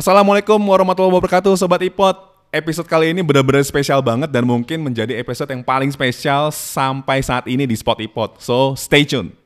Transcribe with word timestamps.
Assalamualaikum 0.00 0.56
warahmatullahi 0.56 1.12
wabarakatuh 1.12 1.60
Sobat 1.60 1.84
Ipot. 1.84 2.16
Episode 2.48 2.88
kali 2.88 3.12
ini 3.12 3.20
benar-benar 3.20 3.60
spesial 3.68 4.00
banget 4.00 4.32
dan 4.32 4.48
mungkin 4.48 4.80
menjadi 4.80 5.12
episode 5.20 5.52
yang 5.52 5.60
paling 5.60 5.92
spesial 5.92 6.48
sampai 6.48 7.20
saat 7.20 7.44
ini 7.44 7.68
di 7.68 7.76
Spot 7.76 8.00
Ipot. 8.00 8.40
So 8.40 8.72
stay 8.80 9.04
tune. 9.04 9.36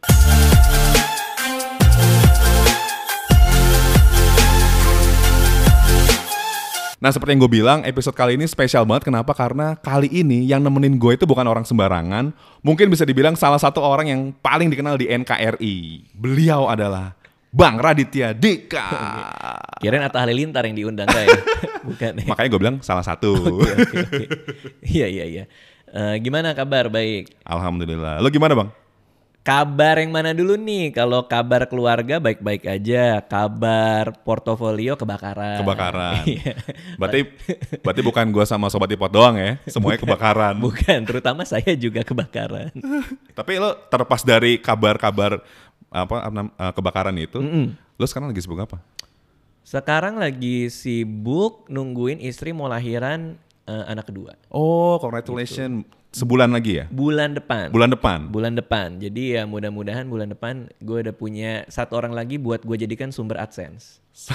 Nah 7.02 7.10
seperti 7.10 7.34
yang 7.34 7.42
gue 7.42 7.50
bilang 7.50 7.82
episode 7.82 8.14
kali 8.14 8.38
ini 8.38 8.46
spesial 8.46 8.86
banget. 8.86 9.10
Kenapa? 9.10 9.34
Karena 9.34 9.74
kali 9.74 10.06
ini 10.06 10.46
yang 10.46 10.62
nemenin 10.62 11.02
gue 11.02 11.18
itu 11.18 11.26
bukan 11.26 11.50
orang 11.50 11.66
sembarangan. 11.66 12.30
Mungkin 12.62 12.94
bisa 12.94 13.02
dibilang 13.02 13.34
salah 13.34 13.58
satu 13.58 13.82
orang 13.82 14.06
yang 14.06 14.30
paling 14.38 14.70
dikenal 14.70 15.02
di 15.02 15.10
NKRI 15.10 15.76
Beliau 16.14 16.70
adalah 16.70 17.23
Bang 17.54 17.78
Raditya 17.78 18.34
Dika 18.34 18.90
Kirain 19.82 20.02
Atta 20.02 20.26
Halilintar 20.26 20.66
yang 20.66 20.74
diundang 20.74 21.06
kayak 21.06 21.38
bukan 21.86 22.12
ya. 22.18 22.26
Makanya 22.26 22.48
gue 22.50 22.60
bilang 22.60 22.76
salah 22.82 23.06
satu. 23.06 23.30
Iya 24.82 25.06
iya 25.06 25.24
iya. 25.24 25.44
Eh, 25.94 26.14
gimana 26.18 26.50
kabar? 26.58 26.90
Baik. 26.90 27.30
Alhamdulillah 27.46 28.18
Lo 28.18 28.26
gimana 28.26 28.58
bang? 28.58 28.70
Kabar 29.44 30.00
yang 30.00 30.08
mana 30.08 30.32
dulu 30.32 30.56
nih? 30.56 30.88
Kalau 30.96 31.28
kabar 31.28 31.68
keluarga 31.68 32.16
baik-baik 32.16 32.64
aja. 32.64 33.20
Kabar 33.20 34.16
portofolio 34.24 34.96
kebakaran. 34.96 35.60
Kebakaran 35.60 36.24
Iya. 36.24 36.56
Berarti 36.96 37.20
berarti 37.84 38.00
bukan 38.02 38.24
gue 38.32 38.44
sama 38.48 38.72
Sobat 38.72 38.88
Ipot 38.90 39.12
doang 39.12 39.36
ya 39.36 39.60
Semuanya 39.68 40.00
kebakaran 40.00 40.56
Bukan, 40.58 40.98
terutama 41.04 41.44
saya 41.44 41.76
juga 41.76 42.02
kebakaran. 42.02 42.72
Tapi 43.36 43.52
lo 43.60 43.76
terlepas 43.92 44.24
dari 44.24 44.56
kabar-kabar 44.58 45.44
apa 45.94 46.26
eh, 46.26 46.72
kebakaran 46.74 47.14
itu, 47.14 47.38
lo 47.94 48.04
sekarang 48.04 48.34
lagi 48.34 48.42
sibuk 48.42 48.58
apa? 48.58 48.82
Sekarang 49.62 50.18
lagi 50.18 50.68
sibuk 50.68 51.70
nungguin 51.70 52.18
istri 52.18 52.50
mau 52.50 52.66
lahiran 52.66 53.38
eh, 53.64 53.84
anak 53.86 54.10
kedua. 54.10 54.34
Oh, 54.50 54.98
congratulations. 54.98 55.86
Sebulan 56.14 56.50
lagi 56.50 56.78
ya? 56.78 56.86
Bulan 56.90 57.34
depan. 57.34 57.74
Bulan 57.74 57.90
depan. 57.90 58.18
bulan 58.30 58.54
depan. 58.54 59.02
Jadi 59.02 59.34
ya 59.34 59.46
mudah-mudahan 59.46 60.06
bulan 60.06 60.30
depan 60.30 60.70
gue 60.78 60.98
udah 61.02 61.14
punya 61.14 61.66
satu 61.66 61.98
orang 61.98 62.14
lagi 62.14 62.38
buat 62.38 62.62
gue 62.62 62.76
jadikan 62.78 63.10
sumber 63.10 63.38
AdSense. 63.42 63.98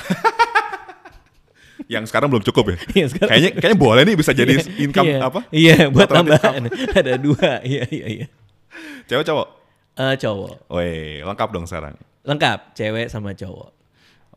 Yang 1.88 2.12
sekarang 2.12 2.28
belum 2.28 2.44
cukup 2.44 2.76
ya? 2.76 2.78
Iya, 3.00 3.06
sekarang- 3.08 3.30
kayaknya 3.32 3.52
kayaknya 3.56 3.80
boleh 3.80 4.02
nih 4.04 4.16
bisa 4.20 4.32
jadi 4.36 4.54
income 4.76 5.08
Iya, 5.08 5.18
apa? 5.24 5.40
Iya, 5.56 5.78
buat 5.88 6.10
tambahan. 6.12 6.68
Ada 7.00 7.16
dua. 7.16 7.64
Iya, 7.64 7.84
iya, 7.88 8.06
iya. 8.12 8.26
Cewek 9.08 9.24
cowok? 9.24 9.48
Eh, 10.00 10.16
cowok. 10.16 10.72
Weh, 10.72 11.20
lengkap 11.28 11.50
dong 11.52 11.68
sekarang. 11.68 12.00
Lengkap, 12.24 12.72
cewek 12.72 13.12
sama 13.12 13.36
cowok. 13.36 13.70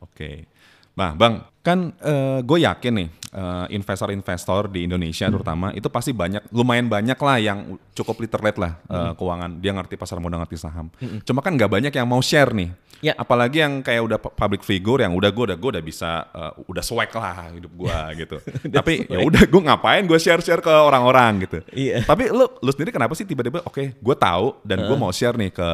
Oke. 0.03 0.51
Nah, 0.99 1.15
Bang, 1.15 1.47
kan 1.63 1.95
gue 2.43 2.59
yakin 2.67 2.93
nih 2.93 3.09
eh, 3.33 3.67
investor-investor 3.73 4.69
di 4.69 4.85
Indonesia 4.85 5.31
terutama 5.31 5.73
itu 5.73 5.89
pasti 5.89 6.11
banyak, 6.13 6.53
lumayan 6.53 6.91
banyak 6.91 7.17
lah 7.17 7.37
yang 7.41 7.79
cukup 7.97 8.21
literate 8.21 8.59
lah 8.59 8.77
eh, 8.91 9.13
keuangan. 9.17 9.63
Dia 9.63 9.73
ngerti 9.73 9.95
pasar 9.97 10.19
modal, 10.21 10.43
ngerti 10.45 10.59
saham. 10.61 10.91
Cuma 11.25 11.41
kan 11.41 11.55
nggak 11.57 11.71
banyak 11.71 11.93
yang 11.95 12.05
mau 12.11 12.21
share 12.21 12.53
nih. 12.53 12.75
Ya. 13.03 13.19
Apalagi 13.19 13.59
yang 13.59 13.83
kayak 13.83 14.03
udah 14.07 14.19
pu- 14.23 14.31
public 14.31 14.63
figure 14.63 15.03
yang 15.03 15.13
udah 15.13 15.35
gue 15.35 15.45
udah 15.51 15.59
gue 15.59 15.71
udah 15.75 15.85
bisa 15.85 16.31
eh, 16.31 16.53
udah 16.71 16.85
swag 16.87 17.11
lah 17.11 17.51
hidup 17.51 17.73
gue 17.75 17.99
gitu. 18.23 18.37
Tapi 18.71 19.11
ya 19.11 19.19
udah 19.27 19.43
gue 19.43 19.63
ngapain 19.67 20.07
gue 20.07 20.19
share-share 20.23 20.63
ke 20.63 20.71
orang-orang 20.71 21.43
gitu. 21.45 21.59
Iya. 21.75 22.07
Tapi 22.07 22.31
lu 22.31 22.47
lu 22.47 22.71
sendiri 22.71 22.95
kenapa 22.95 23.19
sih 23.19 23.27
tiba-tiba 23.27 23.61
oke 23.67 23.99
gue 23.99 24.17
tahu 24.17 24.63
dan 24.63 24.87
gue 24.87 24.97
mau 24.97 25.11
share 25.11 25.35
nih 25.35 25.51
ke 25.51 25.69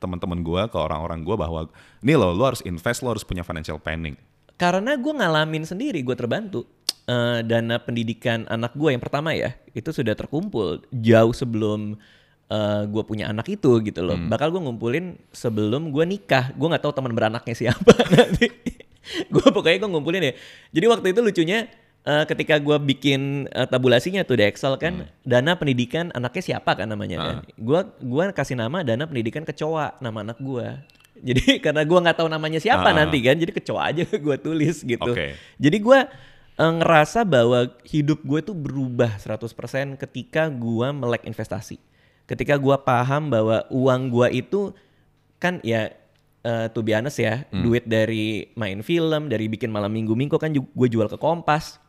teman-teman 0.00 0.40
gue 0.40 0.62
ke 0.68 0.78
orang-orang 0.80 1.20
gue 1.20 1.36
bahwa 1.36 1.60
ini 2.00 2.12
lo 2.16 2.32
lo 2.32 2.44
harus 2.48 2.64
invest 2.64 3.04
lo 3.04 3.12
harus 3.12 3.24
punya 3.28 3.44
financial 3.44 3.76
planning. 3.76 4.16
Karena 4.56 4.94
gue 4.94 5.12
ngalamin 5.12 5.66
sendiri, 5.66 6.00
gue 6.00 6.16
terbantu. 6.16 6.64
Eh, 7.04 7.44
dana 7.44 7.76
pendidikan 7.76 8.48
anak 8.48 8.72
gue 8.72 8.88
yang 8.88 9.02
pertama 9.04 9.36
ya, 9.36 9.52
itu 9.76 9.92
sudah 9.92 10.16
terkumpul 10.16 10.80
jauh 10.88 11.36
sebelum 11.36 12.00
eh, 12.48 12.82
gue 12.84 13.02
punya 13.02 13.28
anak 13.28 13.46
itu 13.48 13.80
gitu 13.80 14.00
loh. 14.00 14.16
Bakal 14.28 14.50
gue 14.50 14.60
ngumpulin 14.60 15.16
sebelum 15.30 15.88
gue 15.88 16.04
nikah. 16.04 16.52
Gue 16.54 16.66
nggak 16.68 16.82
tahu 16.82 16.92
teman 16.92 17.12
beranaknya 17.12 17.54
siapa 17.66 17.92
nanti. 18.10 18.48
gue 19.28 19.46
pokoknya 19.52 19.84
gue 19.84 19.90
ngumpulin 19.90 20.22
ya. 20.24 20.32
Jadi 20.72 20.86
waktu 20.88 21.06
itu 21.12 21.20
lucunya 21.20 21.68
eh, 22.02 22.24
ketika 22.24 22.56
gue 22.56 22.76
bikin 22.80 23.48
eh, 23.48 23.64
tabulasinya 23.64 24.24
tuh 24.24 24.40
di 24.40 24.44
Excel 24.44 24.76
kan, 24.76 25.04
dana 25.22 25.56
pendidikan 25.56 26.08
anaknya 26.12 26.56
siapa 26.56 26.72
kan 26.72 26.88
namanya 26.88 27.16
kan. 27.20 27.36
Gue 27.56 27.80
gua 28.00 28.32
kasih 28.32 28.56
nama 28.56 28.80
dana 28.80 29.04
pendidikan 29.04 29.44
kecoa 29.44 30.00
nama 30.00 30.24
anak 30.24 30.40
gue. 30.40 30.68
Jadi 31.24 31.44
karena 31.64 31.84
gua 31.84 32.04
nggak 32.04 32.18
tahu 32.20 32.28
namanya 32.28 32.60
siapa 32.60 32.90
Ah. 32.90 32.96
nanti 32.96 33.20
kan, 33.20 33.36
jadi 33.36 33.52
kecoa 33.52 33.80
aja 33.92 34.04
gue 34.26 34.36
tulis 34.36 34.84
gitu. 34.84 35.12
Oke. 35.12 35.36
Jadi 35.56 35.76
gue 35.80 35.98
ngerasa 36.54 37.26
bahwa 37.26 37.66
hidup 37.82 38.22
gue 38.22 38.40
tuh 38.40 38.54
berubah 38.54 39.18
100% 39.18 39.98
ketika 39.98 40.46
gue 40.46 40.88
melek 40.92 41.26
investasi. 41.26 41.82
Ketika 42.24 42.56
gue 42.56 42.76
paham 42.84 43.28
bahwa 43.28 43.64
uang 43.68 44.08
gue 44.08 44.28
itu 44.40 44.72
kan 45.40 45.60
ya 45.60 45.92
eh, 46.44 46.66
to 46.72 46.80
be 46.80 46.92
honest 46.96 47.20
ya, 47.20 47.44
duit 47.64 47.84
dari 47.84 48.48
main 48.56 48.80
film, 48.84 49.28
dari 49.32 49.48
bikin 49.48 49.72
malam 49.72 49.92
minggu 49.92 50.12
minggu 50.12 50.36
kan 50.36 50.52
gue 50.52 50.88
jual 50.88 51.08
ke 51.08 51.16
Kompas. 51.16 51.80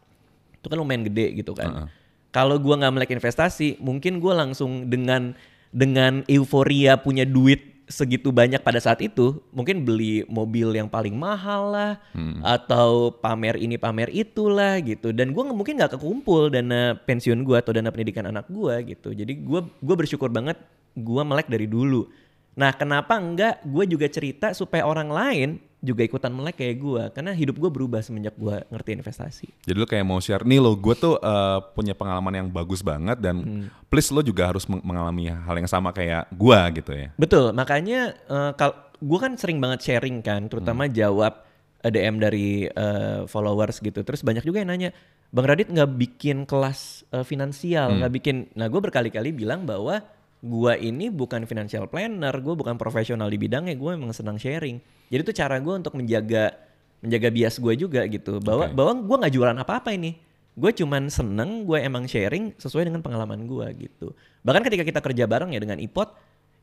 Itu 0.59 0.71
kan 0.71 0.79
lumayan 0.79 1.03
gede 1.07 1.35
gitu 1.39 1.51
kan. 1.55 1.87
Kalau 2.31 2.59
gue 2.59 2.75
nggak 2.75 2.91
melek 2.91 3.11
investasi, 3.15 3.79
mungkin 3.79 4.19
gue 4.19 4.33
langsung 4.35 4.91
dengan 4.91 5.35
dengan 5.75 6.23
euforia 6.31 6.95
punya 6.99 7.27
duit 7.27 7.74
segitu 7.85 8.33
banyak 8.33 8.61
pada 8.65 8.81
saat 8.81 8.97
itu, 9.01 9.41
mungkin 9.53 9.85
beli 9.85 10.25
mobil 10.25 10.73
yang 10.73 10.89
paling 10.89 11.13
mahal 11.13 11.69
lah, 11.69 11.93
atau 12.41 13.13
pamer 13.13 13.61
ini 13.61 13.77
pamer 13.77 14.09
itulah 14.09 14.81
gitu. 14.81 15.13
Dan 15.13 15.31
gue 15.33 15.43
mungkin 15.53 15.77
nggak 15.77 15.97
kekumpul 15.97 16.49
dana 16.49 16.97
pensiun 17.05 17.45
gue 17.45 17.57
atau 17.57 17.71
dana 17.73 17.93
pendidikan 17.93 18.25
anak 18.29 18.49
gue 18.49 18.97
gitu. 18.97 19.13
Jadi 19.13 19.37
gue 19.37 19.61
gue 19.61 19.95
bersyukur 19.95 20.33
banget 20.33 20.57
gue 20.97 21.21
melek 21.21 21.45
dari 21.45 21.69
dulu. 21.69 22.09
Nah 22.55 22.71
kenapa 22.73 23.19
enggak 23.19 23.61
gue 23.67 23.85
juga 23.85 24.07
cerita 24.09 24.55
supaya 24.55 24.87
orang 24.87 25.09
lain 25.11 25.49
juga 25.79 26.01
ikutan 26.01 26.33
melek 26.33 26.57
kayak 26.57 26.77
gue, 26.77 27.03
karena 27.13 27.31
hidup 27.31 27.55
gue 27.55 27.69
berubah 27.69 28.01
semenjak 28.01 28.33
gue 28.33 28.57
ngerti 28.67 28.89
investasi. 28.95 29.47
Jadi 29.63 29.77
lo 29.77 29.85
kayak 29.85 30.01
mau 30.01 30.17
share 30.17 30.41
nih 30.41 30.57
lo 30.57 30.73
gue 30.73 30.95
tuh 30.95 31.15
eh, 31.15 31.59
punya 31.71 31.93
pengalaman 31.93 32.33
yang 32.33 32.47
bagus 32.49 32.81
banget 32.81 33.19
dan 33.19 33.35
please 33.85 34.09
lo 34.09 34.19
juga 34.19 34.49
harus 34.49 34.65
meng- 34.65 34.81
mengalami 34.81 35.29
hal 35.29 35.55
yang 35.55 35.69
sama 35.69 35.91
kayak 35.91 36.25
gue 36.31 36.59
gitu 36.75 36.91
ya. 36.91 37.07
Betul, 37.15 37.51
makanya 37.51 38.17
eh, 38.17 38.51
kal 38.53 38.71
gue 38.95 39.19
kan 39.19 39.35
sering 39.35 39.59
banget 39.59 39.83
sharing 39.83 40.19
kan, 40.19 40.47
terutama 40.47 40.87
jawab 40.87 41.45
eh, 41.79 41.91
DM 41.91 42.17
dari 42.17 42.65
eh, 42.65 43.21
followers 43.25 43.77
gitu. 43.77 44.01
Terus 44.01 44.25
banyak 44.25 44.41
juga 44.41 44.65
yang 44.65 44.73
nanya, 44.73 44.89
Bang 45.29 45.45
Radit 45.45 45.69
nggak 45.69 45.91
bikin 45.91 46.49
kelas 46.49 47.05
eh, 47.11 47.21
finansial, 47.21 47.93
nggak 47.99 48.13
bikin. 48.15 48.35
Nah 48.55 48.65
gue 48.65 48.81
berkali-kali 48.81 49.29
bilang 49.29 49.69
bahwa 49.69 50.01
gue 50.39 50.73
ini 50.79 51.09
bukan 51.09 51.45
financial 51.45 51.85
planner, 51.85 52.33
gue 52.33 52.53
bukan 52.53 52.73
profesional 52.75 53.27
di 53.27 53.37
bidangnya, 53.37 53.73
gue 53.73 53.91
emang 53.93 54.09
senang 54.09 54.37
sharing. 54.37 54.81
Jadi 55.09 55.21
itu 55.21 55.33
cara 55.35 55.55
gue 55.61 55.73
untuk 55.73 55.93
menjaga 55.95 56.53
menjaga 57.01 57.29
bias 57.29 57.55
gue 57.61 57.73
juga 57.77 58.01
gitu, 58.09 58.41
bahwa 58.41 58.65
Oke. 58.65 58.73
bahwa 58.73 58.91
gue 58.97 59.17
nggak 59.25 59.33
jualan 59.33 59.57
apa-apa 59.61 59.93
ini. 59.93 60.17
Gue 60.55 60.71
cuman 60.71 61.11
seneng, 61.11 61.67
gue 61.67 61.83
emang 61.83 62.07
sharing 62.07 62.55
sesuai 62.55 62.87
dengan 62.87 63.03
pengalaman 63.03 63.43
gue 63.43 63.87
gitu. 63.87 64.15
Bahkan 64.41 64.63
ketika 64.63 64.87
kita 64.87 64.99
kerja 65.03 65.27
bareng 65.27 65.51
ya 65.51 65.59
dengan 65.59 65.83
Ipot, 65.83 66.15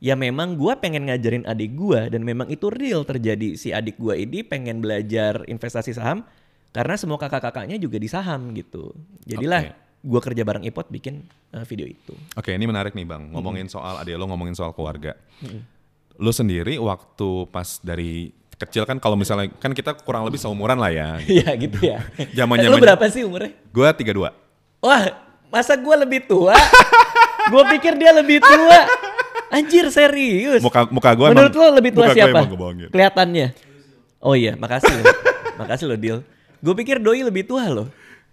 ya 0.03 0.19
memang 0.19 0.59
gue 0.59 0.73
pengen 0.83 1.07
ngajarin 1.07 1.47
adik 1.47 1.79
gue 1.79 2.11
dan 2.11 2.27
memang 2.27 2.51
itu 2.51 2.67
real 2.75 3.07
terjadi 3.07 3.55
si 3.55 3.71
adik 3.71 4.01
gue 4.03 4.19
ini 4.19 4.43
pengen 4.43 4.83
belajar 4.83 5.47
investasi 5.47 5.95
saham 5.95 6.27
karena 6.75 6.99
semua 6.99 7.23
kakak-kakaknya 7.23 7.79
juga 7.79 8.03
di 8.03 8.11
saham 8.11 8.51
gitu 8.51 8.91
jadilah 9.23 9.71
gue 10.03 10.21
kerja 10.27 10.43
bareng 10.43 10.67
ipot 10.67 10.91
bikin 10.91 11.23
uh, 11.55 11.63
video 11.63 11.87
itu 11.87 12.19
Oke 12.35 12.51
ini 12.51 12.67
menarik 12.67 12.99
nih 12.99 13.07
bang 13.07 13.31
ngomongin 13.31 13.71
soal 13.71 14.03
adik 14.03 14.19
lo 14.19 14.27
ngomongin 14.27 14.59
soal 14.59 14.75
keluarga. 14.75 15.15
Lo 16.17 16.31
sendiri 16.31 16.77
waktu 16.77 17.29
pas 17.49 17.81
dari 17.81 18.31
kecil 18.57 18.87
kan 18.87 18.97
kalau 18.97 19.19
misalnya 19.19 19.51
kan 19.57 19.75
kita 19.75 19.97
kurang 19.99 20.23
lebih 20.23 20.39
seumuran 20.39 20.79
lah 20.79 20.91
ya. 20.91 21.09
Iya 21.27 21.51
gitu 21.57 21.79
ya 21.83 21.99
Zaman-zaman- 22.39 22.79
lu 22.79 22.85
berapa 22.85 23.05
sih 23.11 23.27
umurnya 23.27 23.53
Gue 23.69 23.87
32. 23.87 24.31
wah 24.79 25.03
masa 25.49 25.77
gue 25.77 25.95
lebih 25.99 26.25
tua 26.25 26.57
gue 27.53 27.63
pikir 27.77 27.95
dia 27.95 28.11
lebih 28.11 28.41
tua 28.41 28.79
anjir 29.51 29.85
serius 29.93 30.65
Muka 30.65 30.89
muka 30.89 31.13
gue 31.13 31.27
menurut 31.29 31.53
lo 31.53 31.67
lebih 31.77 31.93
tua 31.93 32.09
gua 32.09 32.17
siapa 32.17 32.39
emang 32.41 32.89
kelihatannya 32.89 33.47
oh 34.25 34.33
iya 34.33 34.57
makasih 34.57 34.91
lo. 34.91 35.05
makasih 35.61 35.87
lo 35.87 35.97
Dil 36.01 36.19
gue 36.59 36.75
pikir 36.75 36.97
doi 36.99 37.21
lebih 37.21 37.45
tua 37.45 37.69
loh 37.69 37.89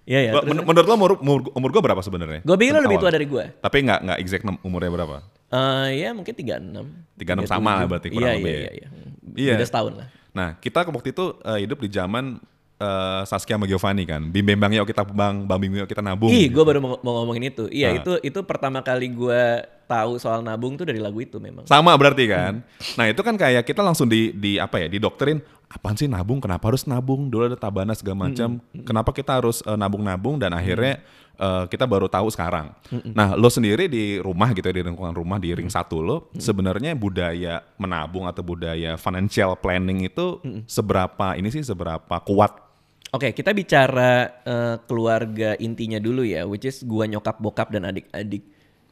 Iya 0.10 0.20
ya. 0.26 0.32
Lo- 0.34 0.42
men- 0.42 0.66
menurut 0.66 0.88
lo 0.90 0.96
umur, 0.98 1.12
umur, 1.22 1.40
umur 1.54 1.70
gue 1.70 1.82
berapa 1.86 2.02
sebenarnya? 2.02 2.42
Gue 2.42 2.58
pikir 2.58 2.74
lo 2.74 2.82
lebih 2.82 2.98
tua 2.98 3.14
dari 3.14 3.30
gue. 3.30 3.46
Tapi 3.62 3.78
nggak 3.86 4.00
nggak 4.10 4.18
exact 4.18 4.42
umurnya 4.66 4.90
berapa? 4.90 5.22
Eh 5.50 6.06
ya 6.06 6.14
mungkin 6.14 6.34
36. 6.34 7.18
36 7.18 7.50
sama 7.50 7.82
lah 7.82 7.86
berarti, 7.90 8.08
kurang 8.14 8.30
iya, 8.30 8.38
lebih 8.38 8.54
Iya, 8.54 8.56
ya. 8.56 8.62
iya, 8.62 8.72
iya. 8.72 8.88
Iya. 9.36 9.54
Beda 9.58 9.66
setahun 9.66 9.94
lah. 9.98 10.08
Nah, 10.30 10.50
kita 10.62 10.86
waktu 10.86 11.10
itu 11.10 11.26
eh, 11.42 11.60
hidup 11.66 11.78
di 11.82 11.90
zaman 11.90 12.38
eh, 12.78 13.22
Saskia 13.26 13.58
sama 13.58 13.66
Giovanni 13.66 14.06
kan. 14.06 14.30
Bim 14.30 14.46
bang 14.46 14.72
yuk 14.78 14.86
kita 14.86 15.02
bang, 15.04 15.44
bang 15.44 15.58
bim 15.60 15.74
yuk 15.74 15.90
kita 15.90 16.06
nabung. 16.06 16.30
Ih, 16.30 16.48
gue 16.48 16.64
baru 16.64 16.80
mau, 16.80 17.02
mau 17.02 17.14
ngomongin 17.22 17.50
itu. 17.50 17.66
Iya, 17.68 17.92
Nah. 17.92 17.98
itu 18.00 18.12
itu 18.22 18.40
pertama 18.46 18.80
kali 18.80 19.10
gue 19.10 19.42
tahu 19.90 20.22
soal 20.22 20.46
nabung 20.46 20.78
tuh 20.78 20.86
dari 20.86 21.02
lagu 21.02 21.18
itu 21.18 21.42
memang. 21.42 21.66
Sama 21.66 21.98
berarti 21.98 22.30
kan. 22.30 22.62
Nah, 22.94 23.06
itu 23.10 23.22
kan 23.26 23.34
kayak 23.34 23.66
kita 23.66 23.82
langsung 23.82 24.06
di 24.06 24.30
di 24.32 24.62
apa 24.62 24.78
ya, 24.80 24.88
didoktrin 24.88 25.42
apaan 25.66 25.98
sih 25.98 26.06
nabung? 26.06 26.38
Kenapa 26.38 26.70
harus 26.70 26.86
nabung? 26.86 27.26
Dulu 27.30 27.50
ada 27.50 27.58
tabana 27.58 27.98
segala 27.98 28.30
macam. 28.30 28.62
Kenapa 28.86 29.10
kita 29.18 29.42
harus 29.42 29.66
eh, 29.66 29.74
nabung-nabung 29.74 30.38
dan 30.38 30.54
akhirnya 30.54 31.02
eh, 31.40 31.66
kita 31.72 31.88
baru 31.88 32.12
tahu 32.12 32.28
sekarang. 32.28 32.76
Nah, 33.16 33.34
lo 33.40 33.48
sendiri 33.48 33.88
di 33.88 34.20
rumah 34.20 34.52
gitu 34.52 34.68
ya 34.68 34.76
di 34.76 34.84
lingkungan 34.84 35.16
rumah 35.16 35.40
di 35.40 35.56
ring 35.56 35.72
satu 35.72 36.04
lo 36.04 36.18
sebenarnya 36.36 36.94
budaya 36.94 37.64
menabung 37.80 38.28
atau 38.28 38.44
budaya 38.44 39.00
financial 39.00 39.56
planning 39.56 40.06
itu 40.06 40.44
seberapa 40.68 41.40
ini 41.40 41.48
sih 41.50 41.64
seberapa 41.64 42.20
kuat? 42.28 42.70
Oke, 43.10 43.34
kita 43.34 43.56
bicara 43.56 44.44
eh, 44.46 44.76
keluarga 44.86 45.58
intinya 45.58 45.98
dulu 45.98 46.22
ya, 46.22 46.46
which 46.46 46.68
is 46.68 46.86
gua 46.86 47.10
nyokap 47.10 47.42
bokap 47.42 47.74
dan 47.74 47.90
adik-adik. 47.90 48.46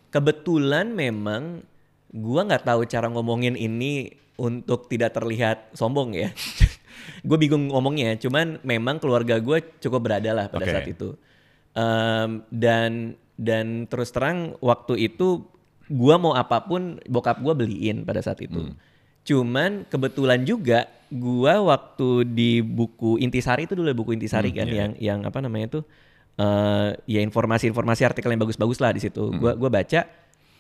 Kebetulan 0.09 0.95
memang 0.95 1.61
gua 2.09 2.47
nggak 2.47 2.65
tahu 2.65 2.81
cara 2.89 3.11
ngomongin 3.13 3.53
ini 3.53 4.09
untuk 4.37 4.89
tidak 4.89 5.13
terlihat 5.17 5.73
sombong 5.73 6.17
ya. 6.17 6.29
gue 7.27 7.37
bingung 7.37 7.73
ngomongnya, 7.73 8.15
cuman 8.21 8.61
memang 8.61 9.01
keluarga 9.01 9.41
gue 9.41 9.59
cukup 9.81 10.01
berada 10.05 10.31
lah 10.33 10.45
pada 10.47 10.65
Oke. 10.65 10.73
saat 10.73 10.87
itu. 10.89 11.09
Em, 11.77 12.41
dan 12.49 13.13
dan 13.37 13.85
terus 13.85 14.09
terang 14.09 14.57
waktu 14.65 14.97
itu 14.97 15.45
gua 15.93 16.17
mau 16.17 16.33
apa 16.33 16.65
pun 16.65 16.97
bokap 17.05 17.37
gua 17.37 17.53
beliin 17.53 18.01
pada 18.01 18.17
saat 18.25 18.41
itu. 18.41 18.73
Cuman 19.21 19.85
kebetulan 19.85 20.41
juga 20.41 20.89
gua 21.13 21.61
waktu 21.61 22.25
di 22.25 22.65
buku 22.65 23.21
Intisari 23.21 23.69
itu 23.69 23.77
dulu 23.77 23.93
buku 23.93 24.17
Intisari 24.17 24.49
kan 24.49 24.65
yang 24.65 24.97
yang 24.97 25.21
apa 25.21 25.37
namanya 25.37 25.77
itu 25.77 25.79
eh 26.41 26.97
ya 27.05 27.21
informasi-informasi 27.21 28.09
artikel 28.09 28.33
yang 28.33 28.41
bagus-bagus 28.41 28.81
lah 28.81 28.89
di 28.97 29.05
situ. 29.05 29.29
Gua 29.37 29.53
gua 29.53 29.69
baca 29.69 30.09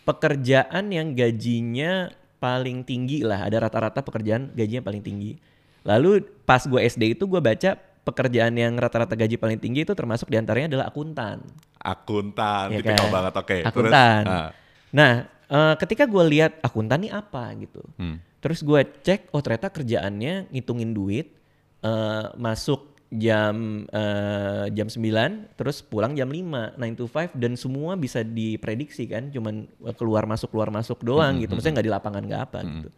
pekerjaan 0.05 0.93
yang 0.93 1.17
gajinya 1.17 2.13
paling 2.37 2.85
tinggi 2.85 3.25
lah 3.25 3.49
ada 3.49 3.57
rata-rata 3.65 4.05
pekerjaan 4.05 4.53
gajinya 4.53 4.85
paling 4.85 5.01
tinggi. 5.01 5.41
Lalu 5.81 6.21
pas 6.43 6.61
gue 6.67 6.83
SD 6.83 7.15
itu 7.15 7.23
gue 7.25 7.39
baca 7.39 7.79
pekerjaan 8.07 8.55
yang 8.55 8.79
rata-rata 8.79 9.11
gaji 9.13 9.35
paling 9.35 9.59
tinggi 9.59 9.83
itu 9.83 9.91
termasuk 9.91 10.31
di 10.31 10.39
antaranya 10.39 10.71
adalah 10.71 10.87
akuntan. 10.87 11.43
Akuntan, 11.77 12.71
Ya 12.71 12.79
tipikal 12.79 13.07
kan? 13.07 13.13
banget. 13.13 13.33
Oke. 13.35 13.57
terus, 13.59 13.91
Akuntan. 13.91 14.23
ah, 14.23 14.49
Nah, 14.87 15.11
eh, 15.27 15.75
ketika 15.77 16.07
gue 16.07 16.23
lihat 16.31 16.63
akuntan 16.63 17.03
nih 17.03 17.11
apa 17.11 17.51
gitu. 17.59 17.83
hmm. 17.99 18.17
Terus 18.39 18.63
gue 18.63 18.81
cek, 19.03 19.33
oh 19.35 19.41
ternyata 19.43 19.67
kerjaannya 19.67 20.47
ngitungin 20.49 20.95
duit, 20.95 21.35
eh, 21.83 22.25
masuk 22.39 22.95
jam 23.07 23.87
eh, 23.87 24.65
jam 24.71 24.87
9, 24.87 25.55
terus 25.55 25.79
pulang 25.79 26.11
jam 26.11 26.27
5, 26.27 26.75
9 26.75 26.99
to 26.99 27.07
5 27.07 27.31
dan 27.35 27.55
semua 27.55 27.95
bisa 27.95 28.19
diprediksi 28.19 29.07
kan, 29.07 29.31
cuman 29.31 29.67
keluar 29.95 30.23
masuk 30.23 30.51
keluar 30.51 30.67
masuk 30.69 31.03
doang 31.03 31.39
gitu. 31.39 31.51
Maksudnya 31.51 31.79
nggak 31.79 31.87
di 31.87 31.93
lapangan 31.93 32.23
nggak 32.23 32.41
apa 32.47 32.59
gitu. 32.63 32.89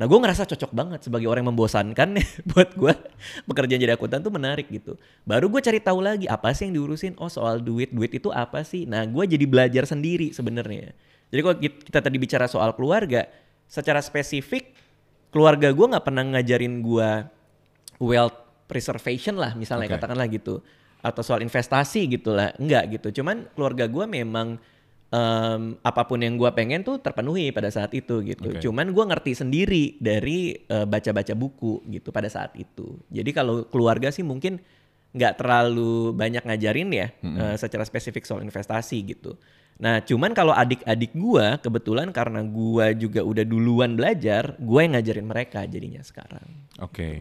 Nah 0.00 0.08
gue 0.08 0.18
ngerasa 0.18 0.48
cocok 0.48 0.72
banget 0.72 1.00
sebagai 1.04 1.28
orang 1.28 1.44
yang 1.44 1.52
membosankan 1.52 2.16
buat 2.50 2.70
gue 2.72 2.92
pekerjaan 3.44 3.80
jadi 3.80 3.94
akuntan 3.94 4.24
tuh 4.24 4.32
menarik 4.32 4.66
gitu. 4.72 4.96
Baru 5.28 5.52
gue 5.52 5.60
cari 5.60 5.78
tahu 5.78 6.00
lagi 6.00 6.26
apa 6.26 6.50
sih 6.56 6.68
yang 6.68 6.80
diurusin. 6.80 7.12
Oh 7.20 7.28
soal 7.28 7.60
duit, 7.60 7.92
duit 7.92 8.12
itu 8.12 8.32
apa 8.32 8.64
sih? 8.64 8.88
Nah 8.88 9.04
gue 9.04 9.24
jadi 9.28 9.44
belajar 9.44 9.84
sendiri 9.84 10.32
sebenarnya. 10.32 10.96
Jadi 11.28 11.40
kalau 11.40 11.56
kit- 11.60 11.82
kita 11.88 12.00
tadi 12.00 12.16
bicara 12.16 12.44
soal 12.48 12.72
keluarga, 12.76 13.28
secara 13.68 14.04
spesifik 14.04 14.76
keluarga 15.32 15.72
gue 15.72 15.86
nggak 15.88 16.04
pernah 16.04 16.24
ngajarin 16.36 16.84
gue 16.84 17.10
wealth 18.04 18.36
preservation 18.68 19.40
lah 19.40 19.56
misalnya 19.56 19.88
Oke. 19.88 19.96
katakanlah 19.96 20.28
gitu 20.28 20.60
atau 21.00 21.22
soal 21.24 21.40
investasi 21.40 22.04
gitu 22.14 22.36
lah 22.36 22.52
enggak 22.60 23.00
gitu 23.00 23.20
cuman 23.24 23.48
keluarga 23.56 23.88
gue 23.88 24.04
memang 24.04 24.60
em, 25.12 25.76
apa 25.84 26.02
pun 26.08 26.18
yang 26.18 26.40
gue 26.40 26.50
pengen 26.56 26.80
tuh 26.82 26.98
terpenuhi 26.98 27.52
pada 27.52 27.68
saat 27.68 27.92
itu 27.92 28.24
gitu. 28.24 28.48
Oke. 28.48 28.60
cuman 28.64 28.90
gue 28.90 29.04
ngerti 29.04 29.32
sendiri 29.36 29.84
dari 30.00 30.56
eh, 30.56 30.86
baca-baca 30.88 31.36
buku 31.36 31.84
gitu 31.92 32.08
pada 32.10 32.32
saat 32.32 32.56
itu. 32.56 32.96
Jadi 33.12 33.30
kalau 33.36 33.68
keluarga 33.68 34.08
sih 34.08 34.24
mungkin 34.24 34.58
nggak 35.12 35.44
terlalu 35.44 36.16
banyak 36.16 36.40
ngajarin 36.48 36.88
ya 36.88 37.08
eh, 37.20 37.56
secara 37.60 37.84
spesifik 37.84 38.24
soal 38.24 38.40
investasi 38.40 39.04
gitu. 39.04 39.36
Nah 39.82 40.00
cuman 40.00 40.32
kalau 40.32 40.56
adik-adik 40.56 41.12
gue 41.12 41.46
kebetulan 41.60 42.08
karena 42.16 42.40
gue 42.40 42.86
juga 42.96 43.20
udah 43.20 43.44
duluan 43.44 43.92
belajar 43.92 44.56
gue 44.56 44.80
yang 44.80 44.96
ngajarin 44.96 45.28
mereka 45.28 45.68
jadinya 45.68 46.00
sekarang. 46.00 46.48
Oke. 46.80 47.20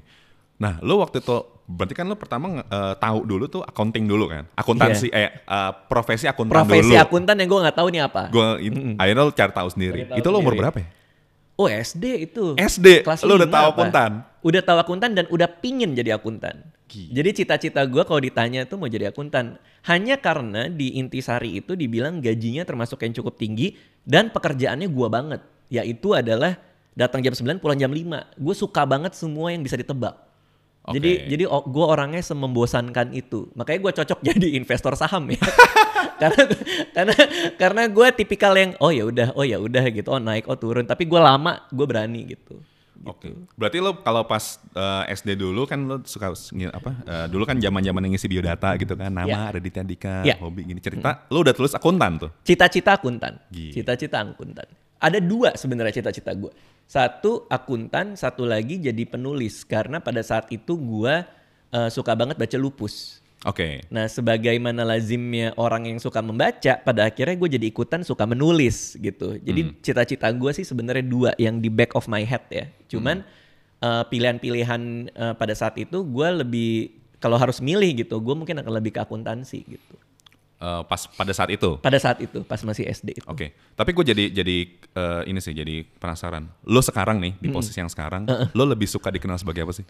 Nah, 0.61 0.77
lo 0.85 1.01
waktu 1.01 1.25
itu 1.25 1.41
berarti 1.65 1.97
kan 1.97 2.05
lo 2.05 2.13
pertama 2.13 2.61
eh, 2.61 2.93
tahu 3.01 3.25
dulu 3.25 3.49
tuh 3.49 3.61
accounting 3.65 4.05
dulu 4.05 4.29
kan? 4.29 4.45
Akuntansi 4.53 5.09
eh 5.09 5.41
eh, 5.41 5.71
profesi 5.89 6.29
akuntan 6.29 6.61
profesi 6.61 6.93
dulu. 6.93 7.01
akuntan 7.01 7.35
yang 7.41 7.49
gue 7.49 7.59
nggak 7.65 7.77
tahu 7.81 7.87
nih 7.89 8.01
apa. 8.05 8.23
Gue 8.29 8.47
akhirnya 9.01 9.23
lo 9.25 9.33
cari 9.33 9.53
tahu 9.57 9.67
sendiri. 9.73 9.99
Tahu 10.05 10.17
itu 10.21 10.27
lo 10.29 10.37
umur 10.37 10.53
berapa 10.53 10.77
ya? 10.77 10.87
Oh 11.57 11.69
SD 11.69 12.05
itu. 12.29 12.45
SD, 12.57 13.05
lo 13.25 13.33
udah 13.37 13.49
tahu 13.49 13.65
apa? 13.69 13.73
akuntan? 13.73 14.11
Udah 14.41 14.61
tahu 14.61 14.77
akuntan 14.81 15.11
dan 15.17 15.25
udah 15.33 15.49
pingin 15.49 15.97
jadi 15.97 16.17
akuntan. 16.17 16.61
Gila. 16.89 17.13
Jadi 17.21 17.29
cita-cita 17.41 17.81
gue 17.85 18.03
kalau 18.05 18.21
ditanya 18.21 18.65
tuh 18.65 18.77
mau 18.81 18.89
jadi 18.89 19.09
akuntan. 19.09 19.61
Hanya 19.85 20.17
karena 20.17 20.69
di 20.69 20.97
Intisari 20.97 21.57
itu 21.57 21.73
dibilang 21.73 22.21
gajinya 22.21 22.65
termasuk 22.65 23.01
yang 23.01 23.13
cukup 23.17 23.37
tinggi 23.37 23.77
dan 24.05 24.29
pekerjaannya 24.29 24.89
gue 24.89 25.07
banget. 25.09 25.41
Yaitu 25.69 26.17
adalah 26.17 26.57
datang 26.97 27.21
jam 27.21 27.33
9 27.33 27.61
pulang 27.61 27.77
jam 27.77 27.93
5. 27.93 28.41
Gue 28.41 28.55
suka 28.57 28.81
banget 28.85 29.13
semua 29.13 29.53
yang 29.53 29.61
bisa 29.61 29.77
ditebak. 29.77 30.31
Oke. 30.81 30.98
Jadi 30.98 31.12
jadi 31.30 31.44
gue 31.45 31.86
orangnya 31.86 32.25
semembosankan 32.25 33.13
itu. 33.13 33.54
Makanya 33.54 33.80
gue 33.86 33.92
cocok 34.01 34.19
jadi 34.33 34.48
investor 34.57 34.98
saham 34.98 35.30
ya. 35.30 35.42
karena 36.22 36.44
karena 36.94 37.16
karena 37.57 37.81
gue 37.86 38.07
tipikal 38.18 38.54
yang 38.57 38.74
oh 38.81 38.89
ya 38.89 39.06
udah 39.06 39.28
oh 39.38 39.45
ya 39.45 39.62
udah 39.62 39.83
gitu 39.94 40.10
oh 40.10 40.22
naik 40.22 40.50
oh 40.50 40.57
turun 40.57 40.86
tapi 40.89 41.06
gue 41.06 41.22
lama 41.22 41.69
gue 41.69 41.86
berani 41.86 42.33
gitu. 42.33 42.57
Oke. 43.01 43.33
Berarti 43.57 43.78
lo 43.81 44.01
kalau 44.06 44.25
pas 44.30 44.62
eh, 44.78 45.13
SD 45.18 45.33
dulu 45.38 45.66
kan 45.66 45.81
lo 45.86 46.06
suka 46.06 46.33
apa? 46.69 46.92
eh, 47.06 47.25
dulu 47.30 47.44
kan 47.50 47.57
zaman-zaman 47.57 48.13
ngisi 48.13 48.30
biodata 48.30 48.78
gitu 48.78 48.94
kan, 48.94 49.10
nama 49.10 49.25
Ya. 49.25 49.50
Raditya 49.50 49.81
Dika, 49.81 50.16
Ya. 50.22 50.38
hobi 50.38 50.69
gini 50.69 50.78
cerita. 50.78 51.25
Lo 51.33 51.42
udah 51.42 51.54
tulis 51.54 51.74
akuntan 51.74 52.22
tuh. 52.22 52.30
Cita-cita 52.45 53.01
akuntan. 53.01 53.42
Cita-cita 53.50 54.22
akuntan. 54.22 54.69
Ada 55.01 55.18
dua 55.18 55.57
sebenarnya 55.57 55.98
cita-cita 55.98 56.30
gue. 56.38 56.53
Satu 56.86 57.50
akuntan, 57.50 58.13
satu 58.13 58.45
lagi 58.45 58.77
jadi 58.77 59.01
penulis 59.09 59.65
karena 59.65 59.98
pada 59.98 60.21
saat 60.21 60.45
itu 60.53 60.77
gue 60.77 61.25
eh, 61.74 61.89
suka 61.89 62.13
banget 62.13 62.38
baca 62.38 62.57
lupus. 62.62 63.18
Oke. 63.42 63.81
Nah, 63.89 64.06
sebagaimana 64.06 64.86
lazimnya 64.86 65.57
orang 65.57 65.89
yang 65.89 65.98
suka 65.98 66.21
membaca, 66.21 66.77
pada 66.77 67.09
akhirnya 67.09 67.33
gue 67.33 67.50
jadi 67.57 67.65
ikutan 67.74 68.06
suka 68.06 68.30
menulis 68.30 68.94
gitu. 69.01 69.42
Jadi 69.42 69.81
cita-cita 69.81 70.30
gue 70.30 70.53
sih 70.53 70.62
sebenarnya 70.62 71.01
dua 71.01 71.33
yang 71.42 71.57
di 71.57 71.74
back 71.74 71.97
of 71.97 72.06
my 72.06 72.21
head 72.21 72.45
ya. 72.54 72.69
Cuman 72.86 73.25
eh, 73.81 74.04
pilihan-pilihan 74.06 74.81
eh, 75.09 75.33
pada 75.33 75.54
saat 75.57 75.74
itu 75.81 76.06
gue 76.06 76.27
lebih 76.45 77.01
kalau 77.18 77.38
harus 77.38 77.62
milih 77.62 78.06
gitu, 78.06 78.18
gue 78.21 78.33
mungkin 78.38 78.62
akan 78.62 78.74
lebih 78.77 78.97
ke 78.97 79.01
akuntansi 79.01 79.65
gitu. 79.65 79.95
Eh, 80.61 80.83
pas 80.85 81.01
pada 81.18 81.33
saat 81.33 81.49
itu. 81.49 81.81
Pada 81.81 81.97
saat 81.97 82.21
itu, 82.21 82.45
pas 82.45 82.61
masih 82.61 82.85
SD 82.85 83.18
itu. 83.18 83.25
Oke, 83.25 83.57
tapi 83.73 83.97
gue 83.97 84.06
jadi 84.13 84.30
jadi 84.30 84.57
eh, 84.94 85.21
ini 85.25 85.41
sih 85.41 85.57
jadi 85.57 85.81
penasaran. 85.97 86.45
Lo 86.69 86.85
sekarang 86.85 87.18
nih 87.18 87.33
di 87.41 87.49
posisi 87.49 87.81
yang 87.81 87.89
sekarang, 87.89 88.30
lo 88.30 88.63
lebih 88.69 88.85
suka 88.85 89.09
dikenal 89.09 89.41
sebagai 89.41 89.65
apa 89.65 89.73
sih? 89.73 89.85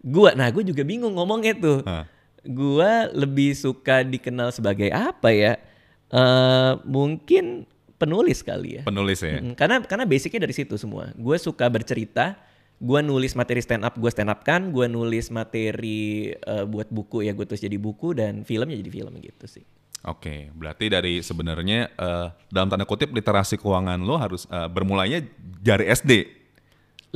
Gua, 0.00 0.32
nah 0.32 0.48
gue 0.48 0.64
juga 0.64 0.88
bingung 0.88 1.12
ngomongnya 1.20 1.52
tuh. 1.60 1.84
Hah. 1.84 2.08
Gua 2.48 3.12
lebih 3.12 3.52
suka 3.52 4.00
dikenal 4.00 4.56
sebagai 4.56 4.88
apa 4.88 5.36
ya? 5.36 5.60
Eh 6.08 6.72
mungkin 6.88 7.68
penulis 8.00 8.40
kali 8.40 8.80
ya. 8.80 8.82
Penulis 8.88 9.20
ya. 9.20 9.36
Mm, 9.36 9.52
karena 9.52 9.84
karena 9.84 10.08
basicnya 10.08 10.48
dari 10.48 10.56
situ 10.56 10.80
semua. 10.80 11.12
Gue 11.12 11.36
suka 11.36 11.68
bercerita, 11.68 12.40
gue 12.80 13.00
nulis 13.04 13.36
materi 13.36 13.60
stand 13.60 13.84
up, 13.84 14.00
gue 14.00 14.08
stand 14.08 14.32
up 14.32 14.40
kan, 14.48 14.72
gue 14.72 14.88
nulis 14.88 15.28
materi 15.28 16.32
eh, 16.32 16.64
buat 16.64 16.88
buku 16.88 17.28
ya 17.28 17.36
gue 17.36 17.44
tulis 17.44 17.60
jadi 17.60 17.76
buku 17.76 18.16
dan 18.16 18.48
filmnya 18.48 18.80
jadi 18.80 18.88
film 18.88 19.12
gitu 19.20 19.44
sih. 19.44 19.66
Oke, 20.06 20.54
berarti 20.54 20.86
dari 20.86 21.18
sebenarnya 21.18 21.90
eh, 21.96 22.28
dalam 22.52 22.68
tanda 22.70 22.86
kutip 22.86 23.10
literasi 23.10 23.58
keuangan 23.58 23.98
lo 24.04 24.20
harus 24.20 24.46
eh, 24.46 24.68
bermulainya 24.70 25.24
dari 25.40 25.90
SD. 25.90 26.12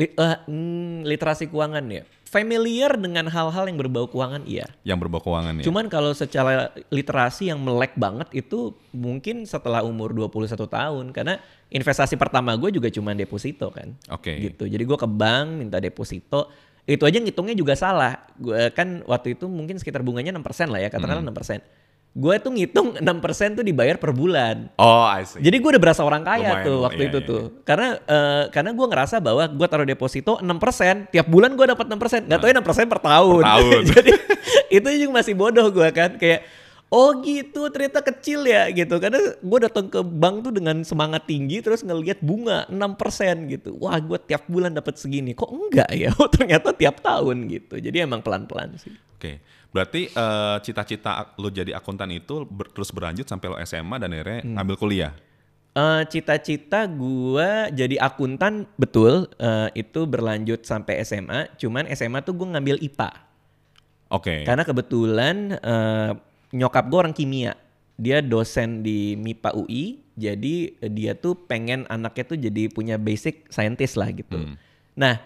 Li- 0.00 0.14
eh, 0.16 0.36
mm, 0.48 1.06
literasi 1.06 1.46
keuangan 1.52 1.84
ya. 1.86 2.02
Familiar 2.30 2.94
dengan 2.94 3.26
hal-hal 3.26 3.66
yang 3.66 3.74
berbau 3.74 4.06
keuangan 4.06 4.46
iya. 4.46 4.62
yang 4.86 5.02
berbau 5.02 5.18
keuangan 5.18 5.60
ya. 5.60 5.64
Cuman 5.66 5.90
kalau 5.90 6.14
secara 6.14 6.70
literasi 6.90 7.50
yang 7.50 7.58
melek 7.58 7.98
banget 7.98 8.30
itu 8.30 8.74
mungkin 8.94 9.42
setelah 9.50 9.82
umur 9.82 10.14
21 10.14 10.54
tahun 10.54 11.06
karena 11.10 11.42
investasi 11.74 12.14
pertama 12.14 12.54
gue 12.54 12.70
juga 12.70 12.86
cuma 12.90 13.14
deposito 13.18 13.74
kan. 13.74 13.98
Oke. 14.14 14.50
Gitu. 14.50 14.70
Jadi 14.70 14.82
gue 14.82 14.98
ke 14.98 15.10
bank 15.10 15.46
minta 15.58 15.82
deposito. 15.82 16.50
Itu 16.86 17.02
aja 17.06 17.18
ngitungnya 17.18 17.54
juga 17.58 17.74
salah. 17.74 18.30
Gue 18.38 18.70
kan 18.74 19.02
waktu 19.10 19.34
itu 19.34 19.50
mungkin 19.50 19.78
sekitar 19.82 20.06
bunganya 20.06 20.30
6% 20.34 20.70
lah 20.70 20.80
ya, 20.82 20.88
katakanlah 20.90 21.26
6%. 21.26 21.89
Gue 22.10 22.42
tuh 22.42 22.50
ngitung 22.50 22.98
6% 22.98 23.06
tuh 23.54 23.62
dibayar 23.62 23.94
per 23.94 24.10
bulan. 24.10 24.66
Oh, 24.74 25.06
I 25.06 25.22
see. 25.22 25.38
Jadi 25.38 25.62
gue 25.62 25.70
udah 25.78 25.82
berasa 25.82 26.02
orang 26.02 26.26
kaya 26.26 26.58
Lumayan, 26.58 26.66
tuh 26.66 26.74
lumayan. 26.74 26.86
waktu 26.90 27.02
Iya, 27.02 27.08
itu 27.08 27.18
iya, 27.22 27.30
tuh. 27.30 27.42
Karena 27.62 27.88
eh, 28.02 28.44
karena 28.50 28.70
gue 28.74 28.86
ngerasa 28.90 29.16
bahwa 29.22 29.44
gue 29.46 29.66
taruh 29.70 29.86
deposito 29.86 30.32
6%, 30.42 31.14
tiap 31.14 31.26
bulan 31.30 31.54
gue 31.54 31.66
dapat 31.70 31.86
6%. 31.86 32.26
Gak 32.26 32.38
tau 32.42 32.48
ya 32.50 32.54
6% 32.58 32.90
per 32.90 33.00
tahun. 33.00 33.42
Per 33.46 33.50
tahun. 33.54 33.82
Jadi 33.94 34.12
itu 34.74 34.88
juga 35.06 35.12
masih 35.22 35.34
bodoh 35.38 35.66
gue 35.70 35.88
kan 35.94 36.18
kayak 36.18 36.42
oh 36.90 37.22
gitu 37.22 37.70
ternyata 37.70 38.02
kecil 38.02 38.42
ya 38.44 38.66
gitu 38.74 38.98
karena 38.98 39.22
gue 39.38 39.58
datang 39.62 39.86
ke 39.86 40.02
bank 40.02 40.42
tuh 40.42 40.52
dengan 40.52 40.82
semangat 40.82 41.24
tinggi 41.24 41.62
terus 41.62 41.86
ngelihat 41.86 42.18
bunga 42.18 42.66
6% 42.66 43.54
gitu 43.54 43.78
wah 43.78 43.96
gue 44.02 44.18
tiap 44.26 44.50
bulan 44.50 44.74
dapat 44.74 44.98
segini 44.98 45.32
kok 45.32 45.48
enggak 45.48 45.90
ya 45.94 46.10
oh 46.20 46.26
ternyata 46.26 46.74
tiap 46.74 46.98
tahun 46.98 47.46
gitu 47.46 47.78
jadi 47.78 48.04
emang 48.04 48.20
pelan-pelan 48.20 48.74
sih 48.76 48.92
Oke, 49.20 49.36
berarti 49.70 50.06
eh, 50.06 50.56
cita-cita 50.60 51.10
lo 51.34 51.48
jadi 51.48 51.72
akuntan 51.72 52.10
itu 52.10 52.42
ber- 52.44 52.70
terus 52.70 52.90
berlanjut 52.90 53.24
sampai 53.24 53.46
lo 53.46 53.56
SMA 53.60 53.96
dan 53.96 54.10
akhirnya 54.10 54.40
Hmm. 54.42 54.54
ngambil 54.56 54.76
kuliah. 54.76 55.12
Eh, 55.70 56.02
cita-cita 56.04 56.84
gue 56.84 57.48
jadi 57.70 57.96
akuntan 57.98 58.66
betul 58.74 59.30
eh, 59.36 59.70
itu 59.72 60.02
berlanjut 60.02 60.62
sampai 60.62 60.98
SMA 61.00 61.54
cuman 61.54 61.86
SMA 61.88 62.20
tuh 62.20 62.34
gue 62.34 62.48
ngambil 62.48 62.76
IPA 62.80 63.10
Oke. 64.10 64.42
Karena 64.42 64.66
kebetulan 64.66 65.54
eh, 65.54 66.10
nyokap 66.50 66.90
gue 66.90 66.98
orang 66.98 67.14
kimia. 67.14 67.54
Dia 67.94 68.18
dosen 68.18 68.80
di 68.80 69.12
MIPA 69.12 69.54
UI, 69.54 70.00
jadi 70.16 70.56
dia 70.88 71.12
tuh 71.12 71.36
pengen 71.36 71.84
anaknya 71.86 72.24
tuh 72.26 72.38
jadi 72.40 72.66
punya 72.66 72.96
basic 72.96 73.46
scientist 73.46 73.94
lah 73.94 74.08
gitu. 74.08 74.56
Nah, 74.96 75.20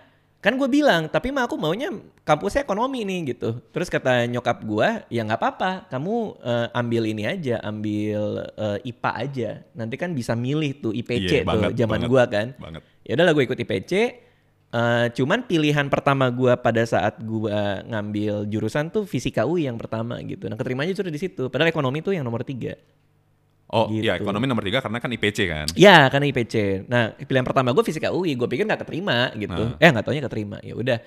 kan 0.44 0.60
gue 0.60 0.68
bilang, 0.68 1.08
tapi 1.08 1.32
mah 1.32 1.48
aku 1.48 1.56
maunya 1.56 1.88
kampusnya 2.20 2.68
ekonomi 2.68 3.00
nih 3.08 3.32
gitu. 3.32 3.64
Terus 3.72 3.88
kata 3.88 4.28
nyokap 4.28 4.60
gue, 4.60 4.88
ya 5.08 5.24
nggak 5.24 5.40
apa-apa, 5.40 5.88
kamu 5.88 6.36
eh, 6.44 6.68
ambil 6.76 7.02
ini 7.08 7.24
aja, 7.24 7.64
ambil 7.64 8.44
eh, 8.52 8.88
IPA 8.92 9.10
aja. 9.16 9.50
Nanti 9.72 9.96
kan 9.96 10.12
bisa 10.12 10.36
milih 10.36 10.84
tuh 10.84 10.92
IPC 10.92 11.40
Iya, 11.40 11.40
tuh 11.40 11.48
banget, 11.48 11.70
zaman 11.80 12.00
gue 12.04 12.22
kan. 12.28 12.46
banget. 12.60 12.82
Ya 13.08 13.16
udahlah 13.16 13.32
gue 13.32 13.44
ikut 13.48 13.56
IPC. 13.64 13.92
Eh, 14.74 15.06
cuman 15.14 15.46
pilihan 15.46 15.86
pertama 15.86 16.26
gua 16.34 16.58
pada 16.58 16.82
saat 16.82 17.22
gua 17.22 17.78
ngambil 17.86 18.42
jurusan 18.50 18.90
tuh 18.90 19.06
fisika 19.06 19.46
UI 19.46 19.70
yang 19.70 19.78
pertama 19.78 20.18
gitu. 20.26 20.50
Nah 20.50 20.58
keterimanya 20.58 20.90
justru 20.90 21.14
di 21.14 21.20
situ. 21.22 21.46
Padahal 21.46 21.70
ekonomi 21.70 22.02
tuh 22.02 22.10
yang 22.10 22.26
nomor 22.26 22.42
tiga. 22.42 22.74
Oh 23.74 23.90
gitu. 23.90 24.06
iya, 24.06 24.14
ekonomi 24.14 24.46
nomor 24.46 24.62
tiga 24.62 24.78
karena 24.78 25.02
kan 25.02 25.10
IPC 25.10 25.38
kan. 25.50 25.66
Ya 25.74 26.06
karena 26.06 26.30
IPC. 26.30 26.86
Nah 26.86 27.10
pilihan 27.18 27.42
pertama 27.42 27.74
gue 27.74 27.82
fisika 27.82 28.14
UI. 28.14 28.38
Gue 28.38 28.46
pikir 28.46 28.62
nggak 28.70 28.86
keterima 28.86 29.34
gitu. 29.34 29.74
Ah. 29.74 29.82
Eh 29.82 29.90
nggak 29.90 30.04
taunya 30.06 30.22
keterima. 30.22 30.62
Ya 30.62 30.78
udah. 30.78 30.98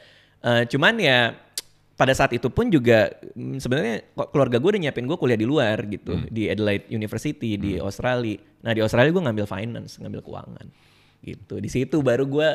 Eh, 0.43 0.63
cuman 0.67 0.99
ya 0.99 1.31
pada 1.95 2.11
saat 2.11 2.35
itu 2.35 2.51
pun 2.51 2.67
juga 2.67 3.09
mm, 3.33 3.63
sebenarnya 3.63 3.95
keluarga 4.29 4.59
gue 4.59 4.69
udah 4.75 4.81
nyiapin 4.83 5.07
gue 5.07 5.17
kuliah 5.17 5.39
di 5.39 5.47
luar 5.47 5.81
gitu 5.87 6.13
di 6.27 6.51
Adelaide 6.51 6.91
University 6.91 7.55
di 7.55 7.79
Australia. 7.79 8.35
Nah 8.67 8.75
di 8.75 8.83
Australia 8.83 9.15
gue 9.15 9.23
ngambil 9.23 9.47
finance, 9.47 9.95
ngambil 10.03 10.21
keuangan 10.27 10.67
gitu. 11.23 11.63
Di 11.63 11.69
situ 11.71 12.03
baru 12.03 12.27
gue 12.27 12.49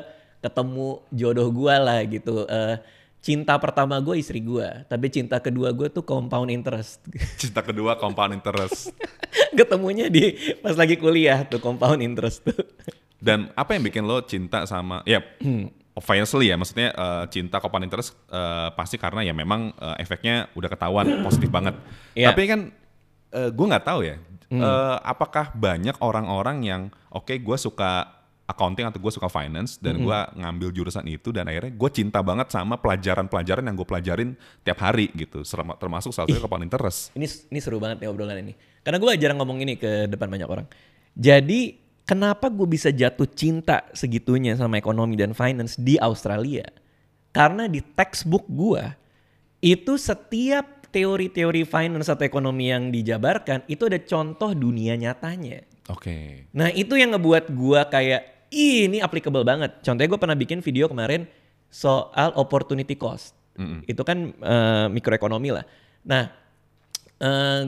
ketemu 0.44 1.08
jodoh 1.08 1.48
gue 1.48 1.74
lah 1.74 2.04
gitu. 2.04 2.44
Eh, 2.44 2.76
cinta 3.22 3.54
pertama 3.56 4.02
gue 4.02 4.18
istri 4.18 4.42
gue, 4.42 4.66
tapi 4.90 5.06
cinta 5.06 5.38
kedua 5.38 5.70
gue 5.70 5.86
tuh 5.88 6.02
compound 6.02 6.50
interest. 6.50 7.06
Cinta 7.40 7.62
kedua 7.62 7.94
compound 7.94 8.34
interest. 8.34 8.90
Ketemunya 9.54 10.10
di 10.10 10.34
pas 10.58 10.74
lagi 10.74 10.98
kuliah 10.98 11.46
tuh 11.46 11.62
compound 11.62 12.02
interest 12.02 12.42
tuh. 12.42 12.58
Dan 13.22 13.54
apa 13.54 13.78
yang 13.78 13.86
bikin 13.86 14.02
lo 14.02 14.26
cinta 14.26 14.66
sama 14.66 15.06
ya 15.06 15.22
Hmm. 15.38 15.70
obviously 15.94 16.50
ya 16.50 16.58
maksudnya 16.58 16.90
eh, 16.90 17.24
cinta 17.30 17.62
compound 17.62 17.86
interest 17.86 18.18
eh, 18.26 18.68
pasti 18.74 18.98
karena 18.98 19.22
ya 19.22 19.30
memang 19.30 19.70
eh, 19.70 20.02
efeknya 20.02 20.50
udah 20.58 20.68
ketahuan 20.68 21.22
positif 21.22 21.46
banget. 21.46 21.78
Iya. 22.18 22.34
Tapi 22.34 22.42
kan 22.50 22.60
eh, 23.30 23.50
gue 23.54 23.66
nggak 23.70 23.86
tahu 23.86 24.02
ya 24.02 24.18
Hmm. 24.52 24.60
eh, 24.60 24.96
apakah 25.08 25.48
banyak 25.56 25.96
orang-orang 26.04 26.60
yang 26.60 26.82
oke 27.08 27.32
gue 27.32 27.56
suka 27.56 28.20
accounting 28.42 28.84
atau 28.84 28.98
gue 28.98 29.12
suka 29.14 29.30
finance 29.30 29.78
dan 29.78 29.96
Hmm. 29.96 30.04
gue 30.04 30.18
ngambil 30.42 30.68
jurusan 30.74 31.06
itu 31.08 31.30
dan 31.30 31.46
akhirnya 31.46 31.72
gue 31.72 31.90
cinta 31.94 32.18
banget 32.20 32.50
sama 32.50 32.76
pelajaran-pelajaran 32.76 33.64
yang 33.64 33.76
gue 33.78 33.88
pelajarin 33.88 34.30
tiap 34.66 34.78
hari 34.82 35.08
gitu 35.14 35.46
termasuk 35.78 36.10
salah 36.10 36.26
satunya 36.28 36.42
compound 36.42 36.66
interest. 36.66 37.14
Ini 37.14 37.26
ini 37.48 37.58
seru 37.62 37.78
banget 37.78 38.02
nih 38.02 38.08
obrolan 38.10 38.38
ini. 38.42 38.52
Karena 38.82 38.98
gue 38.98 39.10
jarang 39.16 39.38
ngomong 39.40 39.58
ini 39.62 39.78
ke 39.78 40.10
depan 40.10 40.26
banyak 40.26 40.48
orang. 40.50 40.66
Jadi 41.14 41.78
kenapa 42.02 42.50
gue 42.50 42.66
bisa 42.66 42.90
jatuh 42.90 43.30
cinta 43.30 43.86
segitunya 43.94 44.58
sama 44.58 44.76
ekonomi 44.76 45.14
dan 45.14 45.32
finance 45.32 45.78
di 45.78 45.96
Australia? 46.02 46.66
Karena 47.32 47.70
di 47.70 47.80
textbook 47.80 48.44
gue 48.50 48.82
itu 49.62 49.94
setiap 49.96 50.90
teori-teori 50.92 51.64
finance 51.64 52.12
atau 52.12 52.26
ekonomi 52.26 52.68
yang 52.68 52.92
dijabarkan 52.92 53.64
itu 53.64 53.88
ada 53.88 53.96
contoh 54.02 54.52
dunia 54.52 54.92
nyatanya. 54.98 55.64
Oke. 55.90 56.46
Nah 56.54 56.70
itu 56.70 56.94
yang 56.94 57.16
ngebuat 57.16 57.50
gue 57.50 57.80
kayak 57.90 58.22
"Ih, 58.52 58.86
ini 58.86 59.02
applicable 59.02 59.42
banget. 59.42 59.82
Contohnya 59.82 60.10
gue 60.12 60.20
pernah 60.20 60.38
bikin 60.38 60.62
video 60.62 60.86
kemarin 60.86 61.26
soal 61.72 62.30
opportunity 62.38 62.94
cost. 62.94 63.34
Itu 63.88 64.06
kan 64.06 64.30
eh, 64.36 64.86
mikroekonomi 64.92 65.50
lah. 65.50 65.64
Nah 66.06 66.30
eh, 67.18 67.64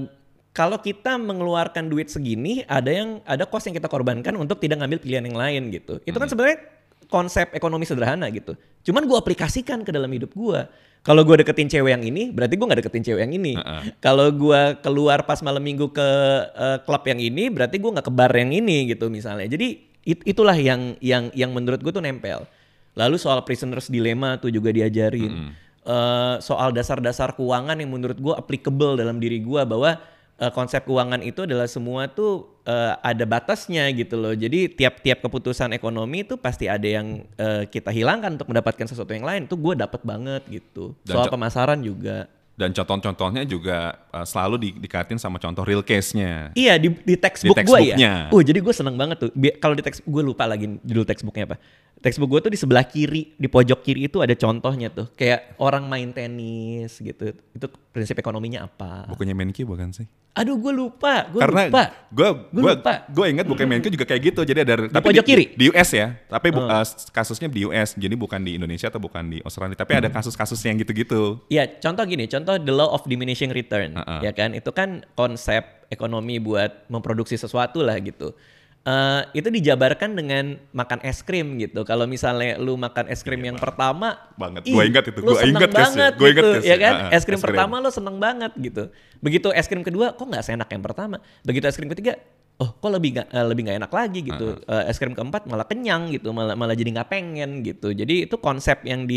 kalau 0.54 0.78
kita 0.78 1.18
mengeluarkan 1.18 1.90
duit 1.90 2.14
segini, 2.14 2.62
ada 2.70 2.86
yang 2.86 3.18
ada 3.26 3.42
cost 3.42 3.66
yang 3.66 3.74
kita 3.74 3.90
korbankan 3.90 4.38
untuk 4.38 4.62
tidak 4.62 4.78
ngambil 4.78 5.02
pilihan 5.02 5.24
yang 5.26 5.34
lain 5.34 5.62
gitu. 5.74 5.98
Itu 6.06 6.14
kan 6.22 6.30
sebenarnya 6.30 6.62
konsep 7.10 7.50
ekonomi 7.50 7.82
sederhana 7.82 8.30
gitu. 8.30 8.54
Cuman 8.86 9.02
gue 9.02 9.18
aplikasikan 9.18 9.82
ke 9.82 9.90
dalam 9.90 10.08
hidup 10.14 10.30
gue. 10.30 10.60
Kalau 11.04 11.20
gue 11.20 11.36
deketin 11.38 11.68
cewek 11.68 11.92
yang 11.92 12.00
ini, 12.00 12.32
berarti 12.32 12.56
gue 12.56 12.64
nggak 12.64 12.80
deketin 12.80 13.04
cewek 13.04 13.20
yang 13.22 13.34
ini. 13.36 13.52
Kalau 14.00 14.32
gue 14.32 14.60
keluar 14.80 15.22
pas 15.22 15.36
malam 15.44 15.60
minggu 15.60 15.92
ke 15.92 16.08
eh, 16.50 16.78
klub 16.80 17.04
yang 17.04 17.20
ini, 17.20 17.52
berarti 17.52 17.76
gue 17.76 17.90
nggak 17.92 18.08
ke 18.08 18.12
bar 18.12 18.32
yang 18.32 18.48
ini 18.50 18.88
gitu 18.88 19.12
misalnya. 19.12 19.44
Jadi 19.44 19.78
it- 20.02 20.24
itulah 20.24 20.56
yang 20.56 20.96
yang 21.04 21.28
yang 21.36 21.52
menurut 21.52 21.78
gue 21.78 21.92
tuh 21.92 22.00
nempel. 22.00 22.48
Lalu 22.96 23.20
soal 23.20 23.44
prisoners 23.44 23.92
dilemma 23.92 24.40
tuh 24.40 24.48
juga 24.48 24.72
diajarin. 24.72 25.52
Eh, 25.84 26.34
soal 26.40 26.72
dasar-dasar 26.72 27.36
keuangan 27.36 27.76
yang 27.76 27.92
menurut 27.92 28.16
gue 28.16 28.32
applicable 28.32 28.96
dalam 28.96 29.20
diri 29.20 29.44
gue 29.44 29.60
bahwa 29.68 30.00
eh, 30.38 30.52
konsep 30.52 30.82
keuangan 30.84 31.22
itu 31.22 31.46
adalah 31.46 31.68
semua 31.70 32.10
tuh 32.10 32.62
eh, 32.66 32.92
ada 32.98 33.24
batasnya 33.26 33.86
gitu 33.94 34.18
loh. 34.18 34.34
Jadi 34.34 34.72
tiap-tiap 34.74 35.22
keputusan 35.22 35.70
ekonomi 35.76 36.26
itu 36.26 36.34
pasti 36.38 36.66
ada 36.66 36.86
yang 36.86 37.22
eh, 37.38 37.64
kita 37.70 37.94
hilangkan 37.94 38.40
untuk 38.40 38.50
mendapatkan 38.50 38.86
sesuatu 38.88 39.14
yang 39.14 39.26
lain. 39.26 39.46
Itu 39.46 39.56
gue 39.58 39.74
dapat 39.78 40.00
banget 40.02 40.42
gitu. 40.50 40.94
Dan 41.06 41.14
Soal 41.20 41.30
pemasaran 41.30 41.80
juga. 41.82 42.26
Dan 42.54 42.70
contoh-contohnya 42.70 43.42
juga 43.42 43.98
eh, 44.14 44.26
selalu 44.26 44.56
di, 44.58 44.68
dikatin 44.78 45.18
sama 45.18 45.42
contoh 45.42 45.66
real 45.66 45.82
case-nya. 45.82 46.54
Iya 46.54 46.78
di, 46.78 46.94
di 47.02 47.14
textbook 47.18 47.58
Di 47.58 47.66
gue 47.66 47.80
ya. 47.94 48.30
Oh 48.30 48.42
jadi 48.42 48.58
gue 48.62 48.74
seneng 48.74 48.94
banget 48.94 49.26
tuh. 49.26 49.30
Kalau 49.58 49.74
di 49.74 49.82
teks 49.82 50.02
gue 50.02 50.22
lupa 50.22 50.46
lagi 50.46 50.66
judul 50.82 51.06
textbooknya 51.06 51.54
apa. 51.54 51.58
Textbook 52.04 52.28
gue 52.28 52.40
tuh 52.44 52.52
di 52.52 52.60
sebelah 52.60 52.84
kiri, 52.84 53.32
di 53.32 53.48
pojok 53.48 53.80
kiri 53.80 54.06
itu 54.06 54.20
ada 54.20 54.36
contohnya 54.36 54.92
tuh. 54.92 55.08
Kayak 55.16 55.56
orang 55.56 55.88
main 55.88 56.12
tenis 56.12 57.00
gitu. 57.00 57.32
Itu 57.32 57.66
prinsip 57.88 58.12
ekonominya 58.14 58.60
apa. 58.62 59.08
Bukunya 59.08 59.32
Menki 59.32 59.64
bukan 59.64 59.88
sih? 59.88 60.04
Aduh 60.34 60.58
gue 60.58 60.68
lupa, 60.68 61.30
gue 61.30 61.40
Karena 61.40 61.64
lupa. 61.64 61.82
gue 62.10 62.28
Gua 62.28 62.28
gue 62.52 62.72
lupa. 62.76 62.92
gue 63.08 63.26
ingat 63.30 63.46
bukan 63.46 63.64
Menki 63.64 63.88
juga 63.88 64.04
kayak 64.04 64.20
gitu. 64.20 64.40
Jadi 64.42 64.58
ada 64.60 64.74
tapi 64.90 65.04
pojok 65.06 65.24
kiri? 65.24 65.44
di 65.54 65.72
US 65.72 65.90
ya. 65.90 66.12
Tapi 66.28 66.52
bu- 66.52 66.66
eh, 66.66 66.84
kasusnya 67.08 67.48
di 67.48 67.64
US. 67.64 67.96
Jadi 67.96 68.14
bukan 68.14 68.42
di 68.42 68.52
Indonesia 68.54 68.92
atau 68.92 69.00
bukan 69.00 69.24
di 69.24 69.40
Australia. 69.40 69.72
Tapi 69.72 69.92
ada 69.96 70.12
kasus-kasus 70.12 70.60
yang 70.60 70.76
gitu-gitu. 70.76 71.40
Ya 71.48 71.64
contoh 71.70 72.04
gini, 72.04 72.28
contoh 72.28 72.60
the 72.60 72.74
law 72.74 72.92
of 72.92 73.00
diminishing 73.06 73.48
return, 73.48 73.96
Uh-uh. 73.96 74.20
ya 74.20 74.36
kan? 74.36 74.52
Itu 74.52 74.76
kan 74.76 75.08
konsep 75.14 75.64
ekonomi 75.88 76.36
buat 76.36 76.84
memproduksi 76.86 77.34
sesuatu 77.34 77.80
lah 77.80 77.96
gitu. 77.96 78.36
Eh, 78.84 79.40
itu 79.40 79.48
dijabarkan 79.48 80.12
dengan 80.12 80.60
makan 80.76 81.00
es 81.08 81.24
krim 81.24 81.56
gitu. 81.56 81.88
Kalau 81.88 82.04
misalnya 82.04 82.60
lu 82.60 82.76
makan 82.76 83.08
es 83.08 83.24
krim 83.24 83.40
yang 83.40 83.56
pertama, 83.56 84.20
Banget. 84.36 84.68
Gua 84.68 84.84
ingat 84.84 85.08
itu, 85.08 85.24
seneng 85.24 85.56
ingat 85.56 85.70
banget 85.72 86.12
gua 86.20 86.28
ingat 86.28 86.44
gitu, 86.44 86.68
ya 86.68 86.76
kan? 86.76 86.94
Uh-uh, 87.08 87.16
es 87.16 87.24
krim 87.24 87.40
es 87.40 87.40
krim. 87.40 87.56
pertama 87.56 87.80
lu 87.80 87.88
seneng 87.88 88.20
banget 88.20 88.52
gitu. 88.60 88.92
Begitu 89.24 89.48
es 89.56 89.64
krim 89.72 89.80
kedua, 89.80 90.12
kok 90.12 90.28
nggak 90.28 90.44
seenak 90.44 90.68
yang 90.68 90.84
pertama. 90.84 91.16
Begitu 91.48 91.64
es 91.64 91.80
krim 91.80 91.88
ketiga, 91.88 92.20
oh 92.60 92.76
kok 92.76 92.92
lebih 92.92 93.16
nggak 93.16 93.28
eh, 93.32 93.46
lebih 93.48 93.62
nggak 93.64 93.78
enak 93.88 93.92
lagi 93.96 94.20
gitu. 94.20 94.48
Uh-uh. 94.52 94.84
Eh, 94.84 94.92
es 94.92 95.00
krim 95.00 95.16
keempat 95.16 95.48
malah 95.48 95.64
kenyang 95.64 96.12
gitu, 96.12 96.36
malah 96.36 96.52
malah 96.52 96.76
jadi 96.76 96.92
nggak 96.92 97.08
pengen 97.08 97.64
gitu. 97.64 97.88
Jadi 97.88 98.28
itu 98.28 98.36
konsep 98.36 98.84
yang 98.84 99.08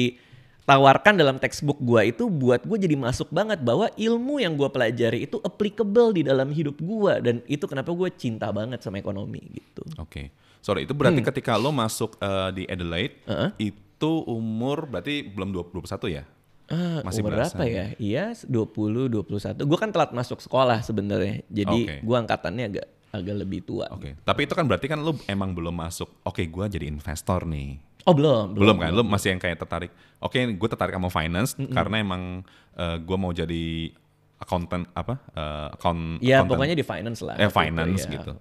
ditawarkan 0.68 1.16
dalam 1.16 1.40
textbook 1.40 1.80
gua 1.80 2.04
itu 2.04 2.28
buat 2.28 2.68
gue 2.68 2.76
jadi 2.76 3.00
masuk 3.00 3.32
banget 3.32 3.64
bahwa 3.64 3.88
ilmu 3.96 4.44
yang 4.44 4.60
gua 4.60 4.68
pelajari 4.68 5.24
itu 5.24 5.40
applicable 5.40 6.12
di 6.12 6.28
dalam 6.28 6.52
hidup 6.52 6.76
gua 6.84 7.24
dan 7.24 7.40
itu 7.48 7.64
kenapa 7.72 7.88
gue 7.96 8.12
cinta 8.20 8.52
banget 8.52 8.84
sama 8.84 9.00
ekonomi 9.00 9.40
gitu. 9.56 9.88
Oke. 9.96 10.28
Sorry, 10.60 10.84
itu 10.84 10.92
berarti 10.92 11.24
ketika 11.24 11.56
lo 11.56 11.72
masuk 11.72 12.20
eh, 12.20 12.50
di 12.52 12.64
Adelaide 12.68 13.16
Hmm. 13.24 13.32
Uh-uh. 13.32 13.50
itu 13.56 14.12
umur 14.28 14.92
berarti 14.92 15.24
belum 15.24 15.56
21 15.56 16.12
ya? 16.12 16.28
Ah, 16.68 17.00
Masih 17.00 17.24
umur 17.24 17.40
berapa 17.40 17.64
ya? 17.64 17.96
Iya, 17.96 18.36
20 18.44 19.08
21. 19.08 19.64
Gua 19.64 19.80
kan 19.80 19.96
telat 19.96 20.12
masuk 20.12 20.44
sekolah 20.44 20.84
sebenarnya. 20.84 21.48
Jadi 21.48 21.80
Oke. 21.88 21.96
gua 22.04 22.28
angkatannya 22.28 22.66
agak 22.68 22.88
agak 23.16 23.36
lebih 23.40 23.64
tua. 23.64 23.88
Oke. 23.88 24.20
Tapi 24.20 24.42
itu 24.44 24.52
kan 24.52 24.68
berarti 24.68 24.92
kan 24.92 25.00
lo 25.00 25.16
emang 25.32 25.56
belum 25.56 25.72
masuk. 25.72 26.12
Oke, 26.28 26.44
gua 26.52 26.68
jadi 26.68 26.92
investor 26.92 27.48
nih. 27.48 27.80
Oh, 28.08 28.16
belum, 28.16 28.56
Belum, 28.56 28.80
kan? 28.80 28.90
Lo 28.90 29.04
masih 29.04 29.36
yang 29.36 29.42
kayak 29.42 29.60
tertarik. 29.60 29.92
Oke, 30.18 30.40
gue 30.40 30.70
tertarik 30.72 30.96
sama 30.96 31.12
finance 31.12 31.54
karena 31.70 32.00
emang 32.00 32.40
eh, 32.74 32.98
gua 33.04 33.18
mau 33.20 33.30
jadi 33.30 33.92
accountant 34.38 34.88
apa? 34.94 35.20
Eh, 35.34 35.68
account, 35.76 36.02
Ya, 36.20 36.40
accountant. 36.40 36.50
pokoknya 36.56 36.76
di 36.78 36.86
finance 36.86 37.20
lah. 37.20 37.36
eh 37.36 37.44
waktu 37.44 37.52
itu, 37.52 37.58
finance 37.60 38.02
ya. 38.02 38.12
gitu. 38.16 38.32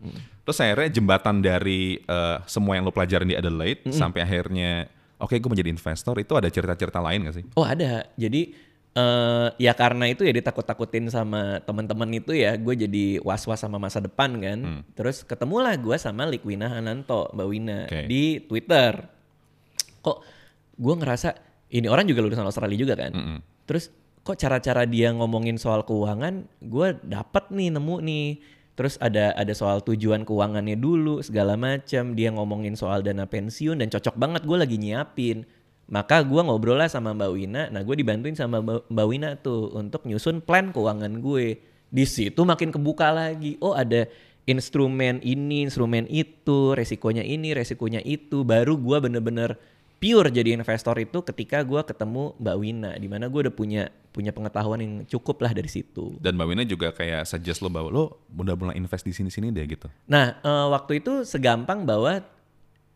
Terus 0.45 0.59
akhirnya 0.61 0.89
jembatan 0.93 1.37
dari 1.41 1.81
eh, 1.99 2.37
semua 2.47 2.77
yang 2.77 2.85
lo 2.85 2.93
pelajarin 2.93 3.27
di 3.27 3.35
Adelaide 3.35 3.83
sampai 3.91 4.23
akhirnya 4.23 4.87
oke 5.17 5.35
gue 5.35 5.51
menjadi 5.51 5.73
investor 5.73 6.15
itu 6.17 6.33
ada 6.33 6.47
cerita-cerita 6.47 7.01
lain 7.01 7.27
gak 7.27 7.35
sih? 7.35 7.45
Oh 7.57 7.65
ada. 7.65 8.07
Jadi 8.15 8.55
eh 8.95 9.49
ya 9.59 9.73
karena 9.73 10.09
itu 10.09 10.23
ya 10.23 10.33
ditakut-takutin 10.33 11.11
sama 11.11 11.61
teman-teman 11.61 12.09
itu 12.15 12.33
ya, 12.33 12.55
gue 12.55 12.75
jadi 12.79 13.21
was-was 13.21 13.59
sama 13.59 13.77
masa 13.77 13.99
depan 13.99 14.31
kan. 14.39 14.59
Hmm. 14.63 14.83
Terus 14.95 15.21
ketemulah 15.21 15.75
gue 15.75 15.97
sama 15.97 16.25
Likwina 16.25 16.71
Hananto, 16.71 17.29
Mbak 17.33 17.47
Wina 17.51 17.79
Oke. 17.85 18.01
di 18.07 18.41
Twitter. 18.41 19.16
Kok 20.07 20.19
gue 20.79 20.95
ngerasa 21.03 21.35
ini 21.75 21.91
orang 21.91 22.07
juga 22.07 22.23
lulusan 22.23 22.47
Australia 22.47 22.79
juga 22.79 22.95
kan. 22.95 23.11
Mm-mm. 23.11 23.39
Terus 23.67 23.91
kok 24.23 24.39
cara-cara 24.39 24.87
dia 24.87 25.11
ngomongin 25.11 25.59
soal 25.59 25.83
keuangan, 25.83 26.47
gue 26.63 26.89
dapet 27.03 27.51
nih 27.51 27.75
nemu 27.75 27.97
nih. 28.07 28.29
Terus 28.77 29.01
ada 29.01 29.33
ada 29.33 29.51
soal 29.57 29.81
tujuan 29.83 30.23
keuangannya 30.23 30.77
dulu 30.77 31.25
segala 31.25 31.57
macam. 31.57 32.13
Dia 32.13 32.29
ngomongin 32.31 32.77
soal 32.77 33.01
dana 33.01 33.25
pensiun 33.25 33.81
dan 33.81 33.89
cocok 33.89 34.15
banget 34.15 34.43
gue 34.45 34.57
lagi 34.57 34.77
nyiapin. 34.77 35.49
Maka 35.87 36.21
gue 36.27 36.43
ngobrol 36.43 36.77
lah 36.77 36.91
sama 36.91 37.17
Mbak 37.17 37.31
Wina. 37.33 37.63
Nah 37.73 37.81
gue 37.81 37.95
dibantuin 37.97 38.37
sama 38.37 38.61
Mbak 38.61 38.93
Mbak 38.93 39.07
Wina 39.09 39.31
tuh 39.41 39.73
untuk 39.73 40.05
nyusun 40.05 40.45
plan 40.45 40.77
keuangan 40.77 41.25
gue. 41.25 41.57
Di 41.89 42.05
situ 42.05 42.43
makin 42.45 42.69
kebuka 42.69 43.15
lagi. 43.17 43.57
Oh 43.65 43.73
ada 43.73 44.05
instrumen 44.45 45.25
ini, 45.25 45.65
instrumen 45.65 46.05
itu, 46.13 46.77
resikonya 46.77 47.25
ini, 47.25 47.57
resikonya 47.57 48.05
itu. 48.05 48.45
Baru 48.45 48.77
gue 48.77 48.99
bener-bener 49.01 49.57
pure 49.97 50.29
jadi 50.29 50.55
investor 50.55 50.97
itu 51.01 51.25
ketika 51.25 51.65
gue 51.65 51.81
ketemu 51.83 52.37
Mbak 52.37 52.57
Wina. 52.61 52.91
Di 52.97 53.09
mana 53.09 53.27
gue 53.27 53.49
udah 53.49 53.55
punya 53.55 53.89
punya 54.13 54.33
pengetahuan 54.33 54.81
yang 54.81 54.95
cukup 55.05 55.45
lah 55.45 55.53
dari 55.53 55.69
situ. 55.69 56.17
Dan 56.21 56.37
Mbak 56.37 56.47
Wina 56.49 56.63
juga 56.65 56.89
kayak 56.93 57.25
suggest 57.25 57.61
lo 57.61 57.69
bahwa 57.69 57.89
lo 57.89 58.05
udah 58.33 58.57
mulai 58.57 58.77
invest 58.77 59.05
di 59.05 59.13
sini-sini 59.13 59.53
deh 59.53 59.65
gitu. 59.67 59.89
Nah, 60.09 60.41
eh, 60.41 60.67
waktu 60.73 61.01
itu 61.01 61.25
segampang 61.25 61.85
bahwa 61.85 62.21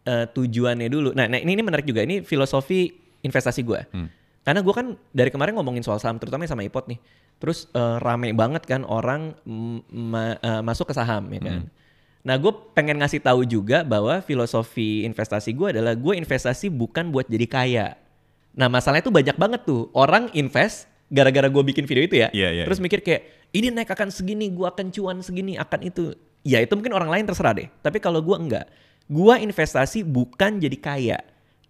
eh, 0.01 0.27
tujuannya 0.33 0.89
dulu. 0.89 1.13
Nah, 1.13 1.29
nah, 1.29 1.37
ini, 1.37 1.57
ini 1.57 1.63
menarik 1.65 1.85
juga. 1.85 2.01
Ini 2.01 2.25
filosofi 2.25 2.89
investasi 3.21 3.61
gue. 3.61 3.81
Karena 4.41 4.65
gue 4.65 4.73
kan 4.73 4.97
dari 5.13 5.29
kemarin 5.29 5.53
ngomongin 5.53 5.85
soal 5.85 6.01
saham, 6.01 6.17
terutama 6.17 6.49
sama 6.49 6.65
ipot 6.65 6.89
nih. 6.89 6.97
Terus 7.37 7.69
eh, 7.73 7.97
rame 8.01 8.33
banget 8.33 8.65
kan 8.65 8.85
orang 8.85 9.37
ma- 9.93 10.37
eh, 10.37 10.61
masuk 10.61 10.89
ke 10.89 10.95
saham 10.97 11.29
ya 11.33 11.41
kan. 11.41 11.61
Nah, 12.21 12.37
gue 12.37 12.53
pengen 12.77 13.01
ngasih 13.01 13.25
tahu 13.25 13.49
juga 13.49 13.81
bahwa 13.81 14.21
filosofi 14.21 15.09
investasi 15.09 15.57
gue 15.57 15.79
adalah 15.79 15.97
gue 15.97 16.15
investasi 16.17 16.69
bukan 16.69 17.09
buat 17.09 17.25
jadi 17.29 17.47
kaya. 17.49 17.87
Nah, 18.53 18.69
masalahnya 18.69 19.09
tuh 19.09 19.15
banyak 19.15 19.37
banget 19.41 19.61
tuh 19.65 19.89
orang 19.97 20.29
invest 20.37 20.85
gara-gara 21.09 21.49
gue 21.49 21.63
bikin 21.65 21.89
video 21.89 22.05
itu 22.05 22.21
ya. 22.21 22.29
Iya, 22.31 22.49
iya, 22.61 22.65
Terus 22.69 22.79
mikir 22.79 23.01
kayak 23.01 23.41
ini 23.51 23.75
naik 23.75 23.91
akan 23.91 24.15
segini, 24.15 24.47
gua 24.51 24.71
akan 24.71 24.95
cuan 24.95 25.19
segini, 25.23 25.59
akan 25.59 25.81
itu. 25.83 26.15
Ya 26.47 26.63
itu 26.63 26.73
mungkin 26.79 26.95
orang 26.95 27.11
lain 27.11 27.25
terserah 27.27 27.53
deh. 27.53 27.69
Tapi 27.83 27.99
kalau 27.99 28.23
gua 28.23 28.39
enggak, 28.39 28.67
gua 29.11 29.43
investasi 29.43 30.07
bukan 30.07 30.63
jadi 30.63 30.79
kaya, 30.79 31.19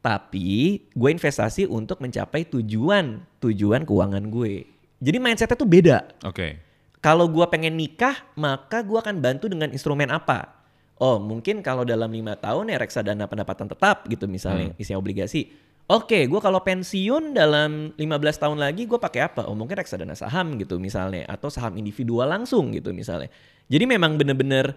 tapi 0.01 0.81
gue 0.93 1.11
investasi 1.13 1.69
untuk 1.69 2.01
mencapai 2.01 2.49
tujuan 2.49 3.21
tujuan 3.41 3.85
keuangan 3.85 4.25
gue. 4.33 4.65
Jadi 5.01 5.17
mindsetnya 5.17 5.57
tuh 5.57 5.69
beda. 5.69 5.99
Oke. 6.29 6.61
Kalau 7.01 7.33
gua 7.33 7.49
pengen 7.49 7.81
nikah, 7.81 8.13
maka 8.37 8.85
gua 8.85 9.01
akan 9.01 9.25
bantu 9.25 9.49
dengan 9.49 9.73
instrumen 9.73 10.13
apa? 10.13 10.53
Oh, 11.01 11.17
mungkin 11.17 11.65
kalau 11.65 11.81
dalam 11.81 12.13
lima 12.13 12.37
tahun 12.37 12.69
ya 12.69 12.77
reksadana 12.77 13.25
pendapatan 13.25 13.73
tetap 13.73 14.05
gitu 14.05 14.29
misalnya, 14.29 14.77
isinya 14.77 15.01
obligasi. 15.01 15.49
Oke, 15.89 16.29
gua 16.29 16.45
kalau 16.45 16.61
pensiun 16.61 17.33
dalam 17.33 17.97
15 17.97 18.37
tahun 18.37 18.61
lagi 18.61 18.85
gua 18.85 19.01
pakai 19.01 19.33
apa? 19.33 19.49
Oh, 19.49 19.57
mungkin 19.57 19.81
reksadana 19.81 20.13
saham 20.13 20.61
gitu 20.61 20.77
misalnya 20.77 21.25
atau 21.25 21.49
saham 21.49 21.81
individual 21.81 22.29
langsung 22.29 22.71
gitu 22.77 22.93
misalnya. 22.93 23.33
Jadi 23.67 23.85
memang 23.89 24.21
bener-bener 24.21 24.77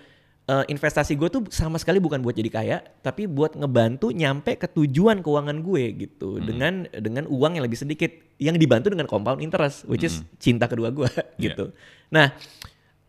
eh, 0.49 0.65
investasi 0.67 1.15
gue 1.15 1.29
tuh 1.31 1.41
sama 1.51 1.79
sekali 1.79 1.99
bukan 2.03 2.19
buat 2.19 2.35
jadi 2.35 2.49
kaya, 2.51 2.77
tapi 2.99 3.29
buat 3.29 3.55
ngebantu 3.55 4.11
nyampe 4.11 4.59
ke 4.59 4.67
tujuan 4.71 5.23
keuangan 5.23 5.63
gue 5.63 5.83
gitu 6.07 6.39
dengan 6.43 6.87
dengan 6.91 7.27
uang 7.29 7.59
yang 7.59 7.63
lebih 7.63 7.79
sedikit 7.79 8.11
yang 8.41 8.59
dibantu 8.59 8.91
dengan 8.91 9.07
compound 9.07 9.39
interest, 9.39 9.87
which 9.87 10.03
is 10.03 10.23
cinta 10.37 10.67
kedua 10.67 10.91
gue 10.91 11.07
gitu. 11.45 11.71
Nah, 12.11 12.35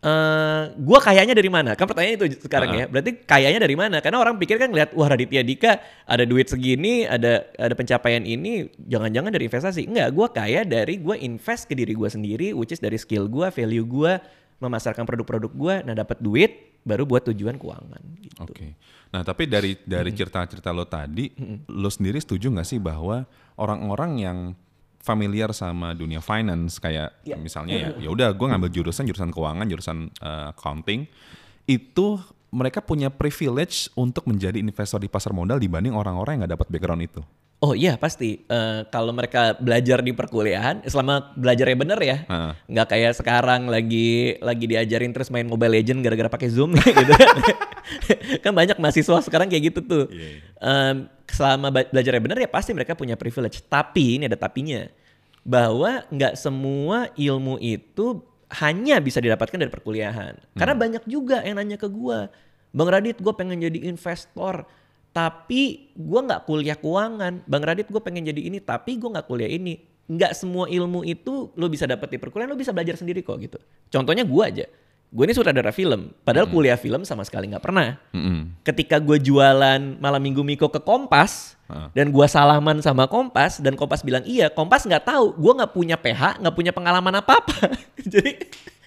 eh 0.05 0.63
gue 0.77 0.99
kayaknya 1.01 1.33
dari 1.33 1.49
mana? 1.49 1.73
Kan 1.73 1.89
pertanyaannya 1.89 2.17
itu 2.21 2.27
sekarang 2.45 2.69
ya. 2.77 2.85
Berarti 2.87 3.11
kayaknya 3.25 3.59
dari 3.65 3.75
mana? 3.75 3.97
Karena 3.99 4.21
orang 4.21 4.37
pikir 4.37 4.55
kan 4.61 4.69
ngeliat 4.71 4.93
wah 4.93 5.09
Raditya 5.09 5.41
Dika 5.41 5.81
ada 6.05 6.23
duit 6.23 6.47
segini, 6.47 7.03
ada 7.03 7.43
ada 7.57 7.73
pencapaian 7.73 8.21
ini, 8.21 8.69
jangan-jangan 8.85 9.33
dari 9.33 9.49
investasi. 9.49 9.89
Enggak, 9.89 10.13
gue 10.13 10.27
kaya 10.29 10.61
dari 10.63 11.01
gue 11.01 11.15
invest 11.19 11.67
ke 11.67 11.73
diri 11.73 11.97
gue 11.97 12.07
sendiri, 12.07 12.47
which 12.53 12.71
is 12.71 12.79
dari 12.79 12.95
skill 13.01 13.25
gue, 13.25 13.49
value 13.49 13.83
gue, 13.83 14.13
memasarkan 14.61 15.03
produk-produk 15.03 15.51
gue, 15.51 15.75
nah 15.83 15.95
dapat 15.97 16.21
duit, 16.23 16.74
baru 16.85 17.03
buat 17.09 17.25
tujuan 17.33 17.57
keuangan. 17.57 18.01
Gitu. 18.21 18.37
Oke. 18.39 18.77
Nah, 19.09 19.25
tapi 19.25 19.49
dari 19.49 19.73
dari 19.81 20.13
cerita-cerita 20.13 20.69
lo 20.69 20.85
tadi, 20.85 21.33
lo 21.67 21.89
sendiri 21.89 22.21
setuju 22.21 22.53
nggak 22.53 22.67
sih 22.67 22.77
bahwa 22.77 23.25
orang-orang 23.57 24.11
yang 24.21 24.37
familiar 25.01 25.53
sama 25.53 25.93
dunia 25.93 26.21
finance 26.21 26.81
kayak 26.81 27.13
Ya. 27.25 27.37
misalnya 27.37 27.77
ya 27.77 27.89
ya 28.05 28.09
udah 28.09 28.33
gue 28.33 28.47
ngambil 28.49 28.69
jurusan 28.73 29.05
jurusan 29.05 29.29
keuangan, 29.33 29.65
jurusan 29.69 30.09
eh, 30.09 30.45
accounting, 30.53 31.05
itu 31.65 32.21
mereka 32.53 32.79
punya 32.81 33.09
privilege 33.11 33.89
untuk 33.97 34.25
menjadi 34.29 34.57
investor 34.61 35.01
di 35.01 35.09
pasar 35.11 35.35
modal 35.35 35.59
dibanding 35.59 35.91
orang-orang 35.91 36.37
yang 36.37 36.41
nggak 36.45 36.53
dapat 36.57 36.67
background 36.71 37.03
itu. 37.05 37.21
Oh 37.65 37.73
iya 37.73 37.97
pasti. 37.97 38.45
Eh, 38.45 38.79
kalau 38.93 39.09
mereka 39.09 39.57
belajar 39.57 40.05
di 40.05 40.13
perkuliahan, 40.13 40.85
selama 40.85 41.33
belajarnya 41.33 41.73
bener 41.73 41.97
ya, 41.97 42.17
Heeh. 42.29 42.51
nggak 42.69 42.87
kayak 42.93 43.13
sekarang 43.17 43.65
lagi 43.65 44.37
lagi 44.37 44.69
diajarin 44.69 45.09
terus 45.09 45.33
main 45.33 45.49
Mobile 45.49 45.81
Legend 45.81 46.05
gara-gara 46.05 46.29
pakai 46.29 46.53
Zoom 46.53 46.77
gitu. 46.77 47.13
kan 48.45 48.53
banyak 48.53 48.77
mahasiswa 48.77 49.17
sekarang 49.25 49.49
kayak 49.49 49.73
gitu 49.73 49.79
tuh. 49.81 50.05
Em, 50.61 51.09
selama 51.25 51.73
ba- 51.73 51.89
belajarnya 51.89 52.21
bener 52.21 52.37
ya 52.45 52.49
pasti 52.53 52.69
mereka 52.77 52.93
punya 52.93 53.17
privilege. 53.17 53.65
Tapi 53.65 54.21
ini 54.21 54.29
ada 54.29 54.37
tapinya, 54.37 54.85
bahwa 55.41 56.05
nggak 56.13 56.37
semua 56.37 57.09
ilmu 57.17 57.57
itu 57.57 58.21
hanya 58.61 59.01
bisa 59.01 59.17
didapatkan 59.17 59.57
dari 59.57 59.73
perkuliahan. 59.73 60.37
Karena 60.53 60.77
banyak 60.77 61.03
juga 61.09 61.41
yang 61.41 61.57
nanya 61.57 61.81
ke 61.81 61.89
gua, 61.89 62.29
Bang 62.69 62.93
Radit, 62.93 63.17
gue 63.17 63.33
pengen 63.33 63.57
jadi 63.57 63.89
investor 63.89 64.69
tapi 65.15 65.95
gue 65.95 66.19
nggak 66.27 66.43
kuliah 66.43 66.75
keuangan. 66.75 67.47
Bang 67.47 67.63
Radit 67.63 67.87
gue 67.87 68.01
pengen 68.03 68.27
jadi 68.27 68.51
ini 68.51 68.59
tapi 68.59 68.99
gue 68.99 69.07
nggak 69.07 69.23
kuliah 69.23 69.47
ini. 69.47 69.79
Nggak 70.11 70.35
semua 70.35 70.67
ilmu 70.67 71.07
itu 71.07 71.55
lo 71.55 71.71
bisa 71.71 71.87
dapet 71.87 72.11
di 72.11 72.17
perkuliahan 72.19 72.51
lo 72.51 72.59
bisa 72.59 72.75
belajar 72.75 72.99
sendiri 72.99 73.23
kok 73.23 73.39
gitu. 73.39 73.55
Contohnya 73.87 74.27
gue 74.27 74.43
aja. 74.43 74.67
Gue 75.15 75.23
ini 75.23 75.31
sutradara 75.31 75.71
film. 75.71 76.11
Padahal 76.27 76.51
kuliah 76.51 76.75
film 76.75 77.07
sama 77.07 77.23
sekali 77.23 77.47
nggak 77.47 77.63
pernah. 77.63 77.95
Mm-mm. 78.11 78.59
ketika 78.67 78.99
gue 78.99 79.15
jualan 79.23 79.79
malam 80.03 80.19
minggu 80.19 80.43
Miko 80.43 80.67
ke 80.67 80.83
Kompas 80.83 81.55
Heeh. 81.71 81.87
dan 81.95 82.11
gue 82.11 82.27
salaman 82.27 82.83
sama 82.83 83.07
Kompas 83.07 83.63
dan 83.63 83.79
Kompas 83.79 84.03
bilang 84.03 84.27
iya 84.27 84.51
Kompas 84.51 84.83
nggak 84.83 85.07
tahu. 85.07 85.31
Gue 85.39 85.55
nggak 85.55 85.71
punya 85.71 85.95
PH 85.95 86.43
nggak 86.43 86.55
punya 86.59 86.75
pengalaman 86.75 87.23
apa 87.23 87.39
apa 87.39 87.71
jadi 88.13 88.35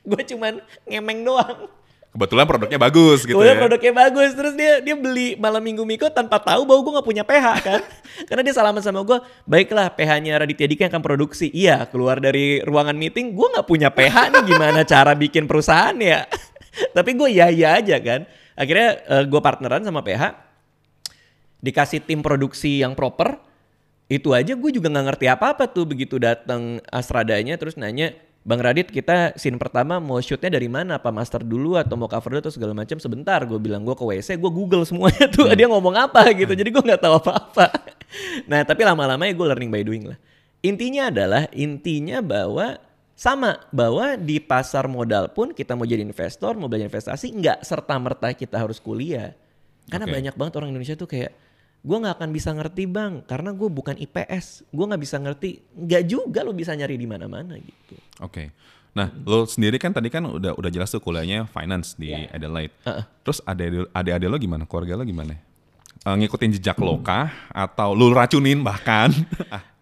gue 0.04 0.22
cuman 0.36 0.60
ngemeng 0.84 1.24
doang 1.24 1.72
Kebetulan 2.18 2.50
produknya 2.50 2.82
bagus 2.82 3.22
gitu 3.22 3.38
Kemudian 3.38 3.54
ya. 3.54 3.62
produknya 3.62 3.92
bagus. 3.94 4.30
Terus 4.34 4.54
dia 4.58 4.82
dia 4.82 4.98
beli 4.98 5.38
malam 5.38 5.62
minggu 5.62 5.86
Miko 5.86 6.10
tanpa 6.10 6.42
tahu 6.42 6.66
bahwa 6.66 6.82
gue 6.82 6.92
nggak 6.98 7.06
punya 7.06 7.22
PH 7.22 7.46
kan? 7.62 7.80
Karena 8.28 8.42
dia 8.42 8.54
salaman 8.58 8.82
sama 8.82 9.06
gue 9.06 9.22
baiklah 9.46 9.94
PH-nya 9.94 10.42
Raditya 10.42 10.66
Dika 10.66 10.90
yang 10.90 10.98
akan 10.98 11.04
produksi. 11.06 11.46
Iya 11.54 11.86
keluar 11.86 12.18
dari 12.18 12.58
ruangan 12.66 12.98
meeting 12.98 13.38
gue 13.38 13.46
nggak 13.54 13.70
punya 13.70 13.94
PH 13.94 14.34
nih. 14.34 14.42
Gimana 14.50 14.82
cara 14.82 15.14
bikin 15.14 15.46
perusahaan 15.46 15.94
ya? 15.94 16.26
Tapi 16.98 17.10
gue 17.14 17.30
ya 17.30 17.54
ya 17.54 17.78
aja 17.78 18.02
kan? 18.02 18.26
Akhirnya 18.58 19.22
gue 19.22 19.38
partneran 19.38 19.86
sama 19.86 20.02
PH 20.02 20.34
dikasih 21.62 22.02
tim 22.02 22.18
produksi 22.18 22.82
yang 22.82 22.98
proper. 22.98 23.38
Itu 24.10 24.34
aja 24.34 24.58
gue 24.58 24.70
juga 24.74 24.90
nggak 24.90 25.06
ngerti 25.14 25.26
apa-apa 25.30 25.70
tuh 25.70 25.86
begitu 25.86 26.18
datang 26.18 26.82
Astradanya 26.90 27.54
terus 27.54 27.78
nanya 27.78 28.18
Bang 28.48 28.64
Radit 28.64 28.88
kita 28.88 29.36
scene 29.36 29.60
pertama 29.60 30.00
mau 30.00 30.16
shootnya 30.24 30.56
dari 30.56 30.72
mana? 30.72 30.96
Apa 30.96 31.12
master 31.12 31.44
dulu 31.44 31.76
atau 31.76 32.00
mau 32.00 32.08
cover 32.08 32.32
dulu 32.32 32.48
atau 32.48 32.54
segala 32.56 32.72
macam? 32.72 32.96
Sebentar 32.96 33.44
gue 33.44 33.60
bilang 33.60 33.84
gue 33.84 33.92
ke 33.92 34.00
WC 34.00 34.40
gue 34.40 34.48
google 34.48 34.88
semuanya 34.88 35.28
tuh. 35.28 35.52
Dia 35.52 35.68
ngomong 35.68 35.92
apa 35.92 36.32
gitu 36.32 36.56
jadi 36.56 36.72
gue 36.72 36.80
nggak 36.80 37.02
tahu 37.04 37.20
apa-apa. 37.20 37.68
Nah 38.48 38.64
tapi 38.64 38.88
lama-lama 38.88 39.28
ya 39.28 39.36
gue 39.36 39.46
learning 39.52 39.68
by 39.68 39.84
doing 39.84 40.08
lah. 40.08 40.16
Intinya 40.64 41.12
adalah 41.12 41.44
intinya 41.52 42.24
bahwa 42.24 42.80
sama 43.12 43.60
bahwa 43.68 44.16
di 44.16 44.40
pasar 44.40 44.88
modal 44.88 45.28
pun 45.28 45.52
kita 45.52 45.76
mau 45.76 45.84
jadi 45.84 46.00
investor 46.00 46.56
mau 46.56 46.72
belajar 46.72 46.88
investasi 46.88 47.28
nggak 47.36 47.58
serta 47.68 48.00
merta 48.00 48.32
kita 48.32 48.64
harus 48.64 48.80
kuliah. 48.80 49.36
Karena 49.92 50.08
Oke. 50.08 50.24
banyak 50.24 50.34
banget 50.40 50.52
orang 50.56 50.72
Indonesia 50.72 50.96
tuh 50.96 51.04
kayak 51.04 51.36
gue 51.78 51.96
nggak 51.96 52.18
akan 52.18 52.30
bisa 52.34 52.50
ngerti 52.52 52.84
bang 52.90 53.22
karena 53.22 53.54
gue 53.54 53.68
bukan 53.70 53.94
IPS 53.96 54.66
gue 54.70 54.84
nggak 54.84 55.02
bisa 55.02 55.16
ngerti 55.22 55.62
nggak 55.78 56.02
juga 56.10 56.42
lo 56.42 56.52
bisa 56.52 56.74
nyari 56.74 56.98
di 56.98 57.06
mana-mana 57.06 57.54
gitu 57.56 57.96
Oke. 58.18 58.50
Nah, 58.96 59.14
lo 59.22 59.46
sendiri 59.46 59.78
kan 59.78 59.94
tadi 59.94 60.10
kan 60.10 60.26
udah 60.26 60.58
udah 60.58 60.70
jelas 60.74 60.90
tuh 60.90 60.98
kuliahnya 60.98 61.46
finance 61.46 61.94
di 61.94 62.10
Adelaide. 62.34 62.74
Heeh. 62.82 63.04
Terus 63.22 63.38
ada 63.46 63.64
adik-adik 63.94 64.28
lo 64.28 64.36
gimana? 64.42 64.62
Keluarga 64.66 64.98
lo 64.98 65.04
gimana? 65.06 65.38
Eh, 66.02 66.14
ngikutin 66.18 66.58
jejak 66.58 66.78
lo 66.82 66.98
kah? 66.98 67.30
Atau 67.54 67.94
lo 67.94 68.10
racunin 68.10 68.62
bahkan? 68.62 69.14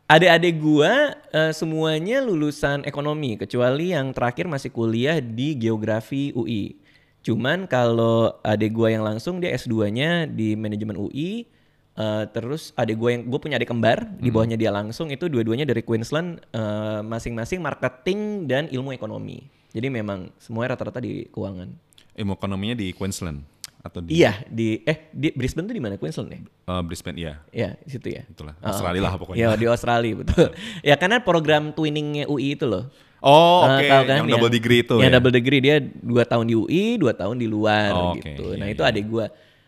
Ah, 0.07 0.15
adik-adik 0.23 0.63
gue 0.63 0.93
eh, 1.35 1.51
semuanya 1.51 2.23
lulusan 2.23 2.87
ekonomi 2.87 3.35
kecuali 3.35 3.91
yang 3.91 4.15
terakhir 4.15 4.47
masih 4.47 4.71
kuliah 4.71 5.19
di 5.19 5.59
geografi 5.59 6.31
UI 6.31 6.79
cuman 7.27 7.67
kalau 7.67 8.39
adik 8.47 8.71
gue 8.71 8.95
yang 8.95 9.03
langsung 9.03 9.43
dia 9.43 9.51
S2-nya 9.59 10.31
di 10.31 10.55
manajemen 10.55 10.95
UI 10.95 11.51
Eh, 11.97 12.25
terus 12.29 12.71
adik 12.73 12.95
gue 12.95 13.11
yang 13.11 13.23
gue 13.25 13.39
punya 13.39 13.57
adik 13.57 13.67
kembar 13.67 14.05
Hmm. 14.05 14.21
di 14.21 14.29
bawahnya 14.29 14.55
dia 14.55 14.69
langsung 14.69 15.09
itu 15.09 15.27
dua-duanya 15.27 15.65
dari 15.65 15.81
Queensland 15.81 16.45
eh, 16.47 17.01
masing-masing 17.01 17.57
marketing 17.59 18.19
dan 18.45 18.69
ilmu 18.69 18.93
ekonomi. 18.93 19.41
Jadi 19.71 19.89
memang 19.89 20.29
semuanya 20.37 20.73
rata-rata 20.73 20.99
di 20.99 21.25
keuangan. 21.27 21.73
Ilmu 22.15 22.33
ekonominya 22.33 22.73
di 22.75 22.93
Queensland 22.93 23.41
atau 23.79 24.01
di 24.01 24.13
Iya 24.15 24.45
di 24.47 24.83
eh 24.83 25.09
di 25.09 25.31
Brisbane 25.31 25.65
tuh 25.65 25.73
di 25.73 25.81
mana 25.81 25.97
Queensland 25.97 26.29
ya? 26.29 26.41
eh, 26.43 26.83
Brisbane 26.83 27.17
ya. 27.17 27.33
Ya 27.49 27.69
di 27.79 27.89
situ 27.89 28.09
ya. 28.11 28.23
Itulah. 28.27 28.53
Oh, 28.59 28.69
Australia 28.69 29.01
lah 29.01 29.13
pokoknya. 29.15 29.39
Ya 29.39 29.49
di 29.55 29.65
Australia 29.65 30.13
betul. 30.15 30.49
ya 30.85 30.95
karena 30.95 31.17
program 31.19 31.73
twinningnya 31.73 32.25
UI 32.27 32.53
itu 32.53 32.65
loh. 32.65 32.93
Oh, 33.19 33.65
Eh, 33.67 33.73
oke. 33.75 33.89
tahu 33.89 34.03
kan 34.05 34.17
yang 34.19 34.29
double 34.29 34.53
degree 34.53 34.81
itu 34.83 34.95
Yang 34.97 35.09
ya. 35.09 35.17
double 35.17 35.33
degree 35.33 35.61
dia 35.61 35.77
dua 35.81 36.23
tahun 36.23 36.45
di 36.45 36.55
UI, 36.55 36.85
dua 36.97 37.13
tahun 37.13 37.37
di 37.37 37.49
luar 37.49 37.91
Oh, 37.91 38.13
gitu. 38.15 38.53
Iya, 38.53 38.61
nah 38.61 38.67
iya. 38.67 38.75
itu 38.77 38.83
adik 38.83 39.09
gue. 39.09 39.27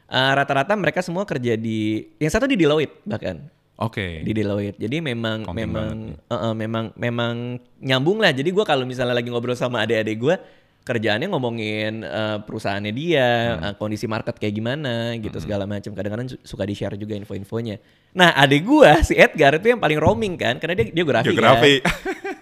Rata-rata 0.08 0.72
mereka 0.72 1.00
semua 1.00 1.22
kerja 1.22 1.52
di, 1.54 2.00
yang 2.16 2.32
satu 2.32 2.48
di 2.48 2.56
Deloitte 2.56 3.04
bahkan 3.04 3.44
Oke. 3.76 4.24
di 4.24 4.32
Deloitte. 4.32 4.74
Jadi 4.74 4.98
memang 4.98 5.44
Accounting 5.46 5.60
memang 5.62 5.94
eh, 6.18 6.34
eh, 6.34 6.54
memang 6.56 6.84
memang 6.96 7.34
nyambung 7.78 8.18
lah. 8.18 8.32
Jadi 8.32 8.50
gua 8.50 8.64
kalau 8.64 8.82
misalnya 8.82 9.14
lagi 9.14 9.28
ngobrol 9.28 9.54
sama 9.54 9.84
adik-adik 9.84 10.18
gua 10.18 10.34
kerjaannya 10.82 11.28
ngomongin 11.28 12.00
eh, 12.00 12.38
perusahaannya 12.42 12.90
dia, 12.90 13.28
Hmm. 13.54 13.64
eh, 13.68 13.74
kondisi 13.76 14.08
market 14.08 14.34
kayak 14.34 14.50
gimana 14.50 15.12
gitu 15.14 15.38
segala 15.38 15.62
macam. 15.62 15.92
Kadang-kadang 15.92 16.32
su- 16.32 16.40
suka 16.42 16.64
di-share 16.64 16.96
juga 16.96 17.14
info-infonya. 17.14 17.76
Nah, 18.16 18.32
adik 18.34 18.64
gua 18.64 19.04
si 19.04 19.12
Edgar 19.14 19.60
itu 19.60 19.70
yang 19.70 19.78
paling 19.78 20.00
roaming 20.00 20.34
kan 20.34 20.56
karena 20.56 20.74
dia 20.74 20.88
geografi. 20.90 21.30
Geografi. 21.30 21.74
kan. 21.84 21.92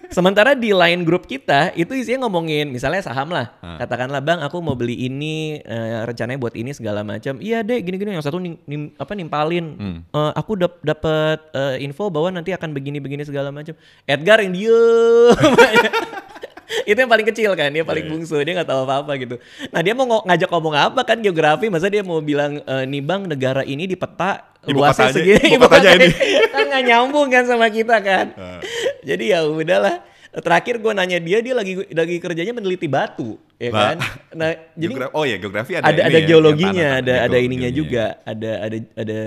Sementara 0.07 0.55
di 0.55 0.71
line 0.71 1.03
grup 1.03 1.27
kita 1.27 1.75
itu 1.75 1.91
isinya 1.93 2.25
ngomongin 2.25 2.71
misalnya 2.71 3.03
saham 3.03 3.29
lah. 3.31 3.53
Ah. 3.59 3.77
Katakanlah 3.83 4.23
bang 4.23 4.39
aku 4.39 4.63
mau 4.63 4.73
beli 4.73 4.95
ini 5.07 5.59
eh, 5.61 6.01
rencananya 6.07 6.39
buat 6.39 6.55
ini 6.55 6.71
segala 6.71 7.03
macam. 7.03 7.37
Iya 7.43 7.61
deh 7.61 7.83
gini-gini 7.83 8.15
yang 8.15 8.23
satu 8.23 8.39
nim, 8.39 8.55
nim- 8.65 8.95
apa 8.95 9.11
nimpalin. 9.13 9.65
Hmm. 9.75 9.97
Eh, 10.07 10.31
aku 10.33 10.55
dap 10.55 10.79
dapat 10.81 11.39
eh, 11.51 11.83
info 11.83 12.07
bahwa 12.07 12.31
nanti 12.31 12.55
akan 12.55 12.71
begini-begini 12.71 13.27
segala 13.27 13.51
macam. 13.51 13.75
Edgar 14.07 14.39
yang 14.39 14.53
diem. 14.55 15.35
itu 16.89 16.97
yang 16.97 17.11
paling 17.11 17.27
kecil 17.27 17.51
kan 17.55 17.71
dia 17.71 17.83
paling 17.87 18.05
Iya, 18.07 18.11
bungsu 18.11 18.35
dia 18.43 18.53
nggak 18.59 18.69
tahu 18.69 18.81
apa-apa 18.83 19.11
gitu. 19.19 19.35
Nah 19.71 19.79
dia 19.79 19.93
mau 19.95 20.05
ngajak 20.23 20.49
ngomong 20.51 20.75
apa 20.75 21.01
kan 21.07 21.17
geografi? 21.23 21.71
Masa 21.71 21.87
dia 21.87 22.03
mau 22.03 22.19
bilang 22.19 22.59
e, 22.61 22.75
nih 22.87 23.01
bang 23.03 23.21
negara 23.25 23.61
ini 23.63 23.87
di 23.87 23.95
peta 23.95 24.43
Ibu 24.67 24.83
luasnya 24.83 25.15
segini. 25.15 25.55
ibu 25.55 25.65
kotanya 25.71 25.95
ini. 26.03 26.07
kan 26.53 26.65
nggak 26.67 26.83
nyambung 26.83 27.27
kan 27.31 27.43
sama 27.47 27.67
kita 27.71 27.97
kan. 28.03 28.25
Ah. 28.35 28.59
jadi 29.01 29.23
ya 29.37 29.39
udahlah. 29.47 30.03
Terakhir 30.37 30.77
gue 30.77 30.93
nanya 30.93 31.17
dia 31.17 31.41
dia 31.41 31.55
lagi 31.55 31.81
lagi 31.89 32.15
kerjanya 32.21 32.53
meneliti 32.53 32.85
batu 32.85 33.39
ya 33.57 33.69
Nah, 33.69 33.81
kan 33.83 33.97
nah 34.31 34.49
jadi 34.81 34.93
Geogra- 34.93 35.13
oh 35.13 35.25
ya 35.25 35.37
geografi 35.37 35.73
ada 35.73 35.89
ada 35.89 36.01
ada 36.03 36.13
ya, 36.13 36.25
geologinya, 36.25 36.77
yang 36.77 36.93
ada 36.95 37.09
tanah- 37.11 37.25
ada 37.25 37.37
ininya 37.37 37.69
geologinya. 37.69 37.79
juga, 37.81 38.05
ada 38.23 38.51
ada 38.61 38.77
ada 38.93 39.19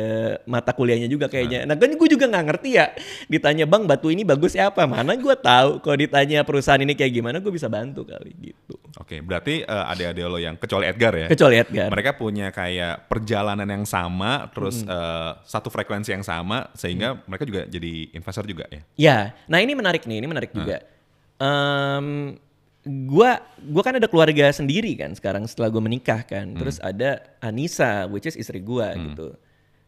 mata 0.46 0.70
kuliahnya 0.70 1.08
juga 1.08 1.26
kayaknya. 1.26 1.66
Nah, 1.66 1.74
kan 1.74 1.90
gue 1.90 2.08
juga 2.08 2.24
nggak 2.24 2.44
ngerti 2.46 2.70
ya. 2.72 2.86
Ditanya 3.26 3.66
bang 3.66 3.82
batu 3.84 4.06
ini 4.06 4.22
bagus 4.22 4.54
ya 4.54 4.70
apa? 4.70 4.86
Mana 4.86 5.18
gue 5.18 5.34
tahu. 5.34 5.70
Kalau 5.80 5.96
ditanya 5.96 6.38
perusahaan 6.40 6.78
ini 6.78 6.94
kayak 6.94 7.10
gimana, 7.12 7.36
gue 7.38 7.50
bisa 7.50 7.66
bantu 7.66 8.06
kali 8.06 8.30
gitu. 8.40 8.78
Oke, 8.96 9.18
berarti 9.18 9.62
eh, 9.62 9.84
adik-adik 9.90 10.22
lo 10.24 10.38
yang 10.38 10.54
kecuali 10.54 10.86
Edgar 10.86 11.12
ya. 11.12 11.26
Kecuali 11.26 11.56
Edgar. 11.58 11.88
Mereka 11.90 12.10
punya 12.14 12.46
kayak 12.50 13.10
perjalanan 13.10 13.66
yang 13.66 13.82
sama, 13.82 14.46
terus 14.48 14.80
eh, 14.80 15.30
satu 15.42 15.68
frekuensi 15.68 16.10
yang 16.10 16.22
sama, 16.22 16.70
sehingga 16.72 17.18
mereka 17.26 17.42
juga 17.42 17.66
jadi 17.66 18.14
investor 18.14 18.46
juga 18.46 18.70
ya. 18.70 18.80
Ya, 18.94 19.18
nah 19.46 19.58
ini 19.58 19.74
menarik 19.74 20.06
nih, 20.06 20.18
ini 20.18 20.26
menarik 20.26 20.54
juga. 20.54 20.86
Em, 21.36 22.36
gua 22.86 23.44
gua 23.60 23.82
kan 23.84 24.00
ada 24.00 24.08
keluarga 24.08 24.48
sendiri 24.52 24.96
kan 24.96 25.12
sekarang 25.12 25.44
setelah 25.44 25.68
gue 25.68 25.82
menikah 25.82 26.24
kan. 26.24 26.56
Terus 26.56 26.80
ada 26.80 27.20
Anissa, 27.44 28.08
which 28.08 28.24
is 28.24 28.36
istri 28.36 28.60
gua 28.60 28.96
gitu. 28.96 29.36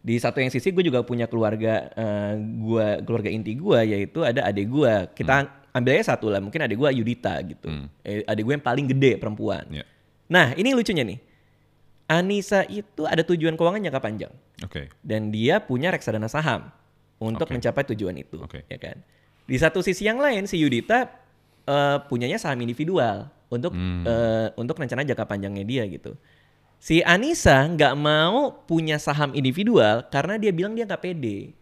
Di 0.03 0.19
satu 0.19 0.43
yang 0.43 0.51
sisi 0.51 0.75
gue 0.75 0.83
juga 0.83 1.07
punya 1.07 1.31
keluarga 1.31 1.89
eh, 1.95 2.35
gua 2.59 2.99
keluarga 3.07 3.31
inti 3.31 3.55
gua 3.55 3.87
yaitu 3.87 4.27
ada 4.27 4.45
adik 4.45 4.69
gua. 4.69 5.07
Kita 5.09 5.49
ambil 5.73 5.97
aja 5.97 6.17
satu 6.17 6.29
lah, 6.29 6.43
mungkin 6.43 6.61
adik 6.65 6.77
gua 6.77 6.93
Yudita 6.93 7.39
gitu. 7.47 7.71
Eh, 8.05 8.27
adik 8.29 8.43
gue 8.45 8.55
yang 8.61 8.67
paling 8.67 8.87
gede 8.91 9.17
perempuan. 9.17 9.65
Ya. 9.73 9.85
Nah, 10.29 10.53
ini 10.57 10.73
lucunya 10.73 11.05
nih. 11.05 11.21
Anissa 12.13 12.69
itu 12.69 13.09
ada 13.09 13.25
tujuan 13.25 13.57
keuangan 13.57 13.81
jangka 13.89 14.03
panjang 14.03 14.33
Oke. 14.61 14.93
dan 15.01 15.33
dia 15.33 15.65
punya 15.65 15.89
reksadana 15.89 16.29
saham 16.29 16.69
untuk 17.17 17.49
Oke. 17.49 17.57
mencapai 17.57 17.89
tujuan 17.95 18.13
itu, 18.21 18.37
Oke. 18.43 18.69
ya 18.69 18.77
kan. 18.77 19.01
Di 19.49 19.57
satu 19.57 19.81
sisi 19.81 20.05
yang 20.05 20.21
lain 20.21 20.45
si 20.45 20.61
Yudita 20.61 21.09
eh, 21.67 21.99
punyanya 22.07 22.39
saham 22.39 22.59
individual 22.63 23.31
untuk 23.53 23.75
Hmm. 23.75 24.05
eh, 24.07 24.49
untuk 24.57 24.81
rencana 24.81 25.05
jangka 25.05 25.29
panjangnya 25.29 25.65
dia 25.65 25.85
gitu. 25.87 26.17
Si 26.83 26.99
Anissa 27.07 27.63
nggak 27.63 27.95
mau 27.95 28.67
punya 28.67 28.99
saham 28.99 29.31
individual 29.39 30.03
karena 30.11 30.35
dia 30.35 30.51
bilang 30.51 30.75
dia 30.75 30.83
nggak 30.83 30.99
pede. 30.99 31.55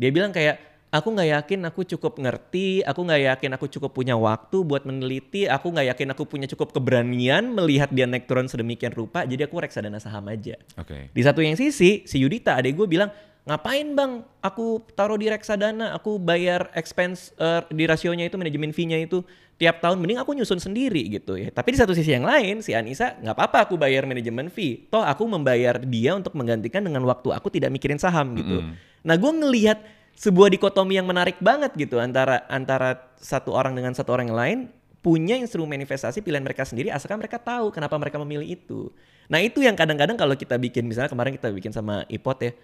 Dia 0.00 0.08
bilang 0.08 0.32
kayak 0.32 0.56
aku 0.92 1.08
nggak 1.12 1.28
yakin 1.28 1.60
aku 1.68 1.80
cukup 1.88 2.20
ngerti, 2.20 2.80
aku 2.84 3.00
nggak 3.04 3.20
yakin 3.20 3.50
aku 3.56 3.66
cukup 3.68 3.96
punya 3.96 4.16
waktu 4.16 4.60
buat 4.64 4.84
meneliti, 4.84 5.48
aku 5.48 5.72
nggak 5.72 5.92
yakin 5.96 6.08
aku 6.12 6.24
punya 6.28 6.48
cukup 6.48 6.72
keberanian 6.76 7.48
melihat 7.52 7.88
dia 7.92 8.04
naik 8.04 8.28
turun 8.28 8.48
sedemikian 8.48 8.92
rupa, 8.92 9.24
jadi 9.24 9.48
aku 9.48 9.60
reksadana 9.60 10.00
saham 10.00 10.28
aja. 10.28 10.56
Oke. 10.76 11.08
Di 11.12 11.22
satu 11.24 11.40
yang 11.40 11.56
sisi, 11.56 12.04
si 12.04 12.16
Yudita 12.20 12.60
adek 12.60 12.76
gue 12.76 12.88
bilang, 12.88 13.08
ngapain 13.42 13.90
bang 13.98 14.22
aku 14.38 14.86
taruh 14.94 15.18
di 15.18 15.26
reksadana, 15.26 15.94
aku 15.98 16.18
bayar 16.22 16.70
expense 16.78 17.34
eh, 17.38 17.66
di 17.74 17.84
rasionya 17.90 18.26
itu, 18.30 18.38
manajemen 18.38 18.70
fee-nya 18.70 19.02
itu 19.02 19.26
tiap 19.58 19.78
tahun, 19.78 19.98
mending 19.98 20.18
aku 20.18 20.34
nyusun 20.34 20.58
sendiri 20.58 21.06
gitu 21.10 21.38
ya. 21.38 21.50
Tapi 21.50 21.74
di 21.74 21.78
satu 21.78 21.94
sisi 21.94 22.14
yang 22.14 22.26
lain, 22.26 22.62
si 22.62 22.74
Anissa 22.74 23.18
nggak 23.18 23.34
apa-apa 23.34 23.58
aku 23.70 23.74
bayar 23.78 24.06
manajemen 24.06 24.50
fee. 24.50 24.86
Toh 24.90 25.02
aku 25.02 25.26
membayar 25.26 25.78
dia 25.78 26.14
untuk 26.14 26.34
menggantikan 26.34 26.82
dengan 26.82 27.02
waktu 27.06 27.30
aku 27.34 27.50
tidak 27.50 27.70
mikirin 27.74 27.98
saham 27.98 28.34
gitu. 28.38 28.62
Nah 29.06 29.14
gue 29.18 29.32
ngelihat 29.34 29.78
sebuah 30.18 30.50
dikotomi 30.54 30.98
yang 30.98 31.06
menarik 31.08 31.38
banget 31.42 31.74
gitu 31.74 31.98
antara 31.98 32.46
antara 32.46 33.10
satu 33.18 33.54
orang 33.54 33.74
dengan 33.74 33.96
satu 33.96 34.14
orang 34.14 34.30
yang 34.30 34.38
lain 34.38 34.58
punya 35.02 35.34
instrumen 35.34 35.82
investasi 35.82 36.22
pilihan 36.22 36.46
mereka 36.46 36.62
sendiri 36.62 36.94
asalkan 36.94 37.18
mereka 37.18 37.42
tahu 37.42 37.74
kenapa 37.74 37.98
mereka 37.98 38.22
memilih 38.22 38.46
itu. 38.54 38.94
Nah 39.26 39.42
itu 39.42 39.58
yang 39.62 39.74
kadang-kadang 39.74 40.14
kalau 40.14 40.38
kita 40.38 40.54
bikin 40.62 40.86
misalnya 40.86 41.10
kemarin 41.10 41.34
kita 41.34 41.50
bikin 41.50 41.74
sama 41.74 42.06
Ipot 42.06 42.38
ya 42.38 42.54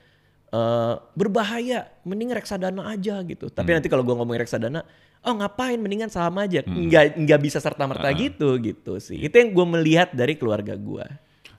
eh, 0.49 0.95
berbahaya, 1.13 1.89
mending 2.03 2.33
reksadana 2.33 2.89
aja 2.89 3.21
gitu. 3.23 3.49
Tapi 3.49 3.71
nanti 3.73 3.87
kalau 3.87 4.03
gua 4.03 4.17
ngomongin 4.19 4.43
reksadana, 4.43 4.81
oh 5.21 5.35
ngapain 5.37 5.77
mendingan 5.77 6.09
saham 6.09 6.37
aja, 6.39 6.65
nggak 6.65 7.17
nggak 7.17 7.41
bisa 7.41 7.59
serta 7.59 7.85
merta 7.85 8.09
gitu 8.13 8.57
gitu 8.59 8.97
sih. 8.99 9.19
Itu 9.21 9.35
yang 9.37 9.53
gue 9.53 9.67
melihat 9.69 10.09
dari 10.13 10.35
keluarga 10.35 10.73
gua. 10.75 11.05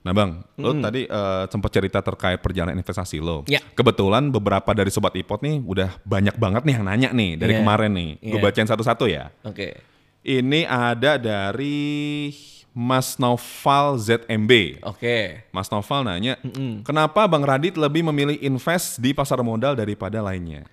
Nah 0.00 0.16
bang, 0.16 0.40
lo 0.56 0.72
tadi 0.80 1.04
eh, 1.04 1.44
sempat 1.52 1.70
cerita 1.70 2.00
terkait 2.00 2.40
perjalanan 2.40 2.80
investasi 2.80 3.20
lo. 3.20 3.44
Ya. 3.44 3.60
Kebetulan 3.76 4.32
beberapa 4.32 4.72
dari 4.72 4.88
sobat 4.88 5.12
ipot 5.12 5.44
nih 5.44 5.60
udah 5.60 6.00
banyak 6.08 6.40
banget 6.40 6.62
nih 6.64 6.74
yang 6.80 6.84
nanya 6.88 7.08
nih 7.12 7.30
dari 7.36 7.52
Iya. 7.52 7.60
kemarin 7.60 7.92
nih. 7.92 8.10
Gue 8.24 8.38
Iya. 8.40 8.44
bacain 8.48 8.68
satu-satu 8.68 9.04
ya. 9.12 9.28
Oke. 9.44 9.76
Ini 10.20 10.64
ada 10.68 11.20
dari 11.20 12.28
Mas 12.70 13.18
Noval 13.18 13.98
ZMB. 13.98 14.78
Oke. 14.86 15.42
Mas 15.50 15.66
Noval 15.68 16.06
nanya, 16.06 16.38
kenapa 16.86 17.26
Bang 17.26 17.42
Radit 17.42 17.74
lebih 17.74 18.06
memilih 18.06 18.38
invest 18.38 19.02
di 19.02 19.10
pasar 19.10 19.42
modal 19.42 19.74
daripada 19.74 20.22
lainnya? 20.22 20.66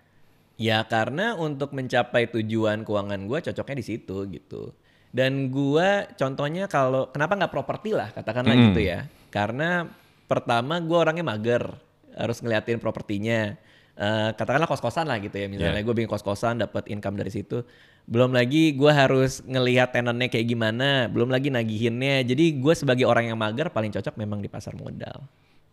Ya 0.58 0.82
karena 0.86 1.38
untuk 1.38 1.74
mencapai 1.74 2.30
tujuan 2.34 2.82
keuangan 2.86 3.22
gua 3.26 3.42
cocoknya 3.42 3.78
di 3.78 3.86
situ 3.86 4.18
gitu. 4.30 4.74
Dan 5.10 5.50
gua 5.50 6.06
contohnya 6.14 6.70
kalau 6.70 7.10
kenapa 7.10 7.34
nggak 7.38 7.54
properti 7.54 7.94
lah 7.94 8.14
katakanlah 8.14 8.54
Hmm. 8.54 8.66
gitu 8.74 8.82
ya. 8.86 9.06
Karena 9.34 9.90
pertama 10.26 10.78
gua 10.82 11.10
orangnya 11.10 11.26
mager, 11.26 11.78
harus 12.14 12.38
ngeliatin 12.42 12.78
propertinya. 12.78 13.58
Eh, 13.98 14.30
katakanlah 14.38 14.70
kos-kosan 14.70 15.10
lah 15.10 15.18
gitu 15.18 15.34
ya. 15.34 15.50
Misalnya 15.50 15.82
Yeah. 15.82 15.86
gue 15.90 15.96
bikin 15.98 16.06
kos-kosan 16.06 16.62
dapat 16.62 16.86
income 16.94 17.18
dari 17.18 17.34
situ. 17.34 17.66
Belum 18.08 18.32
lagi 18.32 18.72
gua 18.72 18.96
harus 18.96 19.44
ngelihat 19.44 19.92
tenannya 19.92 20.32
kayak 20.32 20.48
gimana, 20.48 21.12
belum 21.12 21.28
lagi 21.28 21.52
nagihinnya. 21.52 22.24
Jadi 22.24 22.56
gue 22.56 22.72
sebagai 22.72 23.04
orang 23.04 23.28
yang 23.28 23.36
mager 23.36 23.68
paling 23.68 23.92
cocok 23.92 24.16
memang 24.16 24.40
di 24.40 24.48
pasar 24.48 24.80
modal. 24.80 25.28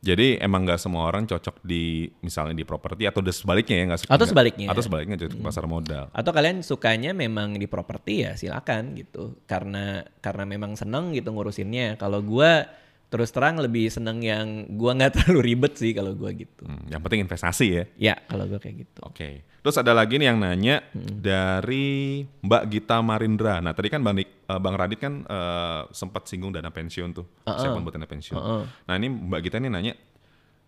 Jadi 0.05 0.37
emang 0.37 0.69
nggak 0.69 0.77
semua 0.77 1.09
orang 1.09 1.25
cocok 1.25 1.65
di 1.65 2.05
misalnya 2.21 2.53
di 2.53 2.67
properti 2.67 3.09
atau 3.09 3.25
sebaliknya 3.25 3.77
ya 3.81 3.85
nggak 3.89 4.01
Atau 4.05 4.11
nggak- 4.13 4.29
sebaliknya. 4.29 4.67
atau 4.69 4.83
sebaliknya 4.85 5.17
cocok 5.17 5.39
di 5.39 5.47
pasar 5.47 5.65
modal. 5.65 6.05
Atau 6.13 6.31
kalian 6.35 6.61
sukanya 6.61 7.17
memang 7.17 7.57
di 7.57 7.65
properti 7.65 8.27
ya 8.27 8.37
silakan 8.37 8.99
gitu. 8.99 9.39
Karena 9.47 10.03
karena 10.21 10.45
memang 10.45 10.77
seneng 10.77 11.15
gitu 11.17 11.31
ngurusinnya. 11.33 11.97
Kalau 11.97 12.19
gua 12.21 12.67
terus 13.15 13.31
terang 13.31 13.63
lebih 13.63 13.87
seneng 13.87 14.19
yang 14.19 14.67
gua 14.75 14.91
nggak 14.99 15.13
terlalu 15.23 15.55
ribet 15.55 15.79
sih 15.79 15.95
kalau 15.95 16.11
gua 16.19 16.35
gitu. 16.35 16.67
Hmm, 16.67 16.83
yang 16.91 16.99
penting 16.99 17.23
investasi 17.23 17.67
ya. 17.71 17.85
Ya 17.95 18.15
kalau 18.27 18.51
gua 18.51 18.59
kayak 18.59 18.83
gitu. 18.83 18.99
Oke. 19.07 19.47
Terus 19.63 19.79
ada 19.79 19.95
lagi 19.95 20.19
nih 20.19 20.35
yang 20.35 20.43
nanya 20.43 20.83
dari 20.93 22.21
Mbak 22.43 22.63
Gita 22.67 22.99
Marindra. 23.01 23.63
Nah 23.63 23.71
tadi 23.71 23.87
kan 23.87 24.03
Bang, 24.03 24.19
Dik- 24.19 24.45
eh, 24.45 24.59
Bang 24.59 24.75
Radit 24.75 24.99
kan 24.99 25.23
eh, 25.23 25.81
sempat 25.95 26.27
singgung 26.27 26.51
dana 26.51 26.69
pensiun 26.69 27.15
tuh. 27.15 27.25
Siapa 27.47 27.79
buat 27.79 27.95
dana 27.95 28.05
pensiun. 28.05 28.35
Uh-uh. 28.35 28.63
Nah 28.85 28.95
ini 28.99 29.07
Mbak 29.09 29.41
Gita 29.41 29.57
ini 29.63 29.71
nanya, 29.71 29.95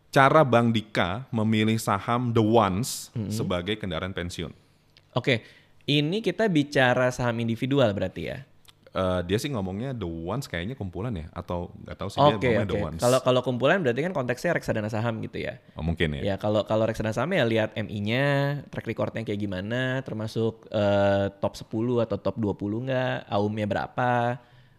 cara 0.08 0.46
Bang 0.46 0.70
Dika 0.70 1.26
memilih 1.28 1.76
saham 1.76 2.30
The 2.30 2.40
Ones 2.40 3.10
sebagai 3.28 3.76
kendaraan 3.76 4.14
pensiun. 4.14 4.54
Oke, 5.12 5.44
ini 5.84 6.24
kita 6.24 6.48
bicara 6.48 7.12
saham 7.12 7.36
individual 7.36 7.92
berarti 7.92 8.22
ya. 8.32 8.38
Eh, 8.96 9.20
dia 9.28 9.36
sih 9.36 9.52
ngomongnya 9.52 9.92
the 9.92 10.08
ones 10.08 10.48
kayaknya 10.48 10.72
kumpulan 10.72 11.12
ya 11.12 11.28
atau 11.36 11.68
nggak 11.84 11.96
tahu 12.00 12.08
sih 12.08 12.18
dia 12.18 12.36
Oke 12.36 12.48
ngomongnya 12.48 12.64
oke. 12.64 12.72
the 12.72 12.80
ones. 12.80 13.00
Kalau 13.04 13.18
kalau 13.20 13.40
kumpulan 13.44 13.84
berarti 13.84 14.00
kan 14.00 14.12
konteksnya 14.16 14.56
reksadana 14.56 14.88
saham 14.88 15.20
gitu 15.20 15.36
ya. 15.36 15.60
Oh, 15.76 15.84
mungkin 15.84 16.16
ya. 16.20 16.32
Ya 16.32 16.36
kalau 16.40 16.64
kalau 16.64 16.88
reksadana 16.88 17.12
saham 17.12 17.36
ya 17.36 17.44
lihat 17.44 17.76
MI-nya, 17.76 18.24
track 18.72 18.88
recordnya 18.88 19.22
kayak 19.28 19.40
gimana, 19.40 20.00
termasuk 20.00 20.64
eh, 20.72 21.28
top 21.36 21.54
10 21.60 22.04
atau 22.08 22.16
top 22.16 22.36
20 22.40 22.88
nggak, 22.88 23.16
AUM-nya 23.28 23.66
berapa, 23.68 24.12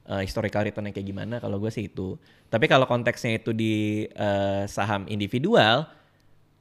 eh, 0.10 0.22
historical 0.26 0.66
return-nya 0.66 0.92
kayak 0.98 1.08
gimana. 1.08 1.36
Kalau 1.38 1.62
gue 1.62 1.70
sih 1.70 1.86
itu. 1.86 2.18
Tapi 2.50 2.66
kalau 2.66 2.90
konteksnya 2.90 3.38
itu 3.38 3.54
di 3.54 4.08
eh, 4.10 4.64
saham 4.66 5.06
individual, 5.06 5.86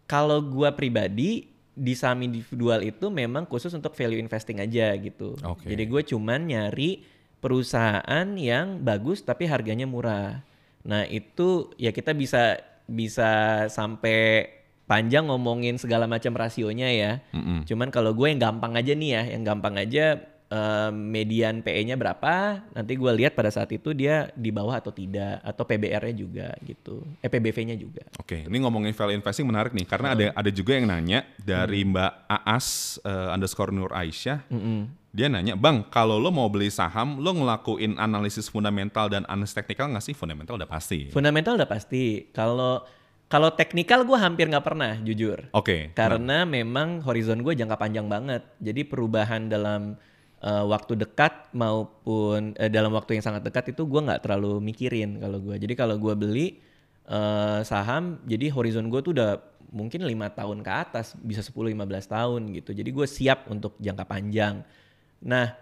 kalau 0.05 0.45
gue 0.45 0.69
pribadi 0.77 1.57
di 1.77 1.92
saham 1.92 2.25
individual 2.25 2.81
itu 2.81 3.12
memang 3.12 3.45
khusus 3.45 3.69
untuk 3.77 3.92
value 3.92 4.16
investing 4.16 4.64
aja 4.64 4.97
gitu. 4.97 5.37
Oke. 5.45 5.69
Jadi 5.69 5.85
gue 5.85 6.03
cuman 6.09 6.40
nyari 6.49 7.05
perusahaan 7.40 8.27
yang 8.37 8.81
bagus 8.83 9.22
tapi 9.22 9.46
harganya 9.46 9.85
murah. 9.85 10.42
Nah 10.87 11.05
itu 11.07 11.70
ya 11.77 11.90
kita 11.90 12.14
bisa 12.14 12.61
bisa 12.87 13.64
sampai 13.66 14.51
panjang 14.87 15.27
ngomongin 15.27 15.77
segala 15.77 16.07
macam 16.07 16.33
rasionya 16.38 16.88
ya. 16.94 17.12
Mm-mm. 17.35 17.66
Cuman 17.66 17.90
kalau 17.90 18.14
gue 18.14 18.31
yang 18.31 18.38
gampang 18.38 18.79
aja 18.79 18.94
nih 18.94 19.11
ya, 19.11 19.22
yang 19.35 19.42
gampang 19.42 19.75
aja 19.77 20.22
eh, 20.50 20.90
median 20.92 21.61
PE-nya 21.62 21.98
berapa, 21.98 22.64
nanti 22.74 22.92
gue 22.94 23.12
lihat 23.16 23.35
pada 23.35 23.50
saat 23.50 23.70
itu 23.74 23.92
dia 23.92 24.30
di 24.35 24.50
bawah 24.50 24.78
atau 24.78 24.90
tidak, 24.94 25.42
atau 25.42 25.62
PBR-nya 25.66 26.14
juga 26.14 26.48
gitu, 26.62 27.02
eh 27.22 27.30
PBV-nya 27.30 27.76
juga. 27.78 28.04
Oke, 28.18 28.46
ini 28.46 28.56
ngomongin 28.62 28.94
value 28.94 29.16
investing 29.18 29.46
menarik 29.46 29.72
nih 29.74 29.87
karena 29.87 30.14
ada 30.14 30.26
ada 30.35 30.50
juga 30.50 30.78
yang 30.78 30.87
nanya 30.90 31.26
dari 31.38 31.82
Mbak 31.87 32.12
Aas 32.30 32.98
eh, 33.02 33.35
underscore 33.35 33.72
Nur 33.74 33.90
Aisyah. 33.94 34.46
Dia 35.16 35.32
nanya, 35.32 35.56
Bang, 35.56 35.88
kalau 35.88 36.20
lo 36.20 36.28
mau 36.28 36.44
beli 36.52 36.68
saham, 36.68 37.24
lo 37.24 37.32
ngelakuin 37.32 37.96
analisis 37.96 38.52
fundamental 38.52 39.09
dan 39.09 39.24
analisis 39.32 39.56
teknikal 39.56 39.88
nggak 39.88 40.04
sih? 40.04 40.12
Fundamental 40.12 40.61
udah 40.61 40.68
pasti. 40.68 41.09
Fundamental 41.09 41.56
udah 41.56 41.64
pasti. 41.64 42.28
Kalau 42.37 42.85
kalau 43.26 43.50
teknikal 43.56 44.06
gue 44.06 44.14
hampir 44.14 44.46
nggak 44.46 44.62
pernah, 44.62 44.94
jujur. 45.02 45.50
Oke. 45.50 45.90
Karena 45.98 46.46
memang 46.46 47.02
horizon 47.02 47.42
gue 47.42 47.59
jangka 47.59 47.80
panjang 47.80 48.06
banget. 48.06 48.46
Jadi 48.62 48.87
perubahan 48.87 49.48
dalam 49.48 49.96
eh, 50.42 50.64
waktu 50.66 50.92
dekat 50.99 51.53
maupun 51.57 52.53
eh, 52.57 52.68
dalam 52.68 52.92
waktu 52.92 53.20
yang 53.20 53.25
sangat 53.25 53.46
dekat 53.46 53.72
itu 53.72 53.88
gue 53.88 54.01
nggak 54.01 54.20
terlalu 54.25 54.61
mikirin 54.61 55.20
kalau 55.22 55.38
gue. 55.40 55.57
Jadi 55.57 55.75
kalau 55.77 55.96
gue 55.96 56.14
beli 56.16 56.46
eh, 57.09 57.61
saham, 57.64 58.20
jadi 58.29 58.53
horizon 58.53 58.92
gue 58.92 59.01
tuh 59.01 59.12
udah 59.16 59.57
mungkin 59.72 60.07
lima 60.07 60.31
tahun 60.31 60.62
ke 60.62 60.72
atas, 60.72 61.18
bisa 61.18 61.42
10-15 61.42 61.77
tahun 62.07 62.40
gitu. 62.55 62.70
Jadi 62.72 62.90
gue 62.92 63.07
siap 63.07 63.51
untuk 63.51 63.75
jangka 63.83 64.05
panjang. 64.07 64.62
Nah, 65.27 65.53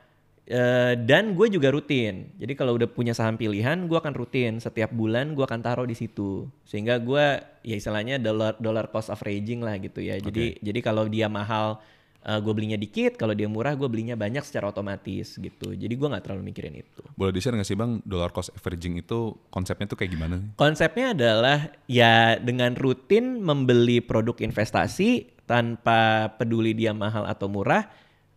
eh, 0.44 0.94
dan 1.00 1.32
gue 1.32 1.46
juga 1.48 1.72
rutin. 1.72 2.30
Jadi 2.36 2.52
kalau 2.54 2.76
udah 2.76 2.88
punya 2.90 3.16
saham 3.16 3.40
pilihan, 3.40 3.88
gue 3.88 3.98
akan 3.98 4.14
rutin 4.14 4.60
setiap 4.60 4.92
bulan 4.92 5.32
gue 5.32 5.44
akan 5.44 5.60
taruh 5.64 5.86
di 5.88 5.96
situ. 5.96 6.48
Sehingga 6.68 7.00
gue 7.00 7.24
ya 7.64 7.74
istilahnya 7.74 8.20
dollar 8.20 8.58
dollar 8.60 8.92
cost 8.92 9.08
averaging 9.08 9.64
lah 9.64 9.80
gitu 9.80 10.04
ya. 10.04 10.20
Jadi 10.20 10.60
jadi 10.60 10.80
kalau 10.84 11.08
dia 11.08 11.30
mahal 11.30 11.80
gue 12.24 12.52
belinya 12.56 12.80
dikit, 12.80 13.20
kalau 13.20 13.36
dia 13.36 13.44
murah 13.44 13.76
gue 13.76 13.84
belinya 13.84 14.16
banyak 14.16 14.40
secara 14.40 14.72
otomatis 14.72 15.36
gitu. 15.36 15.76
Jadi 15.76 15.92
gue 15.92 16.08
nggak 16.08 16.24
terlalu 16.24 16.48
mikirin 16.48 16.72
itu. 16.80 17.04
Boleh 17.20 17.36
di-share 17.36 17.52
nggak 17.52 17.68
sih 17.68 17.76
Bang, 17.76 18.00
dollar 18.08 18.32
cost 18.32 18.48
averaging 18.56 18.96
itu 18.96 19.36
konsepnya 19.52 19.84
tuh 19.84 20.00
kayak 20.00 20.12
gimana? 20.16 20.34
sih? 20.40 20.48
Konsepnya 20.56 21.12
adalah 21.12 21.68
ya 21.84 22.40
dengan 22.40 22.72
rutin 22.72 23.44
membeli 23.44 24.00
produk 24.00 24.40
investasi 24.40 25.28
tanpa 25.44 26.32
peduli 26.40 26.72
dia 26.72 26.96
mahal 26.96 27.28
atau 27.28 27.44
murah 27.52 27.84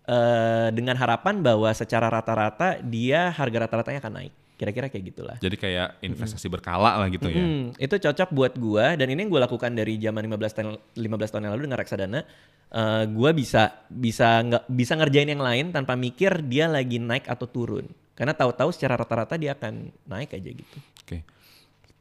eh, 0.04 0.68
dengan 0.76 1.00
harapan 1.00 1.40
bahwa 1.40 1.72
secara 1.72 2.12
rata-rata 2.12 2.84
dia 2.84 3.32
harga 3.32 3.72
rata-ratanya 3.72 4.04
akan 4.04 4.14
naik. 4.20 4.34
Kira-kira 4.58 4.90
kayak 4.90 5.06
gitulah. 5.14 5.38
Jadi 5.38 5.54
kayak 5.54 6.02
investasi 6.02 6.50
berkala 6.50 6.98
lah 6.98 7.08
gitu 7.14 7.30
ya. 7.30 7.46
Hmm, 7.46 7.78
itu 7.78 7.94
cocok 7.94 8.30
buat 8.34 8.54
gua 8.58 8.98
dan 8.98 9.06
ini 9.14 9.22
yang 9.22 9.30
gue 9.30 9.38
lakukan 9.38 9.70
dari 9.70 10.02
zaman 10.02 10.26
15 10.26 10.58
tahun 10.58 10.74
15 10.98 11.30
tahun 11.30 11.44
yang 11.46 11.54
lalu 11.54 11.64
dengan 11.70 11.78
reksadana. 11.78 12.20
Eh, 12.68 13.04
gua 13.14 13.32
bisa 13.38 13.86
bisa 13.86 14.42
nggak 14.42 14.66
bisa 14.66 14.94
ngerjain 14.98 15.30
yang 15.30 15.46
lain 15.46 15.70
tanpa 15.70 15.94
mikir 15.94 16.42
dia 16.50 16.66
lagi 16.66 16.98
naik 16.98 17.30
atau 17.30 17.46
turun. 17.46 17.86
Karena 18.18 18.34
tahu-tahu 18.34 18.74
secara 18.74 18.98
rata-rata 18.98 19.38
dia 19.38 19.54
akan 19.54 19.94
naik 20.10 20.34
aja 20.34 20.50
gitu. 20.50 20.78
Oke. 21.06 21.22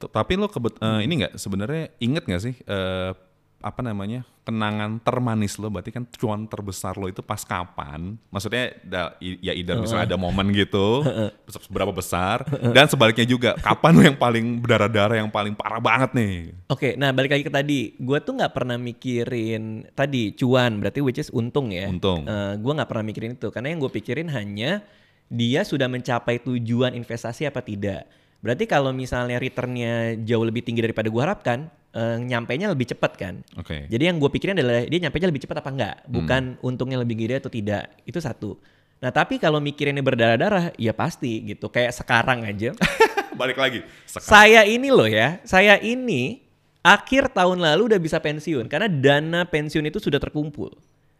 T- 0.00 0.08
Tapi 0.08 0.32
lo 0.40 0.48
kebet 0.48 0.80
eh, 0.80 1.00
ini 1.04 1.12
nggak 1.20 1.36
sebenarnya 1.36 1.92
inget 2.00 2.24
nggak 2.24 2.42
sih 2.42 2.54
eh, 2.56 3.12
apa 3.60 3.80
namanya 3.80 4.22
kenangan 4.46 5.02
termanis 5.02 5.58
lo 5.58 5.66
berarti 5.66 5.90
kan 5.90 6.06
cuan 6.06 6.46
terbesar 6.46 6.94
lo 6.94 7.10
itu 7.10 7.18
pas 7.18 7.42
kapan? 7.42 8.14
Maksudnya 8.30 8.78
da- 8.86 9.14
ya 9.18 9.50
either 9.50 9.74
misalnya 9.82 10.14
ada 10.14 10.18
momen 10.20 10.54
gitu 10.54 11.02
seberapa 11.50 11.90
besar 11.90 12.46
dan 12.70 12.86
sebaliknya 12.86 13.26
juga 13.26 13.50
kapan 13.58 13.92
lo 13.96 14.02
yang 14.06 14.18
paling 14.18 14.62
berdarah-darah 14.62 15.18
yang 15.18 15.30
paling 15.32 15.56
parah 15.58 15.82
banget 15.82 16.10
nih? 16.14 16.34
Oke, 16.70 16.94
nah 16.94 17.10
balik 17.10 17.34
lagi 17.34 17.44
ke 17.48 17.52
tadi, 17.52 17.80
gue 17.98 18.18
tuh 18.22 18.38
nggak 18.38 18.54
pernah 18.54 18.78
mikirin 18.78 19.90
tadi 19.98 20.30
cuan, 20.38 20.78
berarti 20.78 21.02
which 21.02 21.18
is 21.18 21.32
untung 21.34 21.74
ya. 21.74 21.90
Untung. 21.90 22.22
gue 22.62 22.72
nggak 22.76 22.86
pernah 22.86 23.04
mikirin 23.04 23.34
itu, 23.34 23.50
karena 23.50 23.74
yang 23.74 23.82
gue 23.82 23.90
pikirin 23.90 24.30
hanya 24.30 24.86
dia 25.26 25.66
sudah 25.66 25.90
mencapai 25.90 26.38
tujuan 26.38 26.94
investasi 26.94 27.50
apa 27.50 27.58
tidak. 27.66 28.06
Berarti 28.46 28.68
kalau 28.70 28.94
misalnya 28.94 29.42
returnnya 29.42 30.14
jauh 30.22 30.46
lebih 30.46 30.62
tinggi 30.62 30.84
daripada 30.84 31.10
gue 31.10 31.18
harapkan, 31.18 31.66
eh, 31.96 32.16
nyampainya 32.20 32.68
lebih 32.68 32.92
cepat 32.92 33.12
kan. 33.16 33.34
Oke. 33.56 33.88
Jadi 33.88 34.02
yang 34.04 34.20
gue 34.20 34.28
pikirin 34.28 34.60
adalah 34.60 34.84
dia 34.84 35.00
nyampainya 35.08 35.28
lebih 35.32 35.48
cepat 35.48 35.64
apa 35.64 35.70
enggak, 35.72 35.96
bukan 36.04 36.42
untungnya 36.60 37.00
lebih 37.00 37.16
gede 37.16 37.40
atau 37.40 37.48
tidak. 37.48 37.96
Itu 38.04 38.20
satu. 38.20 38.60
Nah 39.00 39.08
tapi 39.12 39.40
kalau 39.40 39.60
mikirinnya 39.60 40.04
berdarah-darah, 40.04 40.76
ya 40.76 40.92
pasti 40.92 41.40
gitu. 41.48 41.72
Kayak 41.72 41.96
sekarang 41.96 42.44
aja. 42.44 42.76
Balik 43.40 43.56
lagi. 43.56 43.80
Sekarang. 44.04 44.28
Saya 44.28 44.60
ini 44.68 44.88
loh 44.92 45.08
ya, 45.08 45.40
saya 45.44 45.76
ini 45.80 46.44
akhir 46.86 47.34
tahun 47.34 47.58
lalu 47.58 47.92
udah 47.92 48.00
bisa 48.00 48.22
pensiun 48.22 48.70
karena 48.70 48.86
dana 48.86 49.42
pensiun 49.42 49.84
itu 49.90 49.98
sudah 49.98 50.22
terkumpul. 50.22 50.70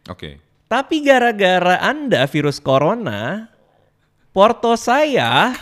Oke. 0.07 0.39
Tapi 0.67 0.99
gara-gara 0.99 1.79
Anda 1.79 2.27
virus 2.27 2.59
corona, 2.59 3.47
porto 4.35 4.75
saya 4.75 5.55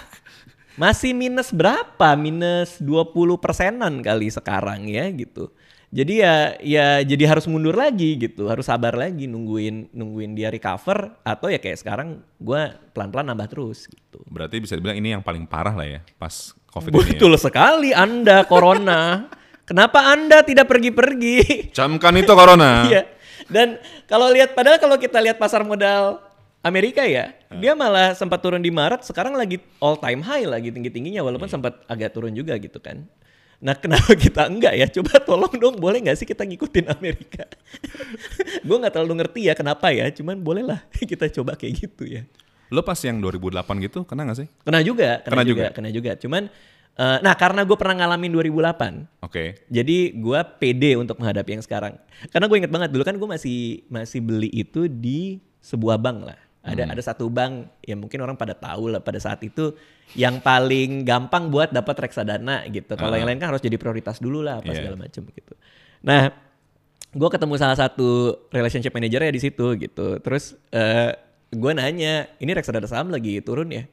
masih 0.76 1.12
minus 1.16 1.52
berapa? 1.52 2.16
Minus 2.16 2.80
20 2.80 3.12
persenan 3.40 4.00
kali 4.04 4.32
sekarang 4.32 4.88
ya 4.88 5.08
gitu. 5.12 5.52
Jadi 5.96 6.20
ya 6.20 6.60
ya 6.60 7.00
jadi 7.08 7.24
harus 7.24 7.48
mundur 7.48 7.72
lagi 7.72 8.20
gitu, 8.20 8.52
harus 8.52 8.68
sabar 8.68 9.00
lagi 9.00 9.32
nungguin 9.32 9.96
nungguin 9.96 10.36
dia 10.36 10.52
recover 10.52 11.16
atau 11.24 11.48
ya 11.48 11.56
kayak 11.56 11.80
sekarang 11.80 12.20
gua 12.36 12.76
pelan-pelan 12.92 13.32
nambah 13.32 13.48
terus 13.48 13.88
gitu. 13.88 14.20
Berarti 14.28 14.60
bisa 14.60 14.76
dibilang 14.76 15.00
ini 15.00 15.16
yang 15.16 15.24
paling 15.24 15.48
parah 15.48 15.72
lah 15.72 15.88
ya 15.88 16.00
pas 16.20 16.52
covid 16.68 16.92
ini. 16.92 17.00
Ya. 17.00 17.10
Betul 17.16 17.34
sekali 17.40 17.96
Anda 17.96 18.44
corona. 18.44 19.32
Kenapa 19.64 20.14
Anda 20.14 20.44
tidak 20.44 20.68
pergi-pergi? 20.68 21.72
Camkan 21.72 22.20
itu 22.20 22.34
corona. 22.36 22.72
Iya. 22.92 23.04
Dan 23.46 23.78
kalau 24.10 24.34
lihat 24.34 24.58
padahal 24.58 24.82
kalau 24.82 24.98
kita 24.98 25.22
lihat 25.22 25.38
pasar 25.38 25.62
modal 25.62 26.18
Amerika 26.66 27.06
ya, 27.06 27.30
dia 27.62 27.78
malah 27.78 28.18
sempat 28.18 28.42
turun 28.42 28.58
di 28.58 28.74
Maret, 28.74 29.06
sekarang 29.06 29.38
lagi 29.38 29.62
all 29.78 30.02
time 30.02 30.26
high 30.26 30.50
lagi 30.50 30.74
tinggi-tingginya 30.74 31.22
walaupun 31.22 31.46
sempat 31.46 31.86
agak 31.86 32.10
turun 32.18 32.34
juga 32.34 32.58
gitu 32.58 32.82
kan. 32.82 33.06
Nah 33.62 33.78
kenapa 33.78 34.18
kita 34.26 34.50
enggak 34.50 34.74
ya? 34.74 34.90
Coba 34.90 35.22
tolong 35.22 35.54
dong 35.62 35.78
boleh 35.78 36.02
nggak 36.02 36.18
sih 36.18 36.26
kita 36.26 36.42
ngikutin 36.42 36.90
Amerika? 36.90 37.46
Gue 38.68 38.78
nggak 38.82 38.98
terlalu 38.98 39.14
ngerti 39.22 39.46
ya 39.46 39.54
kenapa 39.54 39.94
ya, 39.94 40.10
cuman 40.10 40.42
bolehlah 40.42 40.82
kita 41.12 41.30
coba 41.38 41.54
kayak 41.54 41.86
gitu 41.86 42.04
ya. 42.10 42.26
Lo 42.74 42.82
pas 42.82 42.98
yang 42.98 43.22
2008 43.22 43.62
gitu 43.86 44.02
kena 44.10 44.26
gak 44.26 44.38
sih? 44.42 44.48
Kena 44.66 44.82
juga, 44.82 45.22
kena, 45.22 45.38
Kena 45.38 45.44
juga, 45.46 45.54
juga? 45.54 45.68
kena 45.70 45.90
juga. 45.94 46.12
Cuman, 46.18 46.44
eh, 46.98 47.18
nah 47.22 47.38
karena 47.38 47.62
gue 47.62 47.78
pernah 47.78 47.96
ngalamin 48.02 48.34
2008, 48.34 49.22
Oke. 49.22 49.62
jadi 49.70 49.98
gue 50.18 50.40
pede 50.58 50.98
untuk 50.98 51.22
menghadapi 51.22 51.62
yang 51.62 51.64
sekarang. 51.64 51.94
Karena 52.34 52.50
gue 52.50 52.58
inget 52.58 52.74
banget 52.74 52.90
dulu 52.90 53.06
kan 53.06 53.14
gue 53.22 53.30
masih 53.30 53.86
masih 53.86 54.18
beli 54.18 54.50
itu 54.50 54.90
di 54.90 55.38
sebuah 55.62 56.02
bank 56.02 56.26
lah. 56.26 56.40
Ada 56.66 56.90
ada 56.90 57.02
satu 57.02 57.30
bank 57.30 57.70
ya 57.86 57.94
mungkin 57.94 58.18
orang 58.26 58.34
pada 58.34 58.58
tahu 58.58 58.90
lah 58.90 59.00
pada 59.00 59.22
saat 59.22 59.38
itu 59.46 59.78
yang 60.18 60.42
paling 60.42 61.06
gampang 61.06 61.54
buat 61.54 61.70
dapat 61.70 62.10
reksadana 62.10 62.66
gitu. 62.68 62.98
Kalau 62.98 63.14
yang 63.14 63.30
lain 63.30 63.38
kan 63.38 63.54
harus 63.54 63.62
jadi 63.62 63.78
prioritas 63.78 64.18
dulu 64.18 64.42
lah 64.42 64.60
apa 64.60 64.74
Iya. 64.74 64.78
segala 64.82 64.96
macam 64.98 65.22
gitu. 65.30 65.54
Nah, 66.02 66.34
gue 67.14 67.30
ketemu 67.30 67.54
salah 67.56 67.78
satu 67.78 68.34
relationship 68.50 68.92
manager 68.92 69.22
ya 69.22 69.32
di 69.32 69.42
situ 69.42 69.66
gitu. 69.78 70.18
Terus 70.20 70.58
eh 70.74 71.14
gue 71.54 71.72
nanya, 71.72 72.28
ini 72.42 72.52
reksadana 72.52 72.90
saham 72.90 73.14
lagi 73.14 73.40
turun 73.46 73.70
ya? 73.70 73.86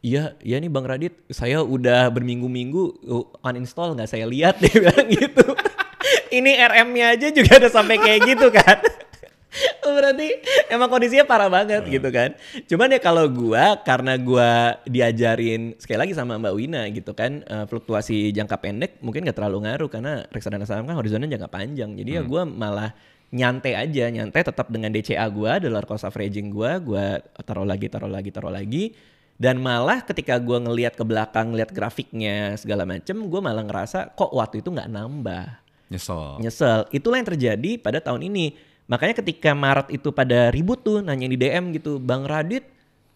Iya, 0.00 0.32
iya 0.40 0.56
nih 0.56 0.72
Bang 0.72 0.88
Radit, 0.88 1.12
saya 1.28 1.60
udah 1.60 2.08
berminggu-minggu 2.08 2.82
uh, 3.04 3.44
uninstall 3.44 3.92
nggak 3.92 4.08
saya 4.08 4.24
lihat 4.24 4.56
dia 4.62 4.72
bilang 4.80 5.06
gitu. 5.12 5.44
ini 6.38 6.56
RM-nya 6.56 7.06
aja 7.18 7.28
juga 7.28 7.60
udah 7.60 7.68
sampai 7.68 8.00
kayak 8.00 8.20
gitu 8.24 8.48
kan. 8.48 8.80
Berarti 9.84 10.28
emang 10.70 10.88
kondisinya 10.88 11.26
parah 11.26 11.50
banget 11.50 11.82
gitu 11.90 12.08
kan. 12.08 12.38
Cuman 12.70 12.94
ya 12.94 13.00
kalau 13.02 13.26
gua 13.26 13.82
karena 13.82 14.14
gua 14.16 14.78
diajarin 14.86 15.74
sekali 15.76 15.98
lagi 16.06 16.12
sama 16.14 16.38
Mbak 16.38 16.54
Wina 16.54 16.82
gitu 16.94 17.12
kan 17.12 17.42
eh, 17.42 17.64
fluktuasi 17.66 18.30
jangka 18.30 18.56
pendek 18.62 19.02
mungkin 19.02 19.26
gak 19.26 19.36
terlalu 19.36 19.66
ngaruh 19.66 19.90
karena 19.90 20.24
reksadana 20.30 20.66
saham 20.66 20.86
kan 20.86 20.94
horizonnya 20.94 21.30
jangka 21.30 21.50
panjang. 21.50 21.98
Jadi 21.98 22.10
ya 22.18 22.22
gua 22.22 22.46
malah 22.46 22.94
nyantai 23.30 23.78
aja, 23.78 24.10
nyantai 24.10 24.42
tetap 24.42 24.70
dengan 24.70 24.90
DCA 24.90 25.26
gua, 25.30 25.58
dollar 25.58 25.86
cost 25.86 26.06
averaging 26.06 26.50
gua, 26.50 26.78
gua 26.82 27.22
taruh 27.42 27.66
lagi, 27.66 27.86
taruh 27.90 28.10
lagi, 28.10 28.30
taruh 28.30 28.50
lagi. 28.50 28.94
Dan 29.40 29.56
malah 29.56 30.04
ketika 30.04 30.36
gue 30.36 30.52
ngelihat 30.52 31.00
ke 31.00 31.00
belakang, 31.00 31.56
ngelihat 31.56 31.72
grafiknya 31.72 32.60
segala 32.60 32.84
macem, 32.84 33.16
gue 33.24 33.40
malah 33.40 33.64
ngerasa 33.64 34.12
kok 34.12 34.36
waktu 34.36 34.60
itu 34.60 34.68
nggak 34.68 34.92
nambah. 34.92 35.64
Nyesel. 35.88 36.44
Nyesel. 36.44 36.80
Itulah 36.92 37.24
yang 37.24 37.28
terjadi 37.32 37.70
pada 37.80 38.04
tahun 38.04 38.28
ini. 38.28 38.68
Makanya 38.90 39.22
ketika 39.22 39.54
Maret 39.54 39.94
itu 39.94 40.10
pada 40.10 40.50
ribut 40.50 40.82
tuh 40.82 40.98
nanya 40.98 41.30
di 41.30 41.38
DM 41.38 41.70
gitu, 41.78 42.02
Bang 42.02 42.26
Radit 42.26 42.66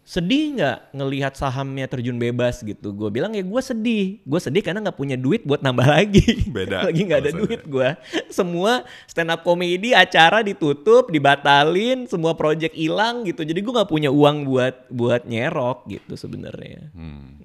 sedih 0.04 0.60
nggak 0.60 0.78
ngelihat 0.92 1.32
sahamnya 1.32 1.88
terjun 1.88 2.20
bebas 2.20 2.60
gitu? 2.60 2.92
Gue 2.92 3.08
bilang 3.08 3.32
ya 3.32 3.40
gue 3.40 3.62
sedih. 3.64 4.20
Gue 4.22 4.36
sedih 4.36 4.60
karena 4.60 4.84
nggak 4.84 5.00
punya 5.00 5.16
duit 5.16 5.48
buat 5.48 5.64
nambah 5.64 5.88
lagi. 5.88 6.44
Beda 6.56 6.84
Lagi 6.88 7.08
nggak 7.08 7.20
ada 7.24 7.32
duit 7.32 7.64
gue. 7.64 7.88
Semua 8.28 8.84
stand 9.08 9.32
up 9.32 9.40
comedy 9.40 9.96
acara 9.96 10.44
ditutup, 10.44 11.08
dibatalin, 11.08 12.04
semua 12.04 12.36
project 12.36 12.76
hilang 12.76 13.24
gitu. 13.24 13.42
Jadi 13.42 13.64
gue 13.64 13.72
nggak 13.72 13.90
punya 13.90 14.12
uang 14.12 14.44
buat 14.44 14.92
buat 14.92 15.24
nyerok 15.24 15.88
gitu 15.88 16.14
sebenarnya. 16.20 16.92
Hmm. 16.92 17.40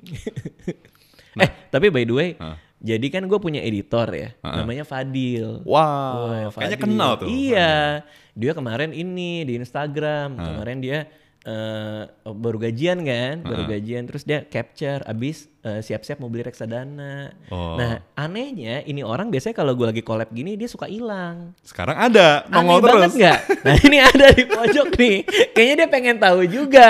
eh 1.43 1.49
tapi 1.71 1.87
by 1.87 2.03
the 2.03 2.13
way, 2.13 2.29
Hah. 2.35 2.59
Jadi 2.79 3.07
kan 3.11 3.27
gue 3.27 3.35
punya 3.37 3.59
editor 3.59 4.07
ya, 4.09 4.29
Ha-ha. 4.39 4.63
namanya 4.63 4.83
Fadil. 4.83 5.61
Wow, 5.63 5.75
Wah, 6.47 6.47
kayaknya 6.49 6.79
Fadil. 6.79 6.85
kenal 6.87 7.11
tuh. 7.15 7.27
Iya, 7.27 8.03
dia 8.33 8.51
kemarin 8.51 8.91
ini 8.91 9.43
di 9.43 9.59
Instagram. 9.59 10.35
Kemarin 10.35 10.77
dia 10.79 10.99
eh, 11.39 12.03
baru 12.25 12.57
gajian 12.59 12.99
kan, 13.01 13.41
baru 13.41 13.63
Ha-ha. 13.63 13.73
gajian. 13.73 14.03
Terus 14.05 14.23
dia 14.23 14.43
capture, 14.43 14.99
abis 15.03 15.47
eh, 15.59 15.79
siap-siap 15.79 16.19
mau 16.19 16.27
beli 16.27 16.43
reksadana. 16.43 17.31
Oh. 17.47 17.75
Nah, 17.75 18.03
anehnya 18.13 18.83
ini 18.83 19.03
orang 19.03 19.27
biasanya 19.27 19.55
kalau 19.55 19.75
gue 19.75 19.87
lagi 19.87 20.03
collab 20.03 20.31
gini 20.31 20.55
dia 20.55 20.67
suka 20.67 20.87
hilang. 20.87 21.51
Sekarang 21.63 21.95
ada, 21.95 22.43
Aneh 22.47 22.53
nongol 22.53 22.79
banget 22.79 22.99
terus. 23.07 23.19
nggak? 23.19 23.39
Nah 23.63 23.75
ini 23.79 23.97
ada 23.99 24.25
di 24.31 24.43
pojok 24.45 24.87
nih. 24.95 25.17
Kayaknya 25.51 25.75
dia 25.75 25.87
pengen 25.87 26.17
tahu 26.19 26.39
juga. 26.45 26.89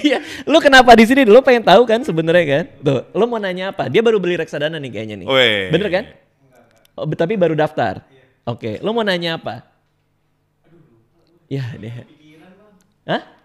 Iya, 0.00 0.18
lu 0.50 0.58
kenapa 0.60 0.96
di 0.96 1.04
sini? 1.04 1.22
Lu 1.24 1.40
pengen 1.40 1.64
tahu 1.64 1.82
kan 1.84 2.00
sebenarnya 2.00 2.44
kan? 2.48 2.64
Tuh, 2.80 3.00
lu 3.12 3.24
mau 3.28 3.40
nanya 3.40 3.72
apa? 3.72 3.88
Dia 3.88 4.00
baru 4.00 4.16
beli 4.16 4.36
reksadana 4.36 4.80
nih 4.80 4.90
kayaknya 4.92 5.16
nih. 5.24 5.26
Weh. 5.28 5.68
Bener 5.72 5.88
kan? 5.92 6.04
Oh, 6.96 7.08
tapi 7.08 7.36
baru 7.36 7.56
daftar. 7.56 8.04
Oke, 8.48 8.80
lu 8.80 8.92
mau 8.92 9.04
nanya 9.04 9.36
apa? 9.36 9.64
Ya 11.50 11.66
deh. 11.74 11.92
Hah? 13.04 13.39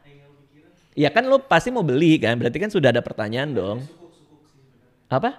Ya 0.95 1.11
kan 1.11 1.27
lu 1.27 1.37
pasti 1.37 1.69
mau 1.69 1.83
beli 1.83 2.15
kan? 2.17 2.39
Berarti 2.39 2.55
kan 2.55 2.71
sudah 2.71 2.89
ada 2.89 3.03
pertanyaan 3.03 3.51
dong. 3.51 3.77
Apa? 5.11 5.37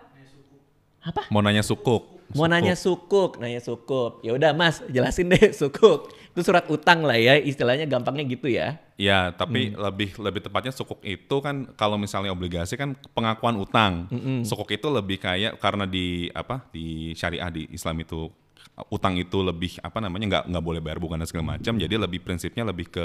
Apa? 1.01 1.33
Mau 1.33 1.41
nanya 1.41 1.65
sukuk. 1.65 2.13
Mau 2.35 2.45
nanya 2.45 2.75
sukuk, 2.75 3.39
nanya 3.39 3.63
sukuk. 3.63 4.19
Ya 4.21 4.35
udah 4.35 4.51
Mas, 4.53 4.83
jelasin 4.91 5.31
deh 5.31 5.55
sukuk. 5.61 6.11
Itu 6.35 6.45
surat 6.45 6.67
utang 6.69 7.07
lah 7.07 7.17
ya, 7.17 7.39
istilahnya 7.39 7.87
gampangnya 7.87 8.27
gitu 8.29 8.51
ya. 8.51 8.77
Ya, 8.99 9.31
tapi 9.33 9.73
Hmm. 9.73 9.81
lebih 9.89 10.13
lebih 10.19 10.41
tepatnya 10.45 10.75
sukuk 10.75 11.01
itu 11.01 11.37
kan 11.41 11.71
kalau 11.79 11.97
misalnya 11.97 12.35
obligasi 12.35 12.77
kan 12.77 12.93
pengakuan 13.15 13.57
utang. 13.57 14.11
Sukuk 14.43 14.69
itu 14.69 14.91
lebih 14.93 15.17
kayak 15.17 15.57
karena 15.57 15.89
di 15.89 16.29
apa 16.35 16.67
di 16.69 17.17
syariah 17.17 17.49
di 17.49 17.65
Islam 17.71 17.97
itu 18.03 18.29
utang 18.93 19.17
itu 19.17 19.41
lebih 19.41 19.81
apa 19.81 19.99
namanya 20.05 20.25
nggak 20.29 20.45
nggak 20.53 20.65
boleh 20.65 20.81
bayar 20.85 21.01
bunga 21.01 21.17
dan 21.23 21.29
segala 21.29 21.57
macam. 21.57 21.75
Jadi 21.81 21.95
lebih 21.97 22.21
prinsipnya 22.21 22.63
lebih 22.67 22.93
ke 22.93 23.05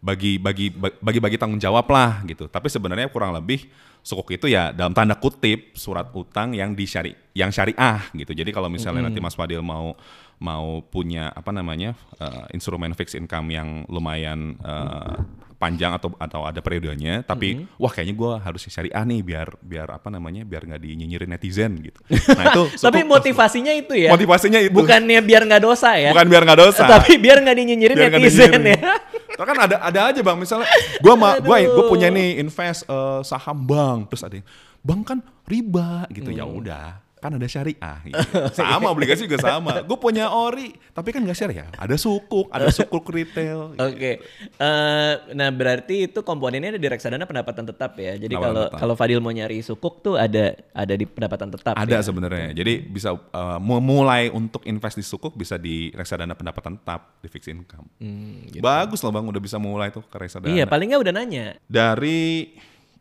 bagi 0.00 0.40
bagi 0.40 0.72
bagi 0.76 1.20
bagi 1.20 1.36
tanggung 1.36 1.60
jawab 1.60 1.84
lah 1.92 2.24
gitu. 2.24 2.48
Tapi 2.48 2.72
sebenarnya 2.72 3.12
kurang 3.12 3.36
lebih 3.36 3.68
sukuk 4.00 4.32
itu 4.32 4.48
ya 4.48 4.72
dalam 4.72 4.96
tanda 4.96 5.12
kutip 5.20 5.76
surat 5.76 6.08
utang 6.16 6.56
yang 6.56 6.72
di 6.72 6.88
syari 6.88 7.12
yang 7.36 7.52
syariah 7.52 8.00
gitu. 8.16 8.32
Jadi 8.32 8.50
kalau 8.50 8.72
misalnya 8.72 9.12
nanti 9.12 9.20
Mas 9.20 9.36
Fadil 9.36 9.60
mau 9.60 9.92
mau 10.40 10.80
punya 10.88 11.28
apa 11.36 11.52
namanya 11.52 11.92
eh, 12.16 12.56
instrumen 12.56 12.96
fixed 12.96 13.20
income 13.20 13.52
yang 13.52 13.84
lumayan 13.92 14.56
eh, 14.56 15.16
panjang 15.60 15.92
atau 15.92 16.16
atau 16.16 16.40
ada 16.42 16.58
periodenya 16.58 17.20
tapi 17.20 17.68
wah 17.76 17.86
kayaknya 17.86 18.16
gue 18.16 18.32
harus 18.40 18.64
syariah 18.64 19.04
nih 19.04 19.20
biar 19.20 19.48
biar 19.60 19.92
apa 19.92 20.08
namanya 20.08 20.40
biar 20.40 20.64
nggak 20.64 20.80
dinyinyirin 20.80 21.28
netizen 21.28 21.76
gitu 21.78 22.00
nah 22.32 22.48
itu 22.48 22.80
Tapi 22.80 23.04
motivasinya 23.04 23.68
itu 23.70 23.92
ya. 23.92 24.08
motivasinya 24.08 24.56
itu 24.56 24.72
Bukannya 24.72 25.20
biar 25.20 25.44
nggak 25.44 25.60
dosa 25.60 25.94
ya. 25.94 26.10
bukan 26.10 26.26
biar 26.26 26.42
nggak 26.42 26.58
dosa 26.58 26.84
Tapi 26.88 27.20
biar 27.20 27.44
nggak 27.44 27.52
dinyinyirin 27.54 27.92
Biar 27.94 28.08
netizen 28.10 28.50
dinyinyirin. 28.50 28.80
ya. 28.80 28.92
Terus 29.30 29.46
kan 29.46 29.58
ada 29.60 29.76
ada 29.78 30.00
aja 30.08 30.20
bang 30.20 30.36
misalnya 30.36 30.66
gua 30.98 31.14
ma 31.14 31.28
gua 31.38 31.56
Aduh. 31.56 31.70
gua 31.70 31.84
punya 31.86 32.08
nih 32.08 32.40
invest 32.40 32.88
eh, 32.88 33.20
saham 33.20 33.60
bank 33.60 34.08
terus 34.08 34.24
ada 34.24 34.40
yang 34.40 34.48
bang 34.80 35.00
kan 35.04 35.18
riba 35.44 36.08
gitu 36.08 36.30
ya 36.30 36.48
Hmm. 36.48 36.56
udah 36.56 36.88
kan 37.20 37.30
ada 37.30 37.44
syariah 37.44 38.00
gitu. 38.02 38.16
sama 38.58 38.88
obligasi 38.88 39.24
juga 39.24 39.36
sama 39.38 39.80
gue 39.80 39.94
punya 39.94 40.26
ori 40.26 40.72
tapi 40.90 41.08
kan 41.10 41.20
nggak 41.20 41.36
syariah 41.36 41.68
ada 41.70 41.92
sukuk 41.94 42.48
ada 42.48 42.66
sukuk 42.68 43.04
retail 43.06 43.72
gitu. 43.72 43.84
Oke, 43.86 44.12
Eh, 44.56 45.14
nah 45.30 45.48
berarti 45.50 46.06
itu 46.06 46.20
komponennya 46.20 46.72
ada 46.72 46.80
di 46.80 46.88
reksadana 46.88 47.22
pendapatan 47.22 47.64
tetap 47.64 47.92
ya. 47.94 48.16
Jadi 48.16 48.34
kalau 48.34 48.68
kalau 48.70 48.94
Fadil 48.94 49.18
mau 49.18 49.30
nyari 49.30 49.60
sukuk 49.60 50.00
tuh 50.00 50.16
ada 50.16 50.56
ada 50.70 50.94
di 50.94 51.04
pendapatan 51.04 51.48
tetap. 51.50 51.74
ada 51.74 51.92
ya? 51.92 52.00
sebenarnya 52.00 52.52
jadi 52.52 52.80
bisa 52.82 53.12
eh, 53.12 53.58
memulai 53.58 54.28
untuk 54.28 54.64
invest 54.64 54.96
di 54.96 55.02
sukuk 55.02 55.32
bisa 55.32 55.54
di 55.54 55.88
reksadana 55.90 56.32
pendapatan 56.32 56.74
tetap 56.74 57.20
di 57.20 57.28
fixed 57.28 57.48
income 57.48 57.84
Hmm, 57.96 58.48
gitu. 58.48 58.60
bagus 58.60 59.00
loh 59.00 59.10
bang 59.10 59.24
udah 59.24 59.38
bisa 59.38 59.56
mulai 59.56 59.90
tuh 59.90 60.00
ke 60.02 60.16
reksadana 60.16 60.48
Iya, 60.50 60.64
paling 60.64 60.88
nggak 60.88 61.02
udah 61.02 61.14
nanya. 61.14 61.46
dari 61.66 62.48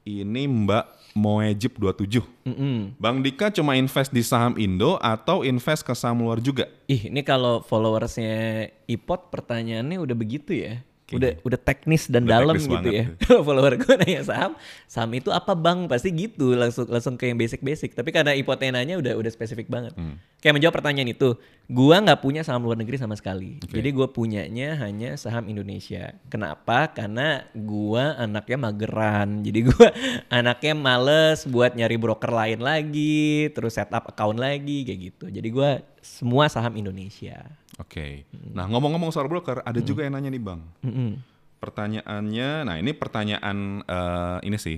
ini 0.02 0.44
Mbak 0.44 0.86
Moejib 1.14 1.78
27 1.78 2.22
Mm-mm. 2.46 2.98
Bang 2.98 3.22
Dika 3.22 3.50
cuma 3.54 3.78
invest 3.78 4.10
di 4.10 4.22
saham 4.26 4.58
Indo 4.58 4.98
atau 5.02 5.46
invest 5.46 5.86
ke 5.86 5.94
saham 5.94 6.26
luar 6.26 6.42
juga? 6.42 6.70
Ih, 6.90 7.10
ini 7.10 7.22
kalau 7.22 7.62
followersnya 7.62 8.70
Ipot 8.90 9.30
pertanyaannya 9.30 9.98
udah 10.02 10.16
begitu 10.18 10.58
ya. 10.58 10.82
Udah 11.18 11.32
udah 11.42 11.60
teknis 11.60 12.06
dan 12.06 12.28
Udah 12.28 12.42
dalam 12.42 12.56
teknis 12.60 12.70
gitu 12.70 12.90
ya. 12.94 13.06
Kalau 13.26 13.42
follower 13.48 13.74
gue 13.82 13.94
nanya 13.98 14.22
saham, 14.22 14.52
saham 14.86 15.12
itu 15.18 15.30
apa 15.34 15.58
bang? 15.58 15.90
Pasti 15.90 16.14
gitu 16.14 16.54
langsung 16.54 16.86
langsung 16.86 17.16
ke 17.18 17.32
yang 17.32 17.40
basic-basic. 17.40 17.98
Tapi 17.98 18.10
karena 18.14 18.38
Ipotnya 18.38 18.78
nanya 18.78 19.02
udah 19.02 19.14
udah 19.18 19.32
spesifik 19.34 19.68
banget. 19.68 19.98
Hmm. 19.98 20.22
Kayak 20.40 20.56
menjawab 20.56 20.76
pertanyaan 20.80 21.12
itu, 21.12 21.36
gua 21.68 22.00
nggak 22.00 22.22
punya 22.24 22.42
saham 22.48 22.64
luar 22.64 22.80
negeri 22.80 22.96
sama 22.96 23.18
sekali. 23.20 23.60
Jadi 23.60 23.90
gue 23.92 24.08
punyanya 24.08 24.80
hanya 24.80 25.20
saham 25.20 25.52
Indonesia. 25.52 26.16
Kenapa? 26.32 26.96
Karena 26.96 27.44
gua 27.52 28.16
anaknya 28.16 28.58
mageran. 28.70 29.30
Jadi 29.48 29.60
gua 29.68 29.92
anaknya 30.32 30.74
males 30.78 31.44
buat 31.44 31.76
nyari 31.76 32.00
broker 32.00 32.32
lain 32.32 32.64
lagi, 32.64 33.52
terus 33.52 33.76
setup 33.76 34.08
account 34.08 34.40
lagi 34.40 34.88
kayak 34.88 35.00
gitu. 35.12 35.26
Jadi 35.28 35.50
gua 35.52 35.84
semua 36.00 36.48
saham 36.48 36.80
Indonesia. 36.80 37.59
Oke. 37.80 38.28
Hmm. 38.28 38.54
Nah 38.54 38.66
ngomong-ngomong 38.68 39.10
soal 39.10 39.26
broker, 39.26 39.62
ada 39.62 39.78
juga 39.80 40.04
yang 40.04 40.14
nanya 40.14 40.30
nih 40.30 40.40
Bang. 40.40 40.62
Mm-mm. 40.82 41.10
Pertanyaannya, 41.60 42.64
nah 42.64 42.76
ini 42.76 42.92
pertanyaan 42.92 43.82
eh, 43.82 44.38
ini 44.44 44.56
sih 44.56 44.78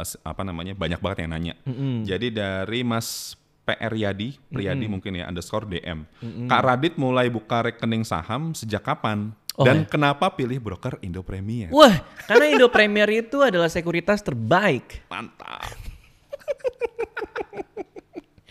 s- 0.00 0.16
apa 0.20 0.42
namanya 0.42 0.72
banyak 0.72 0.96
banget 0.96 1.16
yang 1.22 1.30
nanya. 1.30 1.54
Jadi 2.02 2.26
dari 2.28 2.82
Mas 2.82 3.34
PR 3.62 3.90
Yadi, 3.90 4.34
Priyadi 4.48 4.86
mungkin 4.86 5.14
ya 5.14 5.26
underscore 5.26 5.68
DM. 5.68 6.02
Kak 6.46 6.60
Radit 6.60 6.94
mulai 6.94 7.28
buka 7.28 7.64
rekening 7.64 8.00
saham 8.00 8.50
sejak 8.50 8.80
kapan? 8.80 9.28
Oh, 9.54 9.62
Dan 9.62 9.82
ya. 9.82 9.88
kenapa 9.88 10.30
pilih 10.30 10.56
broker 10.56 10.96
Indo 11.00 11.20
Premier? 11.20 11.68
Wah, 11.68 11.92
karena 12.24 12.44
Indo 12.48 12.64
Premier 12.68 13.06
itu 13.12 13.38
adalah 13.38 13.66
sekuritas 13.66 14.22
terbaik. 14.22 15.04
Mantap. 15.06 15.68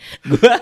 gua 0.32 0.54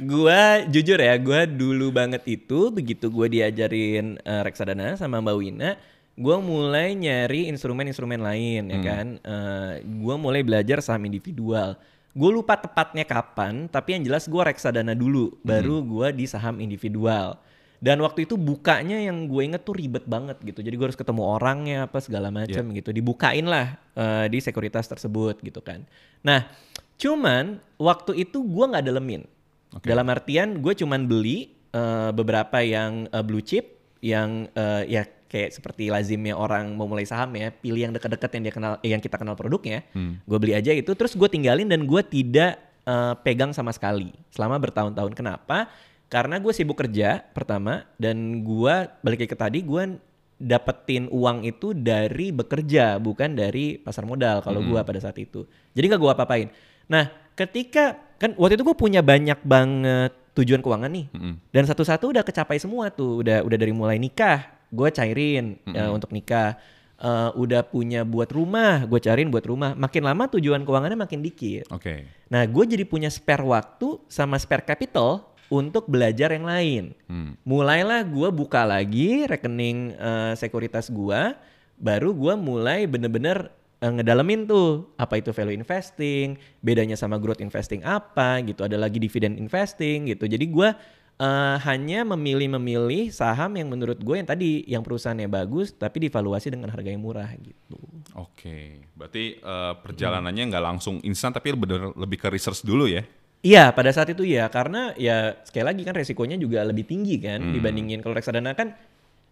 gua 0.00 0.40
jujur 0.66 0.98
ya, 0.98 1.14
gua 1.20 1.44
dulu 1.44 1.92
banget 1.94 2.22
itu 2.28 2.70
begitu 2.72 3.08
gua 3.12 3.26
diajarin 3.30 4.20
eh, 4.20 4.42
reksadana 4.42 4.96
sama 4.98 5.20
Mbak 5.22 5.36
Wina, 5.36 5.70
gua 6.16 6.40
mulai 6.40 6.96
nyari 6.96 7.48
instrumen-instrumen 7.52 8.20
lain 8.20 8.72
ya 8.72 8.78
kan. 8.82 9.06
Eh, 9.20 9.74
gua 10.00 10.14
mulai 10.16 10.42
belajar 10.42 10.80
saham 10.82 11.04
individual. 11.08 11.76
Gue 12.16 12.32
lupa 12.32 12.56
tepatnya 12.56 13.04
kapan, 13.04 13.68
tapi 13.68 13.92
yang 13.92 14.08
jelas 14.08 14.24
gua 14.24 14.48
reksadana 14.48 14.96
dulu, 14.96 15.36
baru 15.44 15.84
gua 15.84 16.08
di 16.08 16.24
saham 16.24 16.64
individual. 16.64 17.36
Dan 17.76 18.00
waktu 18.00 18.24
itu 18.24 18.40
bukanya 18.40 18.96
yang 18.96 19.28
gue 19.28 19.42
inget 19.44 19.62
tuh 19.62 19.76
ribet 19.76 20.08
banget 20.08 20.40
gitu. 20.40 20.64
Jadi 20.64 20.74
gue 20.80 20.86
harus 20.88 20.96
ketemu 20.96 21.22
orangnya 21.22 21.84
apa 21.84 22.00
segala 22.00 22.32
macam 22.32 22.72
gitu. 22.72 22.88
Dibukain 22.88 23.44
lah 23.44 23.76
eh, 23.92 24.26
di 24.32 24.40
sekuritas 24.40 24.88
tersebut 24.88 25.44
gitu 25.44 25.60
kan. 25.60 25.84
Nah, 26.24 26.48
cuman 26.96 27.60
waktu 27.76 28.24
itu 28.24 28.40
gue 28.42 28.64
nggak 28.66 28.84
dalemin. 28.84 29.22
Dalam 29.84 30.08
artian 30.08 30.64
gue 30.64 30.72
cuman 30.72 31.04
beli 31.04 31.52
eh, 31.72 32.10
beberapa 32.16 32.64
yang 32.64 33.08
eh, 33.12 33.24
blue 33.24 33.44
chip 33.44 33.76
yang 34.00 34.48
eh, 34.56 34.82
ya 34.88 35.02
kayak 35.26 35.52
seperti 35.52 35.90
lazimnya 35.90 36.38
orang 36.38 36.72
mau 36.78 36.86
mulai 36.86 37.04
saham 37.04 37.34
ya, 37.36 37.50
pilih 37.50 37.90
yang 37.90 37.92
dekat-dekat 37.92 38.30
yang 38.38 38.42
dia 38.46 38.54
kenal 38.54 38.72
eh, 38.80 38.90
yang 38.94 39.02
kita 39.02 39.20
kenal 39.20 39.36
produknya. 39.36 39.84
Gue 40.24 40.38
beli 40.40 40.56
aja 40.56 40.72
itu 40.72 40.94
terus 40.96 41.12
gue 41.12 41.28
tinggalin 41.28 41.68
dan 41.68 41.84
gue 41.84 42.02
tidak 42.06 42.56
eh, 42.88 43.14
pegang 43.20 43.52
sama 43.52 43.74
sekali 43.76 44.16
selama 44.32 44.56
bertahun-tahun. 44.56 45.12
Kenapa? 45.12 45.68
Karena 46.06 46.38
gue 46.38 46.54
sibuk 46.54 46.78
kerja 46.78 47.20
pertama 47.34 47.82
dan 47.98 48.46
gue 48.46 48.74
balik 49.02 49.26
ke 49.26 49.36
tadi 49.36 49.60
gue 49.66 49.98
dapetin 50.36 51.08
uang 51.08 51.48
itu 51.48 51.72
dari 51.72 52.28
bekerja 52.28 53.00
bukan 53.00 53.32
dari 53.32 53.80
pasar 53.80 54.04
modal 54.04 54.44
kalau 54.44 54.60
gue 54.60 54.80
pada 54.84 55.00
saat 55.02 55.16
itu. 55.16 55.48
Jadi 55.72 55.84
nggak 55.90 56.00
gue 56.00 56.12
apa-apain. 56.12 56.48
Nah 56.86 57.10
ketika 57.36 57.98
kan 58.16 58.32
waktu 58.38 58.56
itu 58.56 58.64
gue 58.64 58.76
punya 58.76 59.04
banyak 59.04 59.38
banget 59.44 60.12
tujuan 60.36 60.60
keuangan 60.60 60.92
nih 60.92 61.06
dan 61.52 61.64
satu-satu 61.64 62.12
udah 62.12 62.24
kecapai 62.24 62.56
semua 62.60 62.88
tuh 62.92 63.24
udah 63.24 63.44
udah 63.44 63.58
dari 63.60 63.72
mulai 63.72 64.00
nikah 64.00 64.56
gue 64.72 64.88
cairin 64.90 65.56
ya, 65.68 65.88
untuk 65.94 66.10
nikah 66.10 66.58
eh, 66.98 67.30
udah 67.36 67.62
punya 67.66 68.02
buat 68.02 68.28
rumah, 68.32 68.84
gue 68.88 68.98
cariin 68.98 69.30
buat 69.30 69.46
rumah. 69.46 69.76
Makin 69.76 70.02
lama 70.02 70.26
tujuan 70.32 70.64
keuangannya 70.66 70.98
makin 70.98 71.20
dikit. 71.22 71.70
Oke. 71.70 72.08
Nah, 72.32 72.42
gue 72.44 72.64
jadi 72.66 72.82
punya 72.82 73.12
spare 73.12 73.44
waktu 73.44 74.00
sama 74.10 74.40
spare 74.40 74.66
capital 74.66 75.36
untuk 75.46 75.86
belajar 75.86 76.34
yang 76.34 76.46
lain. 76.46 76.84
Hmm. 77.06 77.38
Mulailah 77.46 78.02
gue 78.02 78.28
buka 78.34 78.66
lagi 78.66 79.28
rekening 79.28 79.94
eh, 79.94 80.32
sekuritas 80.34 80.90
gue, 80.90 81.20
baru 81.78 82.10
gue 82.10 82.34
mulai 82.34 82.88
bener-bener 82.90 83.54
ngedalemin 83.80 84.48
tuh 84.48 84.88
apa 84.96 85.20
itu 85.20 85.30
value 85.36 85.56
investing, 85.56 86.40
bedanya 86.64 86.96
sama 86.96 87.20
growth 87.20 87.44
investing 87.44 87.84
apa 87.84 88.40
gitu, 88.44 88.64
ada 88.64 88.80
lagi 88.80 88.96
dividen 88.96 89.36
investing 89.36 90.08
gitu. 90.08 90.24
Jadi 90.24 90.48
gue 90.48 90.68
eh, 91.20 91.56
hanya 91.60 92.08
memilih-memilih 92.08 93.12
saham 93.12 93.52
yang 93.56 93.68
menurut 93.68 94.00
gue 94.00 94.16
yang 94.16 94.28
tadi 94.28 94.64
yang 94.64 94.80
perusahaannya 94.80 95.28
bagus 95.28 95.76
tapi 95.76 96.08
divaluasi 96.08 96.48
dengan 96.48 96.72
harga 96.72 96.88
yang 96.88 97.04
murah 97.04 97.28
gitu. 97.36 97.76
Oke. 98.16 98.88
Berarti 98.96 99.40
eh, 99.40 99.74
perjalanannya 99.84 100.44
nggak 100.48 100.64
langsung 100.64 100.96
instan 101.04 101.36
tapi 101.36 101.52
bener 101.52 101.92
lebih 101.96 102.16
ke 102.16 102.32
research 102.32 102.64
dulu 102.64 102.88
ya. 102.88 103.04
Iya, 103.46 103.70
pada 103.70 103.94
saat 103.94 104.10
itu 104.10 104.26
iya, 104.26 104.50
karena 104.50 104.90
ya 104.98 105.38
sekali 105.46 105.62
lagi 105.70 105.82
kan 105.86 105.94
resikonya 105.94 106.34
juga 106.34 106.66
lebih 106.66 106.82
tinggi 106.82 107.20
kan 107.22 107.38
dibandingin 107.54 108.02
kalau 108.02 108.18
reksadana 108.18 108.58
kan 108.58 108.74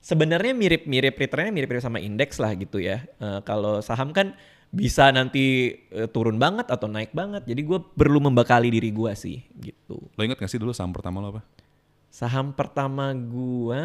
sebenarnya 0.04 0.52
mirip-mirip 0.52 1.16
returnnya 1.16 1.48
mirip-mirip 1.48 1.80
sama 1.80 1.96
indeks 1.96 2.36
lah 2.36 2.52
gitu 2.52 2.76
ya. 2.76 3.00
Eh, 3.16 3.40
kalau 3.48 3.80
saham 3.80 4.12
kan 4.12 4.36
bisa 4.68 5.08
nanti 5.08 5.72
eh, 5.88 6.08
turun 6.12 6.36
banget 6.36 6.68
atau 6.68 6.84
naik 6.84 7.16
banget, 7.16 7.48
jadi 7.48 7.64
gue 7.64 7.78
perlu 7.96 8.20
membekali 8.20 8.68
diri 8.68 8.92
gue 8.92 9.12
sih 9.16 9.40
gitu. 9.56 9.96
Lo 10.12 10.20
inget 10.20 10.36
gak 10.36 10.52
sih 10.52 10.60
dulu 10.60 10.76
saham 10.76 10.92
pertama 10.92 11.24
lo 11.24 11.32
apa? 11.32 11.42
Saham 12.14 12.54
pertama 12.54 13.10
gua, 13.10 13.82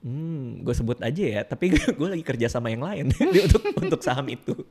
hmm, 0.00 0.64
gue 0.64 0.72
sebut 0.72 0.96
aja 1.04 1.24
ya, 1.28 1.40
tapi 1.44 1.76
gue 1.76 2.08
lagi 2.08 2.24
kerja 2.24 2.48
sama 2.48 2.72
yang 2.72 2.80
lain 2.80 3.12
untuk 3.50 3.62
untuk 3.76 4.00
saham 4.00 4.30
itu. 4.30 4.54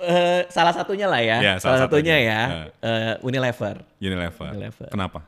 Eh, 0.00 0.48
salah 0.48 0.72
satunya 0.72 1.04
lah 1.04 1.20
ya, 1.20 1.36
Ya, 1.44 1.54
salah, 1.60 1.60
salah 1.60 1.80
satunya 1.84 2.16
satunya. 2.16 2.32
ya, 2.32 2.40
eh, 2.80 3.14
Unilever. 3.20 3.84
Unilever. 4.00 4.48
Unilever. 4.56 4.88
Kenapa? 4.88 5.20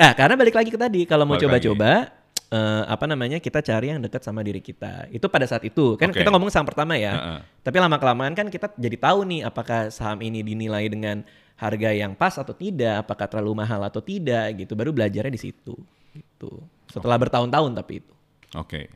Ah, 0.00 0.16
karena 0.16 0.32
balik 0.32 0.56
lagi 0.56 0.72
ke 0.72 0.80
tadi, 0.80 1.04
kalau 1.04 1.28
mau 1.28 1.36
coba-coba, 1.36 2.08
eh, 2.48 2.82
apa 2.88 3.04
namanya, 3.04 3.36
kita 3.36 3.60
cari 3.60 3.92
yang 3.92 4.00
dekat 4.00 4.24
sama 4.24 4.40
diri 4.40 4.64
kita. 4.64 5.12
Itu 5.12 5.28
pada 5.28 5.44
saat 5.44 5.60
itu, 5.68 6.00
kan 6.00 6.08
Oke. 6.08 6.24
kita 6.24 6.32
ngomong 6.32 6.48
saham 6.48 6.64
pertama 6.64 6.96
ya. 6.96 7.12
Heeh. 7.12 7.40
Tapi 7.68 7.76
lama 7.76 8.00
kelamaan 8.00 8.32
kan 8.32 8.48
kita 8.48 8.72
jadi 8.80 8.96
tahu 8.96 9.28
nih, 9.28 9.40
apakah 9.44 9.92
saham 9.92 10.24
ini 10.24 10.40
dinilai 10.40 10.88
dengan 10.88 11.20
harga 11.60 11.92
yang 11.92 12.16
pas 12.16 12.32
atau 12.40 12.56
tidak, 12.56 13.04
apakah 13.04 13.28
terlalu 13.28 13.60
mahal 13.60 13.84
atau 13.84 14.00
tidak, 14.00 14.56
gitu. 14.56 14.72
Baru 14.72 14.96
belajarnya 14.96 15.28
di 15.28 15.36
situ, 15.36 15.76
gitu. 16.16 16.64
Setelah 16.88 17.20
bertahun-tahun 17.20 17.76
tapi 17.76 18.00
itu. 18.00 18.14
Oke. 18.56 18.88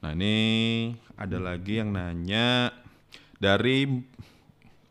Nah 0.00 0.12
ini 0.16 0.36
ada 1.16 1.36
lagi 1.40 1.80
yang 1.80 1.92
nanya 1.92 2.72
dari 3.36 3.84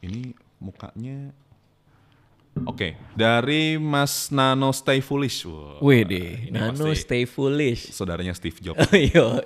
ini 0.05 0.21
mukanya. 0.61 1.33
Oke, 2.63 2.95
dari 3.11 3.75
Mas 3.75 4.31
Nano 4.31 4.71
Stay 4.71 5.03
Foolish. 5.03 5.43
Deh, 5.83 6.47
ini 6.47 6.55
Nano 6.55 6.87
pasti 6.87 7.03
stay 7.03 7.23
foolish. 7.27 7.91
Saudaranya 7.91 8.31
Steve 8.31 8.55
Jobs. 8.63 8.79
Yo, 9.11 9.43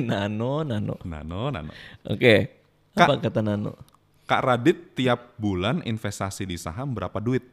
Nano, 0.00 0.64
Nano. 0.64 0.96
Nano, 1.04 1.52
Nano. 1.52 1.72
Oke, 2.08 2.64
Kak. 2.96 3.04
apa 3.04 3.14
kata 3.20 3.40
Nano? 3.44 3.76
Kak 4.24 4.42
Radit 4.42 4.96
tiap 4.96 5.36
bulan 5.36 5.84
investasi 5.84 6.48
di 6.48 6.56
saham 6.56 6.96
berapa 6.96 7.20
duit? 7.20 7.44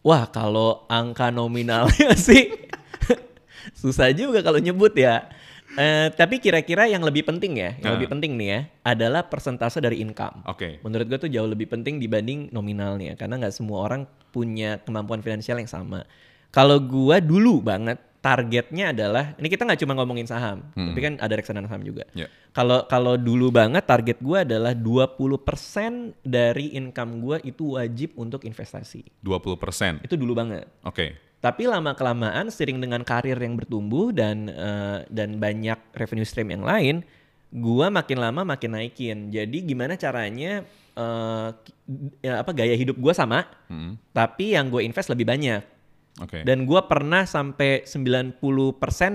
Wah, 0.00 0.24
kalau 0.30 0.88
angka 0.88 1.28
nominalnya 1.28 2.16
sih 2.30 2.56
susah 3.80 4.14
juga 4.14 4.40
kalau 4.40 4.62
nyebut 4.62 4.94
ya. 4.96 5.28
Eh, 5.70 6.10
tapi 6.18 6.42
kira-kira 6.42 6.90
yang 6.90 7.06
lebih 7.06 7.22
penting 7.22 7.54
ya, 7.54 7.78
yang 7.78 7.94
Ah. 7.94 7.96
lebih 7.96 8.10
penting 8.10 8.34
nih 8.34 8.48
ya, 8.50 8.60
adalah 8.82 9.22
persentase 9.26 9.78
dari 9.78 10.02
income. 10.02 10.42
Oke. 10.50 10.82
Menurut 10.82 11.06
gue 11.06 11.18
tuh 11.26 11.30
jauh 11.30 11.46
lebih 11.46 11.70
penting 11.70 12.02
dibanding 12.02 12.50
nominalnya, 12.50 13.14
karena 13.14 13.38
nggak 13.38 13.54
semua 13.54 13.86
orang 13.86 14.02
punya 14.34 14.82
kemampuan 14.82 15.22
finansial 15.22 15.62
yang 15.62 15.70
sama. 15.70 16.02
Kalau 16.50 16.82
gua 16.82 17.22
dulu 17.22 17.62
banget 17.62 18.02
targetnya 18.18 18.90
adalah, 18.90 19.38
ini 19.38 19.46
kita 19.46 19.62
nggak 19.62 19.80
cuma 19.80 19.94
ngomongin 19.94 20.26
saham, 20.26 20.66
tapi 20.74 20.98
kan 20.98 21.14
ada 21.22 21.30
reksadana 21.38 21.70
saham 21.70 21.86
juga. 21.86 22.02
Ya. 22.12 22.26
Kalau 22.50 22.84
kalau 22.84 23.14
dulu 23.14 23.54
banget 23.54 23.86
target 23.86 24.18
gua 24.18 24.42
adalah 24.42 24.74
20% 24.74 26.18
dari 26.20 26.74
income 26.74 27.22
gua 27.22 27.38
itu 27.40 27.78
wajib 27.78 28.18
untuk 28.18 28.42
investasi. 28.42 29.06
20%. 29.22 30.02
Itu 30.02 30.18
dulu 30.18 30.34
banget. 30.34 30.66
Oke. 30.82 31.29
Tapi 31.40 31.64
lama 31.64 31.96
kelamaan 31.96 32.52
sering 32.52 32.84
dengan 32.84 33.00
karir 33.00 33.40
yang 33.40 33.56
bertumbuh 33.56 34.12
dan 34.12 34.52
eh, 34.52 35.08
dan 35.08 35.40
banyak 35.40 35.80
revenue 35.96 36.28
stream 36.28 36.52
yang 36.52 36.60
lain, 36.60 37.00
gua 37.48 37.88
makin 37.88 38.20
lama 38.20 38.44
makin 38.44 38.76
naikin. 38.76 39.32
Jadi 39.32 39.64
gimana 39.64 39.96
caranya 39.96 40.68
eh, 40.92 41.48
ya 42.20 42.44
apa 42.44 42.52
gaya 42.52 42.76
hidup 42.76 43.00
gua 43.00 43.16
sama, 43.16 43.48
Hmm. 43.72 43.96
tapi 44.12 44.52
yang 44.52 44.68
gue 44.68 44.84
invest 44.84 45.08
lebih 45.08 45.24
banyak. 45.24 45.64
Oke. 46.20 46.44
Dan 46.44 46.68
gua 46.68 46.84
pernah 46.84 47.24
sampai 47.24 47.88
90% 47.88 48.36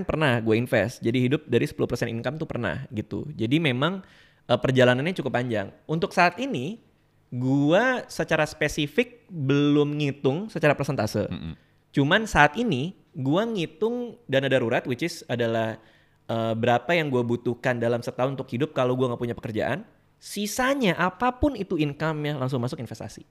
pernah 0.09 0.41
gue 0.41 0.55
invest. 0.57 1.05
Jadi 1.05 1.29
hidup 1.29 1.45
dari 1.45 1.69
10% 1.69 2.09
income 2.09 2.41
tuh 2.41 2.49
pernah 2.49 2.89
gitu. 2.89 3.29
Jadi 3.37 3.61
memang 3.61 4.01
eh, 4.49 4.57
perjalanannya 4.57 5.13
cukup 5.13 5.29
panjang. 5.29 5.69
Untuk 5.85 6.09
saat 6.09 6.41
ini 6.41 6.81
gua 7.29 8.09
secara 8.09 8.49
spesifik 8.49 9.29
belum 9.29 9.93
ngitung 9.93 10.49
secara 10.49 10.73
persentase. 10.73 11.29
Mm-mm. 11.29 11.53
Cuman 11.95 12.27
saat 12.27 12.59
ini 12.59 12.91
gua 13.15 13.47
ngitung 13.47 14.19
dana 14.27 14.51
darurat 14.51 14.83
which 14.83 15.07
is 15.07 15.23
adalah 15.31 15.79
eh, 16.27 16.53
berapa 16.59 16.91
yang 16.91 17.07
gua 17.07 17.23
butuhkan 17.23 17.79
dalam 17.79 18.03
setahun 18.03 18.35
untuk 18.35 18.51
hidup 18.51 18.75
kalau 18.75 18.99
gua 18.99 19.15
nggak 19.15 19.21
punya 19.23 19.35
pekerjaan. 19.39 19.87
Sisanya 20.19 20.99
apa 20.99 21.31
pun 21.39 21.55
itu 21.55 21.79
income-nya 21.79 22.35
langsung 22.35 22.59
masuk 22.59 22.83
investasi. 22.83 23.23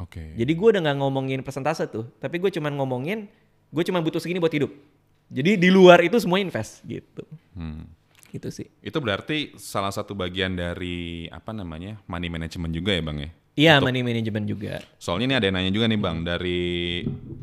Oke. 0.00 0.32
Jadi 0.38 0.52
gue 0.54 0.68
udah 0.72 0.80
nggak 0.80 0.98
ngomongin 1.02 1.40
persentase 1.44 1.84
tuh, 1.90 2.08
tapi 2.16 2.40
gue 2.40 2.48
cuman 2.48 2.72
ngomongin 2.78 3.28
gue 3.68 3.82
cuma 3.84 4.00
butuh 4.00 4.22
segini 4.22 4.40
buat 4.40 4.54
hidup. 4.54 4.72
Jadi 5.32 5.56
di 5.56 5.68
luar 5.72 6.00
itu 6.04 6.16
semua 6.20 6.40
invest 6.40 6.84
gitu. 6.84 7.24
Hmm. 7.56 7.88
Gitu 8.32 8.48
sih. 8.48 8.68
Itu 8.80 9.00
berarti 9.00 9.56
salah 9.60 9.92
satu 9.92 10.16
bagian 10.16 10.56
dari 10.56 11.28
apa 11.28 11.52
namanya 11.52 12.00
money 12.08 12.32
management 12.32 12.72
juga 12.72 12.96
ya 12.96 13.02
bang 13.04 13.18
ya? 13.28 13.30
Iya, 13.52 13.84
money 13.84 14.00
management 14.00 14.48
juga. 14.48 14.80
Soalnya 14.96 15.24
ini 15.28 15.34
ada 15.36 15.44
yang 15.44 15.56
nanya 15.60 15.72
juga 15.72 15.84
nih 15.84 16.00
bang 16.00 16.18
dari 16.24 16.60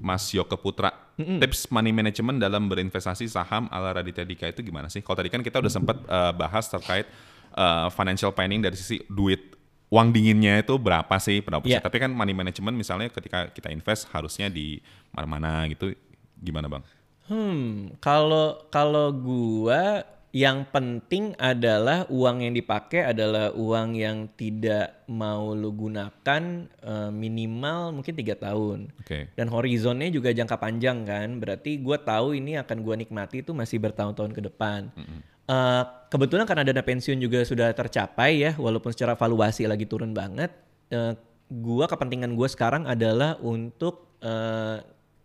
Mas 0.02 0.26
Yoke 0.34 0.58
Putra. 0.58 0.90
Tips 1.20 1.68
money 1.70 1.92
management 1.92 2.40
dalam 2.40 2.72
berinvestasi 2.72 3.28
saham 3.28 3.68
ala 3.70 3.92
Raditya 3.92 4.24
Dika 4.24 4.48
itu 4.48 4.64
gimana 4.64 4.88
sih? 4.88 5.04
Kalau 5.04 5.20
tadi 5.20 5.28
kan 5.28 5.44
kita 5.44 5.60
udah 5.60 5.68
sempat 5.70 6.00
eh, 6.02 6.32
bahas 6.34 6.66
terkait 6.66 7.06
eh, 7.54 7.88
financial 7.92 8.32
planning 8.32 8.64
dari 8.64 8.80
sisi 8.80 9.04
duit 9.06 9.54
uang 9.92 10.10
dinginnya 10.10 10.64
itu 10.64 10.80
berapa 10.80 11.12
sih? 11.20 11.44
Berapa 11.44 11.62
Iya. 11.68 11.78
sih? 11.78 11.86
Tapi 11.86 11.98
kan 12.00 12.10
money 12.16 12.32
management 12.32 12.74
misalnya 12.74 13.12
ketika 13.12 13.52
kita 13.52 13.68
invest 13.68 14.08
harusnya 14.10 14.48
di 14.48 14.80
mana-mana 15.12 15.68
gitu. 15.68 15.92
Gimana 16.40 16.72
bang? 16.72 16.84
Hmm, 17.28 17.94
kalau 18.00 18.66
kalau 18.72 19.12
gua 19.12 20.02
yang 20.30 20.70
penting 20.70 21.34
adalah 21.42 22.06
uang 22.06 22.46
yang 22.46 22.54
dipakai 22.54 23.02
adalah 23.02 23.50
uang 23.58 23.98
yang 23.98 24.30
tidak 24.38 25.02
mau 25.10 25.58
lu 25.58 25.74
gunakan 25.74 26.44
eh, 26.70 27.10
minimal 27.10 27.98
mungkin 27.98 28.14
tiga 28.14 28.38
tahun. 28.38 28.94
Oke. 29.02 29.34
Dan 29.34 29.50
horizonnya 29.50 30.14
juga 30.14 30.30
jangka 30.30 30.62
panjang 30.62 31.02
kan, 31.02 31.42
berarti 31.42 31.82
gue 31.82 31.98
tahu 31.98 32.38
ini 32.38 32.62
akan 32.62 32.78
gue 32.86 32.96
nikmati 33.02 33.42
itu 33.42 33.58
masih 33.58 33.82
bertahun-tahun 33.82 34.32
ke 34.38 34.42
depan. 34.46 34.94
Eh, 35.50 35.84
kebetulan 36.14 36.46
karena 36.46 36.62
dana 36.62 36.86
pensiun 36.86 37.18
juga 37.18 37.42
sudah 37.42 37.74
tercapai 37.74 38.38
ya, 38.38 38.52
walaupun 38.54 38.94
secara 38.94 39.18
valuasi 39.18 39.66
lagi 39.66 39.90
turun 39.90 40.14
banget. 40.14 40.54
eh, 40.90 41.14
gua 41.50 41.90
kepentingan 41.90 42.38
gue 42.38 42.50
sekarang 42.50 42.86
adalah 42.86 43.38
untuk 43.42 44.14
eh, 44.22 44.78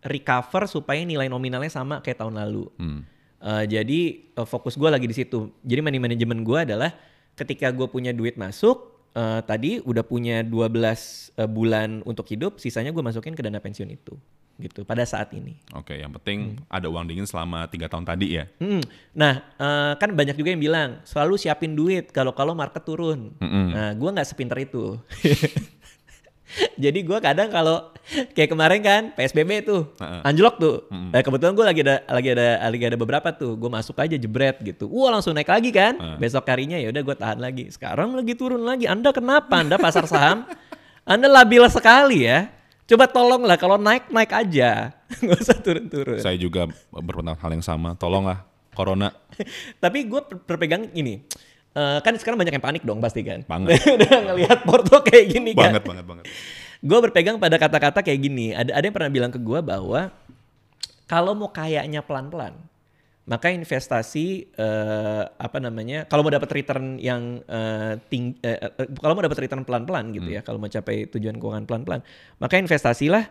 recover 0.05 0.65
supaya 0.65 1.01
nilai 1.05 1.29
nominalnya 1.29 1.69
sama 1.69 2.01
kayak 2.01 2.21
tahun 2.21 2.37
lalu. 2.41 2.65
Hmm. 2.77 3.01
Eh, 3.45 3.65
jadi 3.69 3.99
eh, 4.33 4.47
fokus 4.49 4.73
gue 4.73 4.89
lagi 4.89 5.05
di 5.05 5.13
situ. 5.13 5.53
Jadi 5.61 5.79
money 5.85 6.01
management 6.01 6.41
gue 6.41 6.59
adalah 6.65 6.89
ketika 7.37 7.69
gue 7.69 7.85
punya 7.85 8.09
duit 8.09 8.41
masuk, 8.41 9.05
eh, 9.13 9.41
tadi 9.45 9.77
udah 9.85 10.01
punya 10.01 10.41
12 10.41 11.29
eh, 11.37 11.45
bulan 11.45 12.01
untuk 12.09 12.25
hidup, 12.25 12.57
sisanya 12.57 12.89
gue 12.89 13.03
masukin 13.05 13.37
ke 13.37 13.45
dana 13.45 13.61
pensiun 13.61 13.93
itu, 13.93 14.17
gitu. 14.57 14.81
Pada 14.81 15.05
saat 15.05 15.29
ini. 15.37 15.61
Oke, 15.77 15.93
yang 15.93 16.09
penting 16.17 16.57
ada 16.73 16.89
uang 16.89 17.05
dingin 17.05 17.29
selama 17.29 17.69
tiga 17.69 17.85
tahun 17.85 18.09
tadi 18.09 18.41
ya. 18.41 18.49
Hmm. 18.57 18.81
Nah, 19.13 19.45
eh, 19.61 19.93
kan 20.01 20.09
banyak 20.09 20.33
juga 20.33 20.49
yang 20.49 20.63
bilang 20.65 20.89
selalu 21.05 21.37
siapin 21.37 21.77
duit 21.77 22.09
kalau 22.09 22.33
kalau 22.33 22.57
market 22.57 22.81
turun. 22.81 23.29
Mm-mm. 23.37 23.67
Nah, 23.77 23.91
gue 23.93 24.09
nggak 24.09 24.25
sepinter 24.25 24.57
itu. 24.57 24.97
Jadi 26.83 26.99
gue 27.01 27.17
kadang 27.19 27.49
kalau 27.49 27.89
kayak 28.37 28.49
kemarin 28.53 28.81
kan 28.81 29.01
PSBB 29.17 29.65
tuh 29.65 29.91
anjlok 30.21 30.55
tuh. 30.61 30.75
Nah, 30.93 31.21
kebetulan 31.25 31.53
gue 31.57 31.65
lagi 31.65 31.81
ada 31.81 31.95
lagi 32.05 32.29
ada 32.31 32.47
lagi 32.69 32.85
ada 32.85 32.97
beberapa 32.97 33.29
tuh. 33.33 33.57
Gue 33.57 33.69
masuk 33.69 33.97
aja 33.97 34.15
jebret 34.15 34.61
gitu. 34.61 34.85
Wah 34.89 35.13
langsung 35.13 35.33
naik 35.33 35.49
lagi 35.49 35.73
kan. 35.73 35.97
Besok 36.21 36.45
harinya 36.47 36.77
ya 36.77 36.93
udah 36.93 37.01
gue 37.01 37.15
tahan 37.17 37.39
lagi. 37.41 37.65
Sekarang 37.73 38.13
lagi 38.13 38.33
turun 38.37 38.61
lagi. 38.63 38.85
Anda 38.85 39.09
kenapa? 39.11 39.61
Anda 39.61 39.75
pasar 39.81 40.05
saham? 40.05 40.45
Anda 41.11 41.29
labil 41.29 41.65
sekali 41.69 42.25
ya. 42.25 42.49
Coba 42.85 43.09
tolonglah 43.09 43.57
kalau 43.57 43.81
naik 43.81 44.13
naik 44.13 44.29
aja. 44.29 44.93
Gak 45.25 45.41
usah 45.41 45.57
turun-turun. 45.57 46.21
Saya 46.21 46.37
juga 46.37 46.69
berpendapat 46.93 47.41
hal 47.41 47.51
yang 47.57 47.65
sama. 47.65 47.97
Tolonglah 47.97 48.45
Corona 48.75 49.09
Tapi 49.83 50.05
gue 50.05 50.21
berpegang 50.45 50.91
ini. 50.93 51.25
Eh, 51.75 51.99
kan 51.99 52.13
sekarang 52.15 52.39
banyak 52.39 52.55
yang 52.55 52.65
panik 52.65 52.83
dong 52.87 53.03
pasti 53.03 53.21
kan. 53.21 53.43
Banget. 53.43 53.79
Udah 53.99 54.15
ngelihat 54.31 54.59
Porto 54.63 55.03
kayak 55.03 55.25
gini 55.35 55.51
kan. 55.53 55.75
banget 55.75 55.83
banget 55.83 56.05
banget. 56.07 56.25
Gue 56.79 56.99
berpegang 57.03 57.37
pada 57.37 57.59
kata-kata 57.59 57.99
kayak 58.01 58.19
gini. 58.19 58.55
Ada 58.55 58.71
ada 58.79 58.83
yang 58.83 58.95
pernah 58.95 59.11
bilang 59.11 59.31
ke 59.31 59.39
gue 59.39 59.59
bahwa 59.59 60.11
kalau 61.05 61.37
mau 61.37 61.53
kayaknya 61.53 62.01
pelan-pelan, 62.01 62.57
maka 63.25 63.49
investasi 63.49 64.53
eh, 64.53 65.23
apa 65.25 65.57
namanya? 65.57 66.05
Kalau 66.05 66.21
mau 66.21 66.33
dapat 66.33 66.49
return 66.53 67.01
yang 67.01 67.41
ting, 68.09 68.37
eh, 68.45 68.57
eh, 68.57 68.85
kalau 69.01 69.17
mau 69.17 69.25
dapat 69.25 69.45
return 69.45 69.65
pelan-pelan 69.65 70.13
gitu 70.13 70.29
ya, 70.29 70.41
kalau 70.45 70.61
mau 70.61 70.69
capai 70.69 71.09
tujuan 71.09 71.37
keuangan 71.41 71.65
pelan-pelan, 71.65 72.01
maka 72.37 72.55
investasilah 72.61 73.25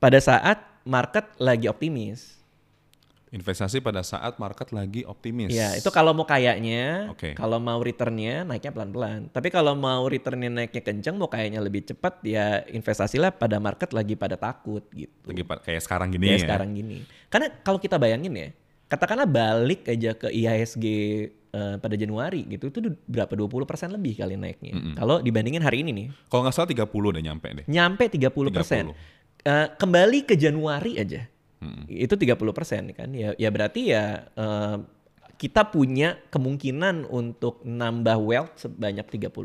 pada 0.00 0.18
saat 0.20 0.64
market 0.88 1.28
lagi 1.36 1.68
optimis. 1.68 2.37
Investasi 3.28 3.84
pada 3.84 4.00
saat 4.00 4.40
market 4.40 4.72
lagi 4.72 5.04
optimis. 5.04 5.52
Ya, 5.52 5.76
itu 5.76 5.92
kalau 5.92 6.16
mau 6.16 6.24
kayaknya, 6.24 7.12
Oke. 7.12 7.36
kalau 7.36 7.60
mau 7.60 7.76
returnnya 7.78 8.40
naiknya 8.42 8.72
pelan-pelan. 8.72 9.28
Tapi 9.28 9.52
kalau 9.52 9.76
mau 9.76 10.08
returnnya 10.08 10.48
naiknya 10.48 10.80
kenceng, 10.80 11.20
mau 11.20 11.28
kayaknya 11.28 11.60
lebih 11.60 11.84
cepat, 11.84 12.24
ya 12.24 12.64
investasilah 12.64 13.28
pada 13.30 13.60
market 13.60 13.92
lagi 13.92 14.16
pada 14.16 14.40
takut 14.40 14.80
gitu. 14.90 15.12
Lagi 15.28 15.44
kayak 15.44 15.82
sekarang 15.84 16.08
gini 16.08 16.24
Kayak 16.24 16.40
ya. 16.40 16.44
sekarang 16.48 16.68
gini. 16.72 16.98
Karena 17.28 17.46
kalau 17.60 17.76
kita 17.76 18.00
bayangin 18.00 18.32
ya, 18.32 18.48
katakanlah 18.88 19.28
balik 19.28 19.84
aja 19.86 20.16
ke 20.16 20.32
IHSG 20.32 20.84
eh, 21.52 21.76
pada 21.76 21.94
Januari 22.00 22.48
gitu, 22.48 22.72
itu 22.72 22.80
berapa 23.04 23.28
20% 23.28 23.92
lebih 23.92 24.24
kali 24.24 24.40
naiknya. 24.40 24.96
Kalau 24.96 25.20
dibandingin 25.20 25.60
hari 25.60 25.84
ini 25.84 25.92
nih, 25.92 26.06
Kalau 26.32 26.48
nggak 26.48 26.56
salah 26.56 26.68
30 26.72 26.88
udah 26.88 27.20
nyampe 27.20 27.48
deh. 27.52 27.64
nyampe 27.68 28.08
30%. 28.08 28.88
Eh, 29.38 29.66
kembali 29.76 30.24
ke 30.24 30.34
Januari 30.34 30.96
aja. 30.96 31.28
Itu 31.88 32.14
30% 32.14 32.38
kan. 32.94 33.08
Ya 33.10 33.34
ya 33.34 33.48
berarti 33.50 33.90
ya 33.90 34.28
eh, 34.30 34.76
kita 35.38 35.70
punya 35.70 36.18
kemungkinan 36.34 37.06
untuk 37.06 37.62
nambah 37.62 38.18
wealth 38.18 38.58
sebanyak 38.58 39.06
30% 39.06 39.38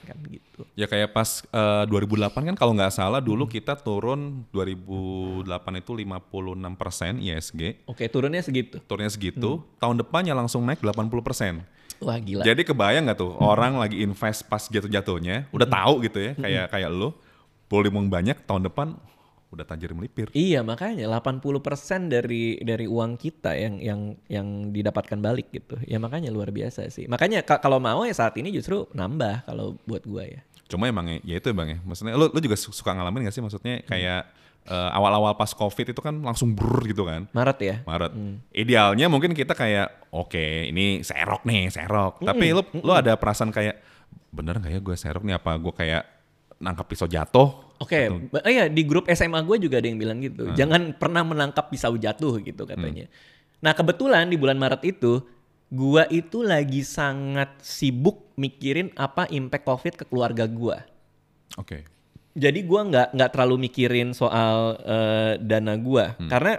kan 0.00 0.16
gitu. 0.28 0.64
Ya 0.72 0.88
kayak 0.88 1.12
pas 1.12 1.44
eh, 1.44 1.84
2008 1.84 2.32
kan 2.48 2.56
kalau 2.56 2.72
nggak 2.72 2.88
salah 2.90 3.20
Hmm. 3.20 3.28
dulu 3.28 3.44
kita 3.44 3.76
turun 3.76 4.48
2008 4.48 5.44
itu 5.76 5.92
56 5.94 6.74
persen 6.74 7.12
ISG. 7.20 7.84
Oke, 7.84 8.08
turunnya 8.08 8.40
segitu. 8.40 8.80
Turunnya 8.84 9.12
segitu, 9.12 9.60
Hmm. 9.60 9.64
tahun 9.76 9.96
depannya 10.00 10.32
langsung 10.32 10.64
naik 10.64 10.80
80 10.80 11.20
persen. 11.20 11.60
Wah, 12.00 12.18
gila. 12.18 12.42
Jadi 12.42 12.64
kebayang 12.64 13.04
nggak 13.06 13.18
tuh 13.18 13.32
orang 13.36 13.76
lagi 13.76 14.00
invest 14.00 14.48
pas 14.48 14.64
jatuh-jatuhnya, 14.64 15.52
udah 15.52 15.68
Hmm. 15.68 15.76
tahu 15.76 15.94
gitu 16.04 16.18
ya, 16.20 16.32
kayak 16.34 16.64
kayak 16.72 16.88
lu, 16.88 17.12
volume 17.68 18.08
banyak 18.08 18.44
tahun 18.44 18.64
depan 18.64 18.96
udah 19.54 19.64
tajir 19.64 19.90
melipir. 19.90 20.28
Iya 20.30 20.60
makanya 20.60 21.06
80% 21.08 21.40
dari 22.06 22.58
dari 22.58 22.84
uang 22.84 23.14
kita 23.14 23.54
yang 23.54 23.78
yang 23.78 24.00
yang 24.26 24.46
didapatkan 24.68 25.16
balik 25.16 25.48
gitu. 25.50 25.78
Ya 25.84 25.96
makanya 25.96 26.28
luar 26.28 26.50
biasa 26.50 26.86
sih. 26.88 27.06
Makanya 27.06 27.40
ka- 27.40 27.58
kalau 27.58 27.78
mau 27.78 28.02
ya 28.02 28.12
saat 28.12 28.34
ini 28.34 28.50
justru 28.50 28.84
nambah 28.90 29.46
kalau 29.46 29.78
buat 29.84 30.02
gua 30.02 30.24
ya. 30.24 30.40
Cuma 30.64 30.86
emang 30.86 31.06
ya, 31.06 31.18
ya 31.22 31.36
itu 31.38 31.48
bang 31.50 31.68
ya, 31.68 31.78
maksudnya 31.80 32.14
lu, 32.14 32.26
lu 32.26 32.40
juga 32.40 32.56
su- 32.56 32.72
suka 32.72 32.90
ngalamin 32.90 33.24
gak 33.24 33.34
sih 33.34 33.40
maksudnya 33.40 33.78
Hmm. 33.78 33.86
kayak 33.86 34.22
eh, 34.64 34.90
awal-awal 34.92 35.36
pas 35.36 35.52
covid 35.52 35.92
itu 35.92 36.00
kan 36.00 36.16
langsung 36.18 36.56
brrr 36.56 36.88
gitu 36.88 37.04
kan. 37.04 37.28
Maret 37.30 37.58
ya. 37.60 37.76
Maret. 37.84 38.16
Idealnya 38.48 39.06
mungkin 39.06 39.30
kita 39.30 39.52
kayak 39.52 40.08
oke 40.08 40.40
ini 40.64 41.00
serok 41.00 41.44
nih 41.44 41.68
serok. 41.68 42.24
Tapi 42.24 42.46
lu 42.50 42.64
lu 42.80 42.90
ada 42.90 43.12
perasaan 43.14 43.52
kayak 43.52 43.76
bener 44.32 44.56
nggak 44.56 44.72
ya 44.72 44.80
gue 44.80 44.96
serok 44.96 45.22
nih 45.22 45.36
apa 45.36 45.52
gue 45.54 45.68
kayak 45.70 46.02
nangkap 46.64 46.88
pisau 46.88 47.04
jatuh? 47.04 47.76
Oke, 47.76 48.08
ba- 48.32 48.40
oh 48.40 48.50
iya 48.50 48.72
di 48.72 48.82
grup 48.88 49.04
SMA 49.12 49.44
gue 49.44 49.68
juga 49.68 49.76
ada 49.76 49.86
yang 49.86 50.00
bilang 50.00 50.18
gitu. 50.24 50.48
Jangan 50.56 50.96
pernah 50.96 51.20
menangkap 51.20 51.68
pisau 51.68 51.92
jatuh 52.00 52.40
gitu 52.40 52.64
katanya. 52.64 53.04
Nah 53.60 53.76
kebetulan 53.76 54.32
di 54.32 54.40
bulan 54.40 54.56
Maret 54.56 54.82
itu, 54.88 55.20
gua 55.68 56.08
itu 56.08 56.40
lagi 56.40 56.80
sangat 56.80 57.60
sibuk 57.60 58.32
mikirin 58.40 58.88
apa 58.96 59.28
impact 59.28 59.64
COVID 59.68 59.94
ke 60.00 60.04
keluarga 60.08 60.48
gua. 60.48 60.80
Oke. 61.60 61.84
Jadi 62.34 62.64
gua 62.64 62.88
nggak 62.88 63.08
nggak 63.14 63.30
terlalu 63.30 63.68
mikirin 63.68 64.16
soal 64.16 64.80
eh, 64.80 65.32
dana 65.38 65.76
gua 65.76 66.16
karena 66.32 66.58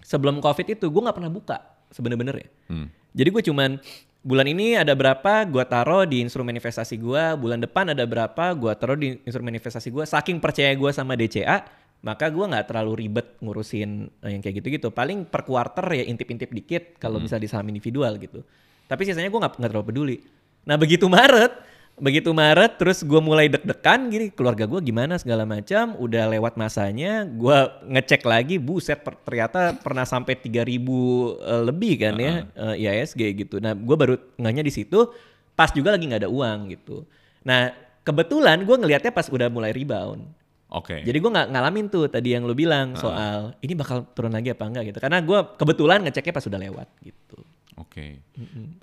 sebelum 0.00 0.38
covid 0.38 0.78
itu 0.78 0.86
gua 0.88 1.10
nggak 1.10 1.16
pernah 1.18 1.32
buka 1.32 1.58
sebenarnya. 1.94 2.50
Hmm. 2.66 2.90
Jadi 3.14 3.28
gue 3.30 3.42
cuman 3.46 3.78
bulan 4.24 4.48
ini 4.48 4.74
ada 4.74 4.96
berapa 4.96 5.44
gua 5.44 5.68
taruh 5.68 6.08
di 6.08 6.24
instrumen 6.24 6.56
investasi 6.56 6.96
gua, 6.96 7.36
bulan 7.36 7.60
depan 7.60 7.92
ada 7.92 8.08
berapa 8.08 8.56
gua 8.56 8.72
taruh 8.72 8.96
di 8.96 9.20
instrumen 9.22 9.52
investasi 9.52 9.92
gua. 9.92 10.08
Saking 10.08 10.40
percaya 10.40 10.72
gua 10.74 10.90
sama 10.90 11.12
DCA, 11.14 11.60
maka 12.00 12.32
gua 12.32 12.48
nggak 12.48 12.72
terlalu 12.72 13.06
ribet 13.06 13.36
ngurusin 13.44 14.08
eh, 14.24 14.30
yang 14.34 14.40
kayak 14.40 14.64
gitu-gitu. 14.64 14.88
Paling 14.90 15.28
per 15.28 15.44
quarter 15.44 15.84
ya 15.92 16.08
intip-intip 16.08 16.50
dikit 16.50 16.96
kalau 16.96 17.20
bisa 17.20 17.36
di 17.36 17.46
saham 17.46 17.68
individual 17.68 18.16
gitu. 18.16 18.40
Tapi 18.88 19.04
sisanya 19.04 19.28
gua 19.28 19.46
nggak 19.46 19.60
nggak 19.60 19.70
terlalu 19.70 19.88
peduli. 19.92 20.16
Nah 20.64 20.80
begitu 20.80 21.04
Maret 21.06 21.73
begitu 21.94 22.34
Maret 22.34 22.74
terus 22.74 23.06
gue 23.06 23.20
mulai 23.22 23.46
deg-degan 23.46 24.10
gini 24.10 24.26
keluarga 24.34 24.66
gue 24.66 24.82
gimana 24.82 25.14
segala 25.14 25.46
macam 25.46 25.94
udah 25.94 26.26
lewat 26.26 26.58
masanya 26.58 27.22
gue 27.22 27.58
ngecek 27.86 28.26
lagi 28.26 28.58
buset 28.58 28.98
per- 28.98 29.18
ternyata 29.22 29.78
pernah 29.78 30.02
sampai 30.02 30.34
3000 30.34 30.74
eh, 30.74 31.62
lebih 31.70 31.94
kan 32.02 32.14
ya 32.18 32.32
eh, 32.50 32.82
IASG 32.82 33.46
gitu. 33.46 33.62
Nah 33.62 33.78
gue 33.78 33.94
baru 33.94 34.18
ngehnya 34.34 34.66
di 34.66 34.74
situ 34.74 35.06
pas 35.54 35.70
juga 35.70 35.94
lagi 35.94 36.10
nggak 36.10 36.26
ada 36.26 36.30
uang 36.34 36.74
gitu. 36.74 37.06
Nah 37.46 37.70
kebetulan 38.02 38.66
gue 38.66 38.74
ngelihatnya 38.74 39.14
pas 39.14 39.30
udah 39.30 39.46
mulai 39.46 39.70
rebound. 39.70 40.26
Oke. 40.74 41.06
jadi 41.06 41.22
gue 41.22 41.30
nggak 41.30 41.48
ngalamin 41.54 41.86
tuh 41.86 42.10
tadi 42.10 42.34
yang 42.34 42.50
lu 42.50 42.50
bilang 42.50 42.98
soal 42.98 43.54
ini 43.62 43.78
bakal 43.78 44.10
turun 44.10 44.34
lagi 44.34 44.50
apa 44.50 44.66
enggak 44.66 44.90
gitu. 44.90 44.98
Karena 44.98 45.22
gue 45.22 45.38
kebetulan 45.54 46.02
ngeceknya 46.02 46.34
pas 46.34 46.42
udah 46.50 46.58
lewat 46.58 46.88
gitu 47.06 47.38
Oke. 47.76 48.22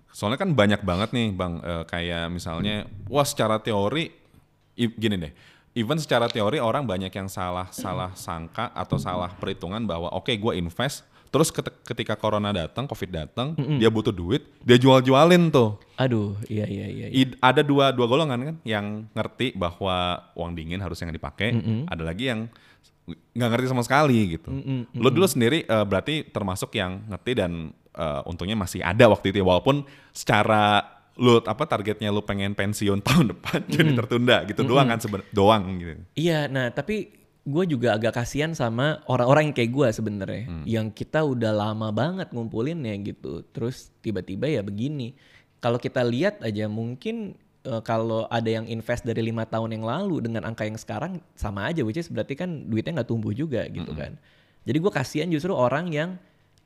Soalnya 0.09 0.35
kan 0.37 0.51
banyak 0.51 0.81
banget 0.81 1.09
nih 1.11 1.31
bang, 1.31 1.53
eh, 1.59 1.83
kayak 1.85 2.27
misalnya, 2.27 2.75
wah 3.05 3.23
secara 3.23 3.55
teori, 3.57 4.11
i- 4.75 4.91
gini 4.93 5.15
deh, 5.17 5.31
even 5.73 5.95
secara 5.95 6.27
teori 6.27 6.57
orang 6.57 6.83
banyak 6.83 7.09
yang 7.09 7.27
salah 7.27 7.71
salah 7.71 8.11
sangka 8.13 8.69
atau 8.71 8.97
salah 8.97 9.31
perhitungan 9.31 9.79
bahwa 9.81 10.11
oke 10.11 10.29
gue 10.29 10.53
invest, 10.53 11.01
terus 11.27 11.47
ket- 11.47 11.71
ketika 11.85 12.13
corona 12.13 12.51
datang, 12.51 12.83
covid 12.83 13.07
datang, 13.09 13.47
dia 13.79 13.87
butuh 13.87 14.11
duit, 14.11 14.43
dia 14.59 14.75
jual-jualin 14.75 15.47
tuh. 15.47 15.79
aduh 15.95 16.33
iya 16.45 16.65
iya 16.65 16.87
iya, 16.87 17.07
iya. 17.07 17.23
I- 17.23 17.37
ada 17.39 17.61
dua 17.61 17.89
dua 17.89 18.03
golongan 18.05 18.39
kan, 18.41 18.55
yang 18.63 18.85
ngerti 19.09 19.53
bahwa 19.53 19.95
uang 20.33 20.51
dingin 20.51 20.77
harus 20.77 20.97
yang 20.97 21.09
dipakai, 21.09 21.55
ada 21.85 22.03
lagi 22.03 22.27
yang 22.27 22.51
nggak 23.31 23.49
ngerti 23.49 23.67
sama 23.67 23.81
sekali 23.81 24.35
gitu. 24.35 24.51
Lo 24.93 25.07
dulu 25.09 25.23
sendiri 25.25 25.63
eh, 25.63 25.85
berarti 25.85 26.25
termasuk 26.25 26.71
yang 26.73 27.07
ngerti 27.07 27.31
dan 27.33 27.71
eh, 28.01 28.21
untungnya 28.25 28.57
masih 28.57 28.81
ada 28.81 29.05
waktu 29.05 29.29
itu 29.29 29.37
ya, 29.39 29.45
walaupun 29.45 29.85
secara 30.09 30.81
lu 31.21 31.37
apa 31.43 31.63
targetnya 31.67 32.09
lu 32.09 32.23
pengen 32.25 32.57
pensiun 32.57 33.03
tahun 33.07 33.37
depan 33.37 33.59
jadi 33.67 33.91
tertunda 33.93 34.37
gitu 34.49 34.65
doang 34.65 34.89
kan 34.89 34.97
seben 34.97 35.21
doang 35.29 35.63
gitu. 35.77 36.01
Iya, 36.17 36.49
nah 36.49 36.73
tapi 36.73 37.21
gue 37.41 37.65
juga 37.65 37.97
agak 37.97 38.21
kasihan 38.21 38.53
sama 38.53 39.01
orang-orang 39.09 39.49
yang 39.49 39.55
kayak 39.57 39.71
gue 39.73 39.87
sebenarnya, 39.97 40.43
yang 40.69 40.93
kita 40.93 41.25
udah 41.25 41.49
lama 41.49 41.89
banget 41.89 42.29
ngumpulinnya 42.29 42.93
gitu, 43.01 43.41
terus 43.49 43.89
tiba-tiba 44.05 44.45
ya 44.45 44.61
begini. 44.61 45.17
Kalau 45.57 45.81
kita 45.81 46.05
lihat 46.05 46.41
aja 46.41 46.69
mungkin 46.69 47.33
eh, 47.65 47.81
kalau 47.81 48.29
ada 48.29 48.49
yang 48.49 48.69
invest 48.69 49.05
dari 49.05 49.25
lima 49.25 49.45
tahun 49.49 49.73
yang 49.77 49.85
lalu 49.85 50.21
dengan 50.21 50.45
angka 50.45 50.69
yang 50.69 50.77
sekarang 50.77 51.17
sama 51.33 51.69
aja, 51.69 51.81
which 51.81 51.97
is 51.97 52.09
berarti 52.09 52.37
kan 52.37 52.69
duitnya 52.69 53.01
nggak 53.01 53.09
tumbuh 53.09 53.33
juga 53.33 53.65
gitu 53.69 53.89
kan. 53.93 54.17
Jadi 54.61 54.77
gue 54.77 54.91
kasihan 54.93 55.29
justru 55.29 55.57
orang 55.57 55.89
yang 55.89 56.21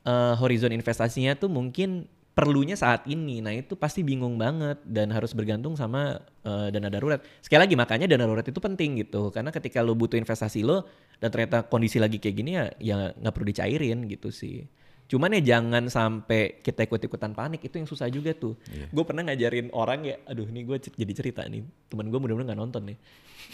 eh, 0.06 0.34
horizon 0.38 0.70
investasinya 0.70 1.34
tuh 1.34 1.50
mungkin 1.50 2.06
perlunya 2.36 2.76
saat 2.76 3.08
ini. 3.08 3.40
Nah 3.40 3.56
itu 3.56 3.74
pasti 3.80 4.04
bingung 4.04 4.36
banget 4.36 4.84
dan 4.84 5.08
harus 5.10 5.32
bergantung 5.34 5.74
sama 5.74 6.22
eh, 6.46 6.68
dana 6.70 6.86
darurat. 6.92 7.18
Sekali 7.42 7.66
lagi 7.66 7.74
makanya 7.74 8.06
dana 8.06 8.28
darurat 8.28 8.46
itu 8.46 8.60
penting 8.62 9.02
gitu. 9.02 9.34
Karena 9.34 9.50
ketika 9.50 9.82
lo 9.82 9.98
butuh 9.98 10.20
investasi 10.20 10.62
lo 10.62 10.86
dan 11.18 11.32
ternyata 11.32 11.64
kondisi 11.66 11.98
lagi 11.98 12.20
kayak 12.20 12.36
gini 12.36 12.50
ya 12.54 12.64
ya 12.78 12.96
nggak 13.16 13.32
perlu 13.34 13.48
dicairin 13.50 14.04
gitu 14.06 14.28
sih. 14.30 14.68
Cuman 15.06 15.38
ya 15.38 15.54
jangan 15.54 15.86
sampai 15.86 16.58
kita 16.66 16.82
ikut-ikutan 16.82 17.30
panik 17.30 17.62
itu 17.62 17.78
yang 17.78 17.86
susah 17.86 18.10
juga 18.10 18.34
tuh. 18.34 18.58
Gue 18.90 19.04
pernah 19.06 19.22
ngajarin 19.30 19.70
orang 19.70 20.02
ya, 20.02 20.16
aduh 20.26 20.50
ini 20.50 20.66
gue 20.66 20.82
jadi 20.82 21.12
cerita 21.14 21.46
nih. 21.46 21.62
Temen 21.86 22.10
gue 22.10 22.18
mudah-mudahan 22.18 22.50
nggak 22.50 22.60
nonton 22.60 22.82
nih. 22.90 22.98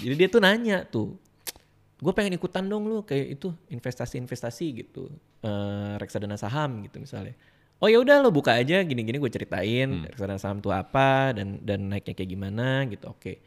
Jadi 0.01 0.15
dia 0.17 0.29
tuh 0.33 0.41
nanya 0.41 0.89
tuh, 0.89 1.21
gue 2.03 2.13
pengen 2.13 2.35
ikutan 2.35 2.67
dong 2.67 2.91
lu 2.91 3.07
kayak 3.07 3.39
itu 3.39 3.55
investasi-investasi 3.71 4.67
gitu, 4.83 5.07
eh 5.47 5.95
reksadana 6.03 6.35
saham 6.35 6.83
gitu 6.83 6.99
misalnya. 6.99 7.39
Oh 7.79 7.87
ya 7.87 8.03
udah 8.03 8.23
lo 8.23 8.35
buka 8.35 8.59
aja 8.59 8.83
gini-gini 8.83 9.23
gue 9.23 9.31
ceritain 9.31 10.07
reksadana 10.11 10.39
saham 10.39 10.59
tuh 10.59 10.75
apa 10.75 11.31
dan 11.35 11.63
dan 11.63 11.87
naiknya 11.87 12.19
kayak 12.19 12.31
gimana 12.35 12.91
gitu. 12.91 13.07
Oke, 13.07 13.39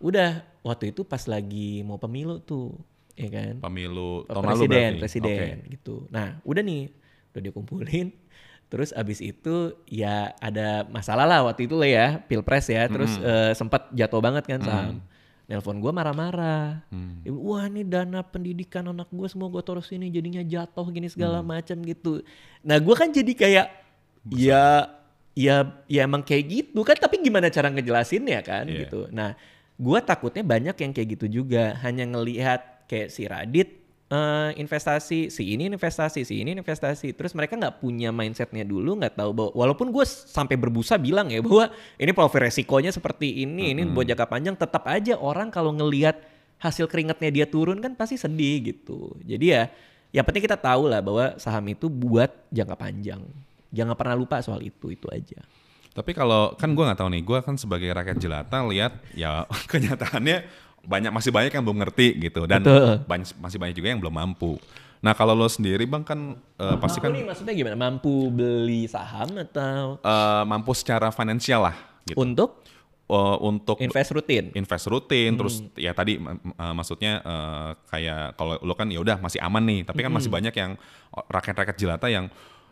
udah 0.00 0.40
waktu 0.64 0.96
itu 0.96 1.04
pas 1.04 1.20
lagi 1.28 1.84
mau 1.84 2.00
pemilu 2.00 2.40
tuh, 2.40 2.72
ya 3.12 3.28
kan? 3.28 3.60
Pemilu 3.60 4.24
tahun 4.24 4.44
lalu 4.44 4.64
presiden, 4.64 4.90
presiden 5.00 5.56
Oke. 5.60 5.72
gitu. 5.76 5.94
Nah, 6.08 6.40
udah 6.48 6.62
nih, 6.64 6.88
udah 7.36 7.42
dikumpulin. 7.44 8.08
Terus 8.72 8.92
abis 8.92 9.24
itu 9.24 9.72
ya 9.88 10.36
ada 10.44 10.84
masalah 10.92 11.24
lah 11.24 11.40
waktu 11.48 11.64
itu 11.64 11.76
lah 11.80 11.88
ya, 11.88 12.06
pilpres 12.24 12.68
ya. 12.68 12.84
Terus 12.88 13.16
eh, 13.20 13.52
sempat 13.56 13.88
jatuh 13.96 14.20
banget 14.20 14.44
kan 14.44 14.60
saham. 14.60 15.00
Nelpon 15.48 15.80
gue 15.80 15.88
marah-marah. 15.88 16.84
Hmm. 16.92 17.24
Dia 17.24 17.32
Wah 17.32 17.64
ini 17.64 17.80
dana 17.82 18.20
pendidikan 18.20 18.84
anak 18.84 19.08
gue 19.08 19.24
semua 19.32 19.48
gue 19.48 19.64
taruh 19.64 19.80
sini 19.80 20.12
jadinya 20.12 20.44
jatuh 20.44 20.84
gini 20.92 21.08
segala 21.08 21.40
macam 21.40 21.80
gitu. 21.80 22.20
Nah 22.60 22.76
gue 22.76 22.94
kan 22.94 23.08
jadi 23.08 23.32
kayak 23.32 23.68
Ya, 24.28 24.92
ya, 25.32 25.80
ya 25.88 26.04
emang 26.04 26.20
kayak 26.20 26.44
gitu 26.50 26.80
kan. 26.84 26.98
Tapi 26.98 27.22
gimana 27.24 27.48
cara 27.48 27.72
ngejelasinnya 27.72 28.44
kan 28.44 28.68
Iya. 28.68 28.84
gitu. 28.84 29.08
Nah, 29.08 29.32
gua 29.78 30.02
takutnya 30.04 30.44
banyak 30.44 30.76
yang 30.76 30.92
kayak 30.92 31.08
gitu 31.16 31.26
juga. 31.40 31.78
Hanya 31.80 32.04
ngelihat 32.04 32.84
kayak 32.90 33.08
si 33.08 33.24
Radit 33.24 33.78
eh, 34.08 34.50
investasi, 34.56 35.28
si 35.28 35.42
ini 35.52 35.68
investasi, 35.68 36.24
si 36.24 36.40
ini 36.40 36.56
investasi. 36.56 37.12
Terus 37.12 37.32
mereka 37.36 37.56
nggak 37.60 37.80
punya 37.80 38.08
mindsetnya 38.08 38.64
dulu, 38.64 38.96
nggak 38.96 39.14
tahu 39.20 39.30
bahwa 39.36 39.50
walaupun 39.54 39.92
gue 39.92 40.04
sampai 40.08 40.56
berbusa 40.56 40.96
bilang 40.96 41.28
ya 41.28 41.44
bahwa 41.44 41.68
ini 42.00 42.12
profil 42.16 42.48
resikonya 42.48 42.90
seperti 42.92 43.44
ini, 43.44 43.76
ini 43.76 43.84
buat 43.88 44.08
jangka 44.08 44.26
panjang. 44.26 44.54
Tetap 44.56 44.84
aja 44.88 45.14
orang 45.20 45.52
kalau 45.52 45.72
ngelihat 45.76 46.18
hasil 46.58 46.90
keringatnya 46.90 47.30
dia 47.30 47.46
turun 47.46 47.78
kan 47.78 47.94
pasti 47.94 48.18
sedih 48.18 48.74
gitu. 48.74 49.14
Jadi 49.22 49.46
ya, 49.54 49.70
yang 50.10 50.24
penting 50.26 50.44
kita 50.44 50.58
tahu 50.58 50.90
lah 50.90 51.04
bahwa 51.04 51.36
saham 51.38 51.64
itu 51.70 51.86
buat 51.86 52.32
jangka 52.50 52.76
panjang. 52.76 53.22
Jangan 53.68 53.94
pernah 53.94 54.16
lupa 54.16 54.40
soal 54.40 54.64
itu, 54.64 54.88
itu 54.88 55.06
aja. 55.12 55.44
Tapi 55.92 56.14
kalau 56.14 56.54
kan 56.54 56.72
gue 56.72 56.84
nggak 56.84 57.00
tahu 57.00 57.10
nih, 57.10 57.22
gue 57.26 57.38
kan 57.42 57.54
sebagai 57.58 57.90
rakyat 57.90 58.16
jelata 58.22 58.62
lihat 58.70 58.92
ya 59.12 59.44
kenyataannya 59.72 60.67
banyak 60.82 61.10
masih 61.10 61.30
banyak 61.30 61.50
yang 61.50 61.64
belum 61.64 61.78
ngerti 61.80 62.06
gitu 62.20 62.44
dan 62.44 62.60
Betul. 62.60 63.02
banyak, 63.04 63.28
masih 63.36 63.58
banyak 63.58 63.74
juga 63.74 63.88
yang 63.90 64.00
belum 64.00 64.14
mampu. 64.14 64.56
Nah 64.98 65.14
kalau 65.14 65.30
lo 65.32 65.46
sendiri 65.46 65.86
bang 65.86 66.02
kan 66.02 66.18
eh, 66.58 66.76
pasti 66.78 66.98
kan 66.98 67.10
nih 67.10 67.22
maksudnya 67.22 67.54
gimana? 67.54 67.76
Mampu 67.78 68.28
beli 68.28 68.86
saham 68.86 69.30
atau 69.36 69.98
eh, 69.98 70.42
mampu 70.44 70.74
secara 70.74 71.08
finansial 71.08 71.66
lah 71.66 71.76
gitu. 72.04 72.16
untuk 72.16 72.62
Eh, 73.08 73.36
untuk 73.40 73.80
invest 73.80 74.12
rutin? 74.12 74.52
invest 74.52 74.84
rutin 74.84 75.32
Hmm. 75.32 75.38
terus 75.40 75.64
ya 75.80 75.96
tadi 75.96 76.20
uh, 76.20 76.74
maksudnya 76.76 77.24
uh, 77.24 77.72
kayak 77.88 78.36
kalau 78.36 78.60
lo 78.60 78.76
kan 78.76 78.84
ya 78.92 79.00
udah 79.00 79.16
masih 79.16 79.40
aman 79.40 79.64
nih 79.64 79.80
tapi 79.80 80.04
kan 80.04 80.12
Hmm. 80.12 80.20
masih 80.20 80.28
banyak 80.28 80.52
yang 80.52 80.76
uh, 81.16 81.24
rakyat-rakyat 81.32 81.76
jelata 81.80 82.12
yang 82.12 82.28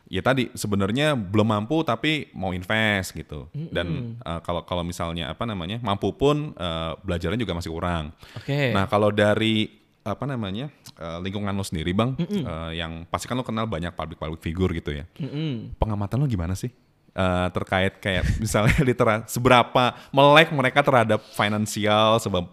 ya 0.07 0.23
tadi 0.23 0.51
sebenarnya 0.55 1.19
belum 1.19 1.51
mampu 1.51 1.83
tapi 1.83 2.31
mau 2.33 2.55
invest 2.55 3.11
gitu 3.13 3.51
Hmm. 3.51 3.71
dan 3.75 3.87
uh, 4.23 4.39
kalau 4.41 4.63
kalau 4.63 4.83
misalnya 4.87 5.31
apa 5.31 5.43
namanya 5.45 5.83
mampu 5.83 6.15
pun 6.15 6.55
uh, 6.55 6.95
belajarnya 7.03 7.39
juga 7.39 7.55
masih 7.59 7.71
kurang 7.75 8.15
Oke. 8.39 8.71
nah 8.71 8.87
kalau 8.87 9.11
dari 9.11 9.67
apa 10.07 10.23
namanya 10.23 10.71
uh, 11.03 11.19
lingkungan 11.19 11.51
lo 11.51 11.67
sendiri 11.67 11.91
bang 11.91 12.15
uh, 12.47 12.71
yang 12.71 13.03
pasti 13.11 13.27
kan 13.27 13.35
lo 13.35 13.43
kenal 13.43 13.67
banyak 13.67 13.91
public 13.93 14.23
public 14.23 14.39
figure 14.39 14.71
gitu 14.71 14.95
ya 14.95 15.05
Mm-mm. 15.19 15.75
pengamatan 15.83 16.23
lo 16.23 16.31
gimana 16.31 16.55
sih 16.55 16.71
Eh, 17.17 17.49
terkait 17.49 17.97
kayak 17.97 18.29
misalnya 18.45 18.77
litera 18.85 19.25
seberapa 19.25 19.97
melek 20.13 20.53
mereka 20.53 20.85
terhadap 20.85 21.25
finansial, 21.33 22.21
sebab 22.21 22.45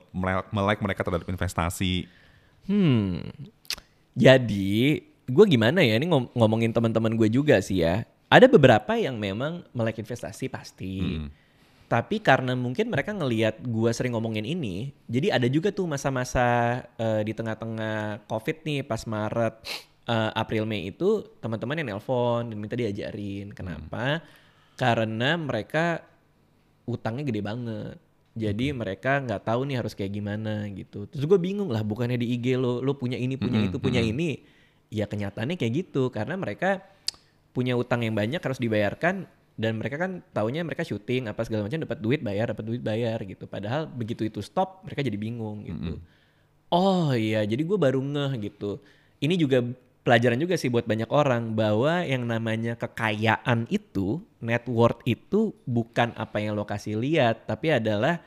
melek 0.56 0.80
mereka 0.80 1.04
terhadap 1.04 1.28
investasi. 1.28 2.08
Hmm. 2.64 3.28
Jadi, 4.16 5.04
gue 5.26 5.46
gimana 5.48 5.80
ya? 5.80 5.96
Ini 5.96 6.08
ngom- 6.08 6.32
ngomongin 6.34 6.72
teman-teman 6.72 7.14
gue 7.14 7.30
juga 7.30 7.60
sih 7.60 7.82
ya. 7.82 8.04
Ada 8.28 8.50
beberapa 8.50 8.98
yang 8.98 9.16
memang 9.16 9.62
melek 9.72 10.02
investasi 10.02 10.50
pasti. 10.50 11.22
Tapi 11.86 12.18
karena 12.18 12.58
mungkin 12.58 12.90
mereka 12.90 13.14
ngelihat 13.14 13.62
gue 13.62 13.92
sering 13.94 14.18
ngomongin 14.18 14.42
ini, 14.42 14.90
jadi 15.06 15.38
ada 15.38 15.46
juga 15.46 15.70
tuh 15.70 15.86
masa-masa 15.86 16.42
eh, 16.98 17.22
di 17.22 17.38
tengah-tengah 17.38 18.26
COVID 18.26 18.66
nih 18.66 18.82
pas 18.82 19.06
Maret, 19.06 19.62
eh, 20.04 20.32
April, 20.34 20.66
Mei 20.66 20.90
itu 20.90 21.22
teman-teman 21.38 21.78
yang 21.78 21.88
nelpon 21.94 22.50
dan 22.50 22.58
minta 22.58 22.74
diajarin. 22.74 23.54
Kenapa? 23.54 24.26
Karena 24.74 25.38
mereka 25.38 26.02
utangnya 26.84 27.24
gede 27.24 27.46
banget. 27.46 27.96
Jadi 28.34 28.74
mereka 28.74 29.22
nggak 29.22 29.46
tahu 29.46 29.62
nih 29.70 29.78
harus 29.78 29.94
kayak 29.94 30.10
gimana 30.10 30.66
gitu. 30.74 31.06
Terus 31.06 31.30
gue 31.30 31.38
bingung 31.38 31.70
lah, 31.70 31.86
bukannya 31.86 32.18
di 32.18 32.34
IG 32.34 32.58
lo, 32.58 32.82
lo 32.82 32.98
punya 32.98 33.14
ini, 33.14 33.38
punya 33.38 33.62
itu, 33.70 33.78
punya 33.78 34.02
ini. 34.02 34.42
Ya 34.94 35.10
kenyataannya 35.10 35.58
kayak 35.58 35.74
gitu 35.74 36.14
karena 36.14 36.38
mereka 36.38 36.86
punya 37.50 37.74
utang 37.74 38.06
yang 38.06 38.14
banyak 38.14 38.38
harus 38.38 38.62
dibayarkan 38.62 39.26
dan 39.58 39.72
mereka 39.78 39.98
kan 40.02 40.22
taunya 40.34 40.62
mereka 40.62 40.86
syuting 40.86 41.30
apa 41.30 41.42
segala 41.46 41.66
macam 41.66 41.82
dapat 41.82 41.98
duit 41.98 42.22
bayar, 42.22 42.54
dapat 42.54 42.66
duit 42.66 42.82
bayar 42.86 43.18
gitu. 43.26 43.50
Padahal 43.50 43.90
begitu 43.90 44.26
itu 44.26 44.42
stop 44.46 44.86
mereka 44.86 45.02
jadi 45.02 45.18
bingung 45.18 45.66
gitu. 45.66 45.98
Oh 46.74 47.14
iya, 47.14 47.46
jadi 47.46 47.62
gue 47.62 47.78
baru 47.78 48.02
ngeh 48.02 48.50
gitu. 48.50 48.82
Ini 49.22 49.38
juga 49.38 49.62
pelajaran 50.02 50.42
juga 50.42 50.58
sih 50.58 50.74
buat 50.74 50.90
banyak 50.90 51.10
orang 51.14 51.54
bahwa 51.54 52.02
yang 52.02 52.26
namanya 52.26 52.74
kekayaan 52.74 53.70
itu, 53.70 54.26
net 54.42 54.66
worth 54.66 55.06
itu 55.06 55.54
bukan 55.70 56.18
apa 56.18 56.42
yang 56.42 56.58
lo 56.58 56.66
kasih 56.66 56.98
lihat, 56.98 57.46
tapi 57.46 57.78
adalah 57.78 58.20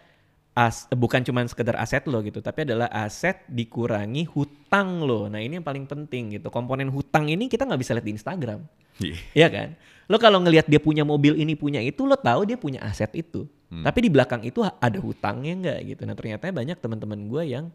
as, 0.57 0.89
bukan 0.89 1.21
cuma 1.21 1.45
sekedar 1.45 1.77
aset 1.77 2.09
lo 2.09 2.25
gitu, 2.25 2.41
tapi 2.41 2.65
adalah 2.65 2.89
aset 2.89 3.45
dikurangi 3.45 4.25
hutang 4.25 5.05
lo. 5.05 5.29
Nah 5.29 5.37
ini 5.37 5.61
yang 5.61 5.67
paling 5.67 5.85
penting 5.85 6.41
gitu. 6.41 6.49
Komponen 6.49 6.89
hutang 6.89 7.29
ini 7.29 7.45
kita 7.45 7.69
nggak 7.69 7.81
bisa 7.85 7.93
lihat 7.93 8.07
di 8.09 8.15
Instagram. 8.17 8.61
Iya. 8.97 9.17
Iya 9.37 9.49
kan? 9.53 9.69
Lo 10.09 10.17
kalau 10.17 10.41
ngelihat 10.41 10.65
dia 10.65 10.81
punya 10.81 11.05
mobil 11.05 11.37
ini 11.37 11.53
punya 11.53 11.85
itu, 11.85 12.09
lo 12.09 12.17
tahu 12.17 12.49
dia 12.49 12.57
punya 12.57 12.81
aset 12.89 13.13
itu. 13.13 13.45
Tapi 13.67 13.99
di 13.99 14.11
belakang 14.15 14.47
itu 14.47 14.63
ada 14.63 14.97
hutangnya 14.97 15.53
nggak 15.61 15.79
gitu. 15.93 16.03
Nah 16.09 16.15
ternyata 16.17 16.49
banyak 16.49 16.79
teman-teman 16.81 17.21
gue 17.29 17.43
yang 17.45 17.67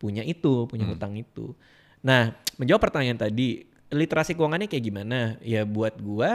punya 0.00 0.24
itu, 0.24 0.64
punya 0.70 0.88
hutang 0.88 1.18
itu. 1.20 1.52
Nah 2.00 2.32
menjawab 2.56 2.80
pertanyaan 2.88 3.28
tadi, 3.28 3.66
literasi 3.92 4.32
keuangannya 4.32 4.70
kayak 4.70 4.84
gimana? 4.86 5.36
Ya 5.44 5.68
buat 5.68 5.98
gue, 6.00 6.32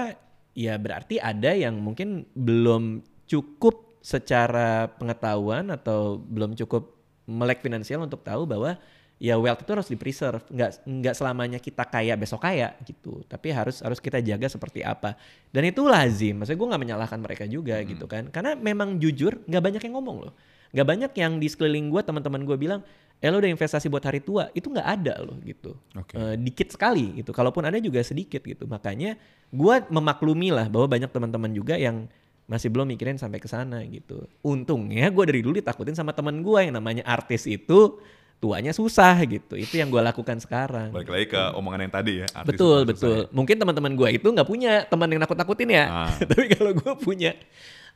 ya 0.54 0.76
berarti 0.78 1.18
ada 1.18 1.56
yang 1.56 1.80
mungkin 1.80 2.30
belum 2.38 3.02
cukup 3.26 3.91
secara 4.02 4.90
pengetahuan 4.98 5.70
atau 5.70 6.18
belum 6.18 6.58
cukup 6.58 6.90
melek 7.30 7.62
finansial 7.62 8.02
untuk 8.02 8.26
tahu 8.26 8.50
bahwa 8.50 8.76
ya 9.22 9.38
wealth 9.38 9.62
itu 9.62 9.70
harus 9.70 9.86
di 9.86 9.94
preserve 9.94 10.42
nggak 10.50 10.82
nggak 10.82 11.14
selamanya 11.14 11.62
kita 11.62 11.86
kaya 11.86 12.18
besok 12.18 12.42
kaya 12.42 12.74
gitu. 12.82 13.22
Tapi 13.30 13.54
harus 13.54 13.86
harus 13.86 14.02
kita 14.02 14.18
jaga 14.18 14.50
seperti 14.50 14.82
apa. 14.82 15.14
Dan 15.54 15.70
itu 15.70 15.86
lazim. 15.86 16.42
Maksudnya 16.42 16.58
gue 16.58 16.70
nggak 16.74 16.82
menyalahkan 16.82 17.20
mereka 17.22 17.46
juga 17.46 17.78
gitu 17.86 18.10
kan. 18.10 18.34
Karena 18.34 18.58
memang 18.58 18.98
jujur 18.98 19.46
nggak 19.46 19.62
banyak 19.62 19.82
yang 19.86 19.94
ngomong 20.02 20.18
loh. 20.26 20.34
Nggak 20.74 20.88
banyak 20.90 21.12
yang 21.22 21.38
di 21.38 21.48
sekeliling 21.48 21.94
gue 21.94 22.02
teman-teman 22.02 22.42
gue 22.42 22.58
bilang 22.58 22.82
eh 23.22 23.30
lo 23.30 23.38
udah 23.38 23.54
investasi 23.54 23.86
buat 23.94 24.02
hari 24.02 24.26
tua. 24.26 24.50
Itu 24.58 24.74
nggak 24.74 24.88
ada 24.90 25.22
loh 25.22 25.38
gitu. 25.46 25.78
Oke. 25.94 26.18
Eh, 26.18 26.36
dikit 26.42 26.74
sekali 26.74 27.22
gitu. 27.22 27.30
Kalaupun 27.30 27.62
ada 27.62 27.78
juga 27.78 28.02
sedikit 28.02 28.42
gitu. 28.42 28.66
Makanya 28.66 29.22
gue 29.54 29.76
memaklumi 29.94 30.50
lah 30.50 30.66
bahwa 30.66 30.98
banyak 30.98 31.14
teman-teman 31.14 31.54
juga 31.54 31.78
yang 31.78 32.10
masih 32.52 32.68
belum 32.68 32.84
mikirin 32.92 33.16
sampai 33.16 33.40
ke 33.40 33.48
sana 33.48 33.80
gitu. 33.88 34.28
Untungnya 34.44 35.08
gue 35.08 35.24
dari 35.24 35.40
dulu 35.40 35.56
ditakutin 35.56 35.96
sama 35.96 36.12
teman 36.12 36.44
gue 36.44 36.60
yang 36.68 36.76
namanya 36.76 37.08
artis 37.08 37.48
itu 37.48 37.96
tuanya 38.44 38.76
susah 38.76 39.16
gitu. 39.24 39.56
Itu 39.56 39.80
yang 39.80 39.88
gue 39.88 40.04
lakukan 40.04 40.44
sekarang. 40.44 40.92
Balik 40.92 41.08
lagi 41.08 41.26
ke 41.32 41.42
omongan 41.56 41.88
yang 41.88 41.94
tadi 41.96 42.14
ya. 42.20 42.28
artis 42.36 42.52
betul 42.52 42.84
betul. 42.84 43.16
susah 43.24 43.32
mungkin 43.32 43.56
teman-teman 43.56 43.96
gue 43.96 44.10
itu 44.20 44.28
nggak 44.28 44.50
punya 44.52 44.84
teman 44.84 45.08
yang 45.08 45.24
nakut-nakutin 45.24 45.70
ya. 45.72 45.86
Ah. 45.88 46.12
tapi 46.28 46.52
kalau 46.52 46.76
gue 46.76 46.94
punya 47.00 47.32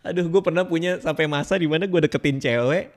aduh 0.05 0.23
gue 0.29 0.41
pernah 0.45 0.63
punya 0.63 1.01
sampai 1.01 1.25
masa 1.25 1.57
di 1.57 1.65
mana 1.65 1.89
gue 1.89 1.99
deketin 2.05 2.37
cewek 2.37 2.93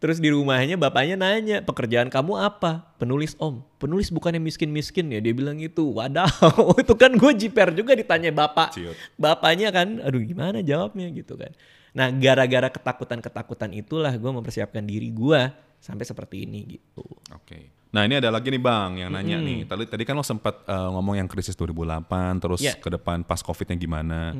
terus 0.00 0.16
di 0.16 0.32
rumahnya 0.32 0.74
bapaknya 0.74 1.14
nanya 1.14 1.60
pekerjaan 1.60 2.08
kamu 2.08 2.34
apa 2.34 2.88
penulis 2.96 3.36
om 3.36 3.60
penulis 3.76 4.08
bukannya 4.08 4.40
miskin-miskin 4.40 5.06
ya 5.06 5.20
dia 5.20 5.30
bilang 5.30 5.60
itu 5.60 5.84
wadaw 5.86 6.26
itu 6.82 6.94
kan 6.96 7.12
gue 7.12 7.32
jiper 7.36 7.70
juga 7.70 7.92
ditanya 7.92 8.32
bapak 8.32 8.72
Ciut. 8.72 8.96
bapaknya 9.14 9.68
kan 9.68 10.00
aduh 10.00 10.18
gimana 10.18 10.60
jawabnya 10.60 11.04
gitu 11.10 11.36
kan 11.36 11.52
nah 11.92 12.08
gara-gara 12.08 12.66
ketakutan-ketakutan 12.66 13.70
itulah 13.72 14.10
gue 14.10 14.30
mempersiapkan 14.30 14.80
diri 14.80 15.12
gue 15.12 15.40
sampai 15.76 16.04
seperti 16.04 16.44
ini 16.44 16.60
gitu 16.70 17.04
Oke. 17.30 17.72
Nah 17.90 18.06
ini 18.06 18.16
ada 18.16 18.30
lagi 18.30 18.46
nih 18.46 18.62
bang 18.62 18.90
yang 18.96 19.10
nanya 19.10 19.34
nih. 19.36 19.66
Tadi 19.66 19.82
tadi 19.84 20.06
kan 20.06 20.14
lo 20.14 20.22
sempat 20.22 20.62
eh, 20.62 20.88
ngomong 20.90 21.18
yang 21.18 21.26
krisis 21.26 21.58
2008, 21.58 22.06
terus 22.38 22.62
Iya. 22.62 22.78
ke 22.78 22.86
depan 22.88 23.26
pas 23.26 23.42
covidnya 23.42 23.74
gimana. 23.74 24.30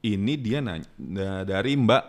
Ini 0.00 0.32
dia 0.40 0.64
nanya 0.64 0.88
da- 0.96 1.44
dari 1.44 1.76
Mbak 1.76 2.04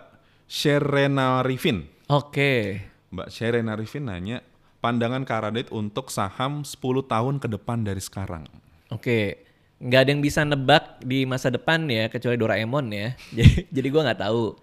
Sherena 0.48 1.43
Rifin. 1.43 1.84
Oke 2.08 2.82
Mbak 3.12 3.30
Sherena 3.32 3.76
Rifin 3.80 4.12
nanya 4.12 4.43
pandangan 4.84 5.24
Kak 5.26 5.39
Radit 5.47 5.68
untuk 5.74 6.14
saham 6.14 6.62
10 6.62 6.80
tahun 7.08 7.36
ke 7.41 7.47
depan 7.49 7.82
dari 7.82 7.99
sekarang. 7.99 8.45
Oke, 8.93 9.43
nggak 9.84 9.99
ada 9.99 10.10
yang 10.16 10.24
bisa 10.24 10.47
nebak 10.47 11.01
di 11.03 11.28
masa 11.28 11.51
depan 11.51 11.84
ya 11.89 12.08
kecuali 12.08 12.38
Doraemon 12.39 12.86
ya. 12.93 13.12
Jadi, 13.38 13.68
jadi 13.68 13.88
gue 13.91 14.01
nggak 14.08 14.22
tahu. 14.24 14.55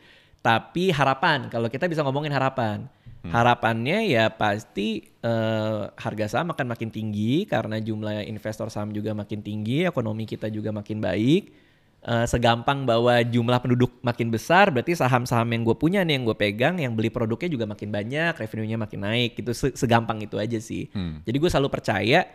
Tapi 0.45 0.93
harapan, 0.93 1.49
kalau 1.49 1.73
kita 1.73 1.89
bisa 1.89 2.05
ngomongin 2.05 2.29
harapan, 2.29 2.85
harapannya 3.33 4.05
ya 4.05 4.29
pasti 4.29 5.01
eh, 5.25 5.83
harga 5.89 6.27
saham 6.29 6.53
akan 6.53 6.77
makin 6.77 6.93
tinggi 6.93 7.49
karena 7.49 7.81
jumlah 7.81 8.29
investor 8.29 8.69
saham 8.69 8.93
juga 8.93 9.17
makin 9.17 9.41
tinggi, 9.41 9.89
ekonomi 9.89 10.29
kita 10.29 10.53
juga 10.53 10.69
makin 10.69 11.01
baik. 11.01 11.49
Eh, 12.05 12.29
segampang 12.29 12.85
bahwa 12.85 13.17
jumlah 13.25 13.65
penduduk 13.65 13.97
makin 14.05 14.29
besar, 14.29 14.69
berarti 14.69 14.93
saham-saham 14.93 15.49
yang 15.57 15.65
gue 15.65 15.73
punya 15.73 16.05
nih 16.05 16.21
yang 16.21 16.29
gue 16.29 16.37
pegang, 16.37 16.77
yang 16.77 16.93
beli 16.93 17.09
produknya 17.09 17.49
juga 17.49 17.65
makin 17.65 17.89
banyak, 17.89 18.37
revenue-nya 18.37 18.77
makin 18.77 19.01
naik. 19.09 19.41
Gitu 19.41 19.57
Se- 19.57 19.73
segampang 19.73 20.21
itu 20.21 20.37
aja 20.37 20.61
sih. 20.61 20.93
Jadi 21.25 21.37
gue 21.41 21.49
selalu 21.49 21.73
percaya 21.73 22.29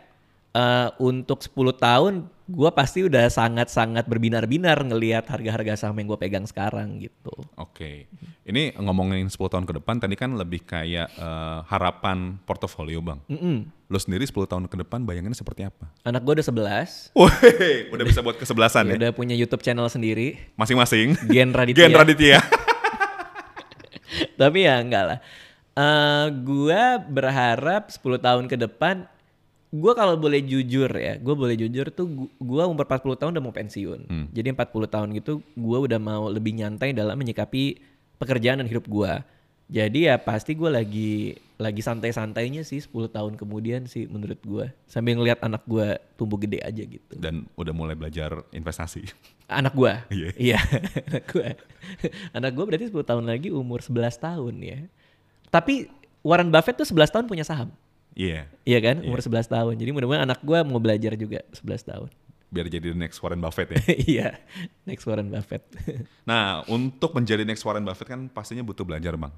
eh, 0.56 0.90
untuk 1.02 1.42
10 1.44 1.54
tahun 1.78 2.14
gue 2.50 2.72
pasti 2.74 3.06
udah 3.06 3.30
sangat-sangat 3.30 4.10
berbinar-binar 4.10 4.82
ngelihat 4.82 5.30
harga-harga 5.30 5.86
saham 5.86 6.02
yang 6.02 6.10
gue 6.10 6.18
pegang 6.18 6.50
sekarang 6.50 6.98
gitu. 6.98 7.30
Oke. 7.54 8.10
Ini 8.42 8.74
ngomongin 8.82 9.30
10 9.30 9.38
tahun 9.38 9.70
ke 9.70 9.78
depan 9.78 10.02
tadi 10.02 10.18
kan 10.18 10.34
lebih 10.34 10.66
kayak 10.66 11.14
eh, 11.14 11.60
harapan 11.70 12.42
portofolio, 12.50 13.06
Bang. 13.06 13.22
Mm-mm. 13.30 13.70
Lo 13.90 14.02
sendiri 14.02 14.26
10 14.26 14.50
tahun 14.50 14.66
ke 14.66 14.82
depan 14.82 15.06
bayangannya 15.06 15.38
seperti 15.38 15.70
apa? 15.70 15.94
Anak 16.02 16.26
gue 16.26 16.42
udah 16.42 16.46
11, 16.46 17.14
Wih, 17.14 17.94
udah 17.94 18.06
bisa 18.06 18.20
buat 18.26 18.38
kesebelasan 18.42 18.94
ya? 18.94 18.96
udah 18.98 19.12
punya 19.14 19.38
YouTube 19.38 19.62
channel 19.62 19.86
sendiri, 19.86 20.42
Masing-masing. 20.58 21.18
Gen 21.30 21.54
Raditya. 21.54 21.86
Gen 21.86 21.94
Raditya. 21.94 22.40
Tapi 24.42 24.66
ya 24.66 24.82
enggak 24.82 25.04
lah. 25.06 25.20
Eh 25.80 26.26
gua 26.44 26.98
berharap 27.00 27.94
10 27.94 28.02
tahun 28.20 28.46
ke 28.50 28.58
depan 28.58 29.06
gua 29.72 29.94
kalau 29.94 30.16
boleh 30.16 30.42
jujur 30.42 30.90
ya, 30.90 31.16
gua 31.16 31.36
boleh 31.36 31.56
jujur 31.56 31.90
tuh 31.90 32.08
gu- 32.08 32.32
gua 32.38 32.66
umur 32.66 32.84
40 32.84 33.16
tahun 33.16 33.32
udah 33.32 33.44
mau 33.44 33.52
pensiun. 33.52 34.00
Jadi 34.30 34.48
40 34.50 34.66
tahun 34.88 35.10
gitu 35.14 35.46
gua 35.54 35.78
udah 35.80 35.98
mau 35.98 36.26
lebih 36.26 36.54
nyantai 36.54 36.90
dalam 36.92 37.14
menyikapi 37.16 37.78
pekerjaan 38.16 38.60
dan 38.60 38.68
hidup 38.68 38.86
gua. 38.86 39.22
Jadi 39.66 40.06
ya 40.06 40.18
pasti 40.18 40.54
gua 40.54 40.74
lagi 40.74 41.38
lagi 41.56 41.80
santai-santainya 41.80 42.64
sih 42.64 42.80
10 42.80 42.90
tahun 43.08 43.38
kemudian 43.38 43.86
sih 43.86 44.10
menurut 44.10 44.42
gua. 44.42 44.66
Sambil 44.86 45.14
ngelihat 45.14 45.38
anak 45.40 45.62
gua 45.64 46.02
tumbuh 46.16 46.36
gede 46.36 46.58
aja 46.60 46.82
gitu. 46.82 47.14
Dan 47.14 47.46
udah 47.54 47.70
mulai 47.70 47.94
belajar 47.94 48.42
investasi. 48.50 49.06
Anak 49.46 49.74
gua. 49.74 50.02
Iya. 50.10 50.30
Iya, 50.36 50.60
anak 51.10 51.26
gua. 51.28 51.48
anak 52.32 52.52
gua 52.52 52.66
berarti 52.66 52.90
10 52.90 53.06
tahun 53.06 53.26
lagi 53.26 53.54
umur 53.54 53.80
11 53.80 53.94
tahun 54.18 54.56
ya. 54.58 54.80
Tapi 55.48 55.90
Warren 56.20 56.50
Buffett 56.50 56.74
tuh 56.76 56.86
11 56.86 57.10
tahun 57.12 57.26
punya 57.26 57.46
saham. 57.46 57.70
Iya. 58.20 58.52
Iya 58.68 58.80
kan? 58.84 59.00
Umur 59.08 59.24
11 59.24 59.48
tahun. 59.48 59.74
Jadi 59.80 59.90
mudah-mudahan 59.96 60.28
anak 60.28 60.44
gua 60.44 60.68
mau 60.68 60.84
belajar 60.84 61.16
juga 61.16 61.40
11 61.56 61.88
tahun. 61.88 62.10
Biar 62.50 62.66
jadi 62.66 62.92
the 62.92 62.98
next 62.98 63.22
Warren 63.22 63.40
Buffett 63.40 63.72
ya. 63.72 63.80
Iya, 64.10 64.30
next 64.84 65.06
Warren 65.08 65.30
Buffett. 65.32 65.64
Nah, 66.30 66.66
untuk 66.68 67.14
menjadi 67.16 67.46
next 67.46 67.62
Warren 67.64 67.86
Buffett 67.86 68.10
kan 68.10 68.28
pastinya 68.28 68.66
butuh 68.66 68.84
belajar, 68.84 69.16
Bang. 69.16 69.32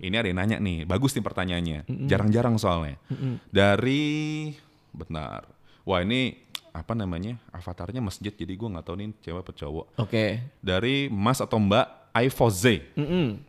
Ini 0.00 0.14
ada 0.14 0.28
yang 0.28 0.38
nanya 0.38 0.56
nih, 0.62 0.84
bagus 0.86 1.16
nih 1.16 1.24
pertanyaannya. 1.24 1.78
Jarang-jarang 2.06 2.60
soalnya. 2.60 3.00
Dari, 3.48 4.52
benar. 4.92 5.48
Wah 5.82 6.04
ini 6.04 6.36
apa 6.72 6.92
namanya? 6.94 7.40
Avatarnya 7.52 8.00
masjid, 8.04 8.32
jadi 8.32 8.52
gua 8.54 8.78
nggak 8.78 8.84
tahu 8.86 8.96
nih 9.00 9.08
cewek 9.24 9.40
apa 9.42 9.52
cowok. 9.56 9.86
Oke. 9.98 10.24
Dari 10.60 11.08
Mas 11.08 11.40
atau 11.40 11.56
Mbak 11.56 12.14
Aifoze. 12.16 12.84
Mm-mm. 12.96 13.40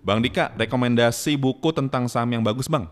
Bang 0.00 0.24
Dika, 0.24 0.56
rekomendasi 0.56 1.36
buku 1.36 1.68
tentang 1.76 2.08
saham 2.08 2.32
yang 2.32 2.44
bagus, 2.44 2.64
Bang? 2.64 2.88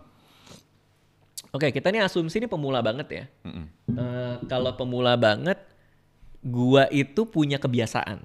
Oke, 1.57 1.73
kita 1.73 1.89
nih 1.89 2.05
asumsi 2.05 2.37
ini 2.37 2.49
pemula 2.53 2.85
banget 2.85 3.09
ya. 3.09 3.25
Mm-mm. 3.49 3.67
Eh, 3.97 4.35
kalau 4.45 4.77
pemula 4.77 5.17
banget, 5.17 5.57
gua 6.45 6.85
itu 6.93 7.25
punya 7.25 7.57
kebiasaan. 7.57 8.21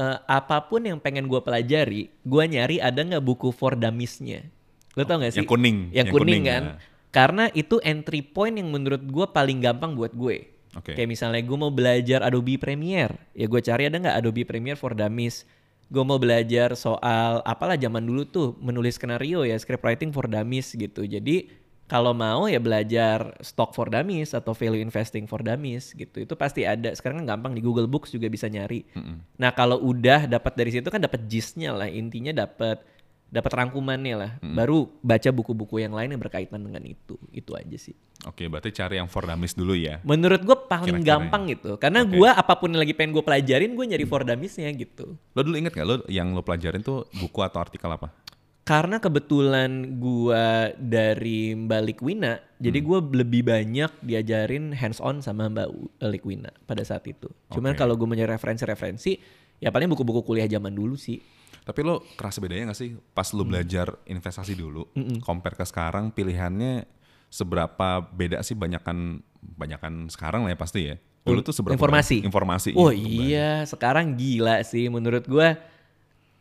Eh, 0.00 0.18
apa 0.24 0.64
pun 0.64 0.80
yang 0.80 0.96
pengen 0.96 1.28
gua 1.28 1.44
pelajari, 1.44 2.08
gua 2.24 2.48
nyari 2.48 2.80
ada 2.80 3.04
nggak 3.04 3.20
buku 3.20 3.52
for 3.52 3.76
dummies-nya. 3.76 4.48
Lo 4.96 5.04
tau 5.04 5.20
gak 5.20 5.36
sih? 5.36 5.44
yang 5.44 5.50
kuning. 5.52 5.78
Yang, 5.92 5.94
Yang 5.94 6.06
kuning, 6.16 6.24
kuning, 6.24 6.42
kan? 6.48 6.64
ya. 6.64 6.74
Karena 7.10 7.44
itu 7.52 7.76
entry 7.84 8.24
point 8.24 8.56
yang 8.56 8.72
menurut 8.72 9.04
gua 9.04 9.28
paling 9.28 9.60
gampang 9.60 9.92
buat 9.92 10.16
gue. 10.16 10.48
Oke. 10.78 10.94
Kayak 10.94 11.10
misalnya 11.10 11.42
gue 11.42 11.58
mau 11.58 11.74
belajar 11.74 12.22
Adobe 12.22 12.54
Premiere, 12.54 13.18
ya 13.34 13.50
gue 13.50 13.58
cari 13.58 13.90
ada 13.90 13.98
nggak 13.98 14.16
Adobe 14.22 14.46
Premiere 14.46 14.78
for 14.78 14.94
Dummies. 14.94 15.42
Gue 15.90 16.06
mau 16.06 16.22
belajar 16.22 16.78
soal 16.78 17.42
apalah 17.42 17.74
zaman 17.74 18.06
dulu 18.06 18.22
tuh 18.22 18.54
menulis 18.62 18.94
skenario 18.94 19.42
ya, 19.42 19.58
script 19.58 19.82
writing 19.82 20.14
for 20.14 20.30
dummies 20.30 20.70
gitu. 20.70 21.02
Jadi 21.02 21.50
kalau 21.90 22.14
mau 22.14 22.46
ya 22.46 22.62
belajar 22.62 23.34
stock 23.42 23.74
for 23.74 23.90
dummies 23.90 24.30
atau 24.30 24.54
value 24.54 24.78
investing 24.78 25.26
for 25.26 25.42
dummies 25.42 25.90
gitu. 25.90 26.22
Itu 26.22 26.38
pasti 26.38 26.62
ada. 26.62 26.94
Sekarang 26.94 27.26
kan 27.26 27.34
gampang 27.34 27.58
di 27.58 27.58
Google 27.58 27.90
Books 27.90 28.14
juga 28.14 28.30
bisa 28.30 28.46
nyari. 28.46 28.86
Nah 29.34 29.50
kalau 29.50 29.82
udah 29.82 30.30
dapat 30.30 30.54
dari 30.54 30.70
situ 30.70 30.86
kan 30.86 31.02
dapat 31.02 31.26
gist-nya 31.26 31.74
lah. 31.74 31.90
Intinya 31.90 32.46
dapat 32.46 32.86
dapat 33.30 33.50
rangkumannya 33.50 34.14
lah. 34.14 34.32
Baru 34.38 34.86
baca 35.02 35.30
buku-buku 35.34 35.82
yang 35.82 35.90
lain 35.90 36.14
yang 36.14 36.22
berkaitan 36.22 36.62
dengan 36.62 36.86
itu. 36.86 37.18
Itu 37.34 37.58
aja 37.58 37.74
sih. 37.74 37.98
Oke, 38.28 38.46
berarti 38.46 38.70
cari 38.70 39.00
yang 39.00 39.10
for 39.10 39.24
dummies 39.24 39.56
dulu 39.56 39.72
ya. 39.72 39.98
Menurut 40.06 40.44
gue 40.44 40.56
paling 40.70 41.00
Kira-kira 41.00 41.10
gampang 41.18 41.42
gitu. 41.50 41.74
Karena 41.80 42.06
Oke. 42.06 42.20
gue 42.20 42.30
apa 42.30 42.52
pun 42.54 42.68
yang 42.70 42.82
lagi 42.84 42.92
pengen 42.92 43.16
gue 43.16 43.24
pelajarin, 43.24 43.72
gue 43.72 43.86
nyari 43.90 44.04
for 44.04 44.22
dummies-nya 44.22 44.70
gitu. 44.76 45.16
Lo 45.34 45.40
dulu 45.40 45.56
inget 45.56 45.72
gak 45.72 45.86
lo 45.88 45.94
yang 46.06 46.36
lo 46.36 46.44
pelajarin 46.44 46.84
tuh 46.84 47.08
buku 47.16 47.40
atau 47.40 47.64
artikel 47.64 47.88
apa? 47.88 48.12
Karena 48.60 49.02
kebetulan 49.02 49.98
gue 49.98 50.46
dari 50.78 51.56
Mbak 51.58 51.80
Likwina, 51.90 52.38
jadi 52.60 52.78
gue 52.78 52.98
lebih 53.18 53.42
banyak 53.42 53.90
diajarin 53.98 54.70
hands 54.70 55.02
on 55.02 55.24
sama 55.24 55.50
Mbak 55.50 55.68
U- 55.74 55.90
Likwina 56.06 56.54
pada 56.68 56.84
saat 56.86 57.02
itu. 57.08 57.26
Cuman 57.50 57.74
Oke. 57.74 57.80
kalau 57.82 57.98
gue 57.98 58.06
mencari 58.06 58.30
referensi-referensi, 58.30 59.18
ya 59.58 59.74
paling 59.74 59.90
buku-buku 59.90 60.22
kuliah 60.22 60.46
zaman 60.46 60.70
dulu 60.70 60.94
sih. 60.94 61.18
Tapi 61.60 61.82
lo 61.82 62.04
kerasa 62.14 62.38
bedanya 62.38 62.70
gak 62.70 62.78
sih 62.78 62.94
pas 63.10 63.26
lo 63.34 63.42
belajar 63.42 63.96
investasi 64.06 64.54
dulu, 64.54 64.86
compare 65.20 65.58
ke 65.58 65.64
sekarang 65.66 66.14
pilihannya 66.14 66.86
seberapa 67.26 68.06
beda 68.06 68.42
sih 68.42 68.54
banyakan 68.54 69.22
banyakan 69.40 70.06
sekarang 70.12 70.46
lah 70.46 70.52
ya 70.54 70.58
pasti 70.60 70.80
ya. 70.94 70.96
Dulu 71.20 71.40
tuh 71.42 71.52
seberapa 71.52 71.76
Informasi. 71.76 72.22
banyak 72.22 72.28
informasi. 72.28 72.70
Oh 72.76 72.88
iya, 72.88 73.08
iya, 73.08 73.50
sekarang 73.66 74.14
gila 74.14 74.62
sih 74.62 74.86
menurut 74.88 75.26
gua. 75.26 75.58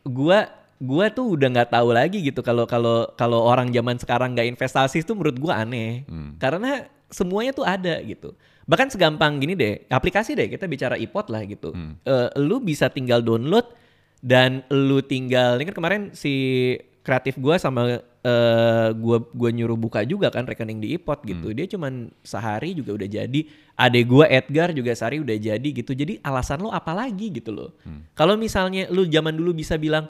Gua 0.08 0.48
gua 0.80 1.12
tuh 1.12 1.36
udah 1.36 1.48
nggak 1.52 1.76
tahu 1.76 1.92
lagi 1.92 2.24
gitu 2.24 2.40
kalau 2.40 2.64
kalau 2.64 3.04
kalau 3.20 3.44
orang 3.44 3.68
zaman 3.76 4.00
sekarang 4.00 4.32
nggak 4.32 4.48
investasi 4.56 5.04
itu 5.04 5.12
menurut 5.12 5.36
gua 5.36 5.68
aneh. 5.68 6.08
Karena 6.40 6.88
semuanya 7.12 7.52
tuh 7.52 7.68
ada 7.68 8.00
gitu. 8.00 8.32
Bahkan 8.70 8.94
segampang 8.94 9.42
gini 9.42 9.58
deh, 9.58 9.84
aplikasi 9.90 10.38
deh 10.38 10.48
kita 10.48 10.70
bicara 10.70 10.96
iPod 10.96 11.34
lah 11.34 11.42
gitu. 11.44 11.76
Eh, 12.06 12.30
lu 12.40 12.64
bisa 12.64 12.88
tinggal 12.88 13.20
download 13.20 13.66
dan 14.24 14.64
lu 14.70 15.04
tinggal 15.04 15.60
ini 15.60 15.68
kan 15.68 15.76
kemarin 15.76 16.02
si 16.16 16.34
kreatif 17.04 17.36
gua 17.42 17.58
sama 17.58 18.00
eh 18.20 18.90
gua 19.00 19.24
gua 19.32 19.50
nyuruh 19.50 19.80
buka 19.80 20.04
juga 20.06 20.30
kan 20.30 20.46
rekening 20.46 20.80
di 20.80 20.96
iPod 20.96 21.26
gitu. 21.26 21.52
Dia 21.52 21.66
cuman 21.66 22.14
sehari 22.24 22.72
juga 22.78 22.96
udah 22.96 23.10
jadi. 23.10 23.42
Adek 23.74 24.06
gua 24.06 24.30
Edgar 24.30 24.70
juga 24.72 24.96
sehari 24.96 25.20
udah 25.20 25.36
jadi 25.36 25.70
gitu. 25.76 25.92
Jadi 25.92 26.24
alasan 26.24 26.62
lo 26.64 26.70
apa 26.70 26.96
lagi 26.96 27.36
gitu 27.36 27.50
loh. 27.52 27.76
Kalau 28.16 28.40
misalnya 28.40 28.88
lu 28.94 29.04
zaman 29.10 29.36
dulu 29.36 29.58
bisa 29.58 29.76
bilang 29.76 30.08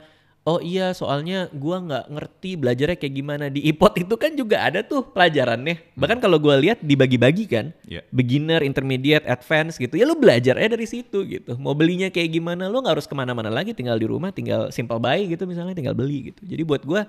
Oh 0.47 0.57
iya 0.63 0.95
soalnya 0.95 1.51
gua 1.51 1.83
nggak 1.83 2.05
ngerti 2.09 2.57
belajarnya 2.57 2.97
kayak 2.97 3.13
gimana 3.13 3.45
di 3.51 3.59
iPod 3.69 3.93
itu 4.01 4.15
kan 4.15 4.31
juga 4.33 4.63
ada 4.65 4.81
tuh 4.81 5.03
pelajarannya. 5.05 5.93
Bahkan 5.93 6.17
kalau 6.23 6.39
gua 6.41 6.57
lihat 6.57 6.79
dibagi-bagi 6.81 7.45
kan. 7.45 7.75
Iya. 7.85 8.01
Beginner, 8.09 8.63
intermediate, 8.65 9.27
advance 9.27 9.77
gitu. 9.77 9.99
Ya 9.99 10.07
lu 10.07 10.17
belajar 10.17 10.57
aja 10.57 10.73
dari 10.73 10.87
situ 10.87 11.27
gitu. 11.27 11.59
Mau 11.59 11.75
belinya 11.75 12.09
kayak 12.09 12.39
gimana 12.39 12.71
lu 12.71 12.81
nggak 12.81 12.97
harus 12.97 13.07
ke 13.07 13.13
mana-mana 13.13 13.51
lagi. 13.51 13.75
Tinggal 13.75 13.99
di 13.99 14.07
rumah, 14.07 14.31
tinggal 14.33 14.71
simple 14.73 14.97
buy 14.97 15.27
gitu 15.27 15.43
misalnya 15.45 15.75
tinggal 15.75 15.93
beli 15.93 16.33
gitu. 16.33 16.41
Jadi 16.47 16.63
buat 16.65 16.81
gua 16.87 17.05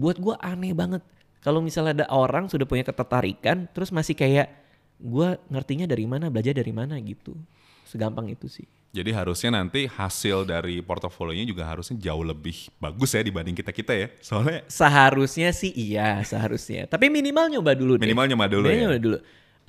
buat 0.00 0.16
gua 0.16 0.36
aneh 0.40 0.72
banget 0.72 1.04
kalau 1.44 1.64
misalnya 1.64 2.04
ada 2.04 2.06
orang 2.12 2.48
sudah 2.48 2.68
punya 2.68 2.84
ketertarikan 2.84 3.68
terus 3.72 3.92
masih 3.92 4.16
kayak 4.16 4.48
gua 5.00 5.40
ngertinya 5.48 5.88
dari 5.88 6.04
mana 6.04 6.28
belajar 6.28 6.56
dari 6.56 6.72
mana 6.72 6.96
gitu 7.00 7.36
segampang 7.88 8.28
itu 8.32 8.46
sih 8.46 8.68
Jadi 8.90 9.10
harusnya 9.14 9.54
nanti 9.54 9.86
hasil 9.86 10.42
dari 10.50 10.82
portofolionya 10.82 11.46
juga 11.46 11.62
harusnya 11.62 11.94
jauh 11.98 12.26
lebih 12.26 12.70
bagus 12.82 13.14
ya 13.14 13.22
dibanding 13.22 13.54
kita-kita 13.54 13.92
ya. 13.94 14.06
Soalnya 14.18 14.66
seharusnya 14.66 15.54
sih 15.54 15.70
iya 15.70 16.18
seharusnya 16.26 16.90
tapi 16.90 17.06
minimal 17.06 17.46
nyoba 17.54 17.72
dulu 17.78 17.94
deh. 17.98 18.06
Minimal 18.10 18.26
nyoba 18.34 18.46
dulu 18.50 18.66
Minimal 18.66 18.74
ya? 18.74 18.84
nyoba 18.90 18.98
dulu 18.98 19.18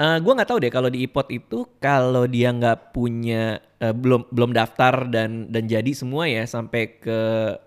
Eh, 0.01 0.17
gua 0.17 0.33
nggak 0.33 0.49
tahu 0.49 0.59
deh 0.65 0.71
kalau 0.73 0.89
di 0.89 1.05
iPod 1.05 1.29
itu 1.29 1.67
kalau 1.77 2.25
dia 2.25 2.49
nggak 2.49 2.89
punya 2.89 3.61
eh, 3.77 3.93
belum 3.93 4.33
belum 4.33 4.49
daftar 4.49 5.05
dan 5.05 5.45
dan 5.53 5.69
jadi 5.69 5.93
semua 5.93 6.25
ya 6.25 6.41
sampai 6.49 6.97
ke 6.97 7.19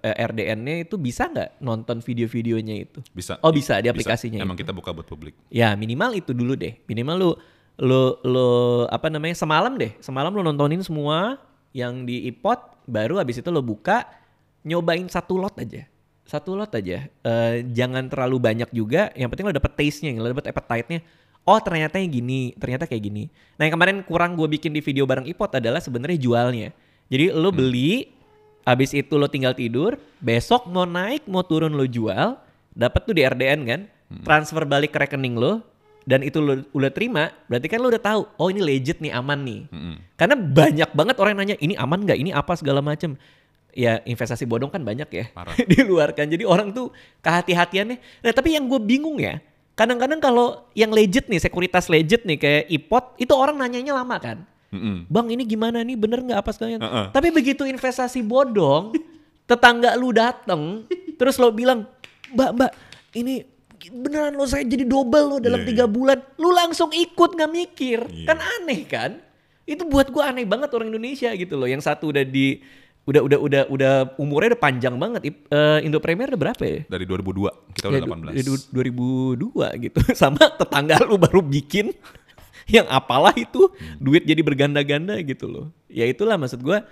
eh, 0.03 0.17
RDN-nya 0.19 0.83
itu 0.83 0.99
bisa 0.99 1.31
nggak 1.31 1.63
nonton 1.63 2.03
video-videonya 2.03 2.75
itu 2.91 2.99
bisa. 3.15 3.39
Oh, 3.39 3.55
bisa, 3.55 3.79
di 3.79 3.87
aplikasinya 3.87 4.43
Emang 4.43 4.59
itu. 4.59 4.67
kita 4.67 4.75
buka 4.75 4.91
buat 4.91 5.07
publik. 5.07 5.39
Ya 5.47 5.79
minimal 5.79 6.19
itu 6.19 6.35
dulu 6.35 6.59
deh. 6.59 6.75
Minimal 6.91 7.17
lu 7.23 7.31
lu 7.81 8.15
lu 8.23 8.51
apa 8.87 9.11
namanya 9.11 9.35
semalam 9.35 9.75
deh. 9.75 9.95
Semalam 9.99 10.31
lu 10.31 10.43
nontonin 10.47 10.83
semua 10.83 11.43
yang 11.75 12.07
di 12.07 12.31
iPod, 12.31 12.87
baru 12.87 13.19
habis 13.19 13.43
itu 13.43 13.49
lu 13.51 13.63
buka 13.63 14.07
nyobain 14.63 15.05
satu 15.11 15.39
lot 15.39 15.55
aja. 15.59 15.87
Satu 16.25 16.57
lot 16.57 16.71
aja. 16.73 17.11
Eh, 17.11 17.55
jangan 17.75 18.07
terlalu 18.09 18.41
banyak 18.41 18.71
juga. 18.71 19.11
Yang 19.19 19.29
penting 19.35 19.47
lu 19.51 19.55
dapet 19.55 19.73
taste-nya, 19.77 20.11
lu 20.17 20.31
dapet 20.33 20.55
appetite-nya. 20.55 21.01
Oh 21.45 21.61
ternyata 21.61 22.01
yang 22.01 22.09
gini, 22.09 22.57
ternyata 22.57 22.89
kayak 22.89 23.05
gini. 23.05 23.29
Nah 23.61 23.69
yang 23.69 23.77
kemarin 23.77 24.01
kurang 24.09 24.33
gue 24.33 24.49
bikin 24.49 24.73
di 24.73 24.81
video 24.81 25.05
bareng 25.05 25.29
iPod 25.29 25.61
adalah 25.61 25.77
sebenarnya 25.77 26.17
jualnya. 26.17 26.73
Jadi 27.13 27.37
lu 27.37 27.53
beli, 27.53 28.09
habis 28.65 28.97
itu 28.97 29.21
lo 29.21 29.29
tinggal 29.29 29.53
tidur, 29.53 30.01
besok 30.25 30.65
mau 30.73 30.89
naik 30.89 31.29
mau 31.29 31.45
turun 31.45 31.77
lo 31.77 31.85
jual, 31.85 32.41
dapat 32.73 33.01
tuh 33.05 33.13
di 33.13 33.29
RDN 33.29 33.61
kan, 33.69 33.81
transfer 34.25 34.65
balik 34.65 34.97
ke 34.97 35.05
rekening 35.05 35.37
lo, 35.37 35.61
dan 36.05 36.21
itu 36.21 36.37
lo 36.37 36.61
udah 36.77 36.93
terima, 36.93 37.33
berarti 37.49 37.67
kan 37.69 37.81
lo 37.81 37.89
udah 37.89 38.03
tahu, 38.03 38.21
oh 38.37 38.49
ini 38.53 38.61
legit 38.61 39.01
nih 39.01 39.13
aman 39.17 39.41
nih. 39.41 39.61
Mm-mm. 39.73 39.97
Karena 40.21 40.37
banyak 40.37 40.91
banget 40.93 41.17
orang 41.17 41.33
yang 41.33 41.41
nanya, 41.41 41.57
ini 41.65 41.75
aman 41.81 42.05
nggak, 42.05 42.19
ini 42.21 42.31
apa 42.31 42.53
segala 42.61 42.85
macem. 42.85 43.17
Ya 43.75 43.99
investasi 44.07 44.47
bodong 44.47 44.71
kan 44.71 44.87
banyak 44.87 45.11
ya 45.11 45.25
Parah. 45.35 45.59
di 45.71 45.83
luar 45.83 46.15
kan. 46.15 46.31
Jadi 46.31 46.47
orang 46.47 46.71
tuh 46.71 46.95
kehati-hatiannya. 47.27 48.23
Nah 48.23 48.31
tapi 48.31 48.55
yang 48.55 48.71
gue 48.71 48.79
bingung 48.79 49.19
ya, 49.19 49.43
kadang-kadang 49.75 50.23
kalau 50.23 50.69
yang 50.79 50.95
legit 50.95 51.27
nih, 51.27 51.43
sekuritas 51.43 51.91
legit 51.91 52.23
nih 52.23 52.39
kayak 52.39 52.65
ipot, 52.71 53.17
itu 53.19 53.33
orang 53.35 53.59
nanyanya 53.59 53.97
lama 53.97 54.21
kan. 54.21 54.39
Mm-mm. 54.71 55.09
Bang 55.09 55.33
ini 55.33 55.43
gimana 55.49 55.81
nih 55.81 55.97
bener 55.97 56.21
nggak 56.21 56.39
apa 56.45 56.51
sekalian? 56.53 56.85
Heeh. 56.85 57.07
Tapi 57.17 57.33
begitu 57.33 57.65
investasi 57.65 58.21
bodong, 58.21 58.93
tetangga 59.49 59.97
lu 59.97 60.13
dateng, 60.13 60.85
terus 61.17 61.41
lo 61.41 61.49
bilang, 61.49 61.89
mbak 62.35 62.51
mbak 62.53 62.71
ini 63.17 63.54
beneran 63.91 64.33
lo 64.33 64.45
saya 64.45 64.63
jadi 64.63 64.85
double 64.85 65.25
lo 65.27 65.37
dalam 65.37 65.61
Iya, 65.61 65.69
tiga 65.69 65.85
iya. 65.85 65.91
bulan, 65.91 66.19
lu 66.37 66.51
langsung 66.51 66.89
ikut 66.89 67.31
nggak 67.33 67.51
mikir, 67.51 67.99
Iya. 68.05 68.27
kan 68.27 68.39
aneh 68.41 68.81
kan? 68.85 69.11
Itu 69.65 69.85
buat 69.85 70.09
gua 70.09 70.29
aneh 70.29 70.45
banget 70.45 70.71
orang 70.71 70.89
Indonesia 70.89 71.33
gitu 71.33 71.55
loh. 71.55 71.65
Yang 71.65 71.85
satu 71.85 72.09
udah 72.09 72.23
di 72.23 72.61
udah 73.05 73.21
udah 73.21 73.39
udah 73.39 73.63
udah 73.69 73.93
umurnya 74.17 74.57
udah 74.57 74.63
panjang 74.63 74.95
banget. 74.95 75.29
Eh, 75.29 75.79
Indo 75.83 75.99
Premier 75.99 76.29
udah 76.29 76.41
berapa 76.41 76.63
ya? 76.63 76.81
Dari 76.85 77.05
2002, 77.05 77.53
kita 77.73 77.87
udah 77.89 78.01
Ya, 78.01 78.05
18. 78.05 78.45
du- 78.45 78.57
du- 78.57 78.69
2002 78.73 79.67
gitu. 79.81 79.99
Sama 80.17 80.41
tetangga 80.53 81.01
lu 81.03 81.17
baru 81.17 81.41
bikin 81.41 81.93
yang 82.77 82.89
apalah 82.89 83.33
itu 83.37 83.69
duit 83.97 84.25
jadi 84.25 84.41
berganda-ganda 84.41 85.17
gitu 85.21 85.49
loh. 85.49 85.67
Ya 85.89 86.05
itulah 86.05 86.37
maksud 86.37 86.61
gua 86.61 86.85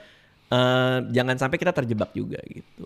eh, 0.48 0.98
jangan 1.08 1.36
sampai 1.36 1.56
kita 1.56 1.72
terjebak 1.72 2.12
juga 2.12 2.40
gitu. 2.44 2.84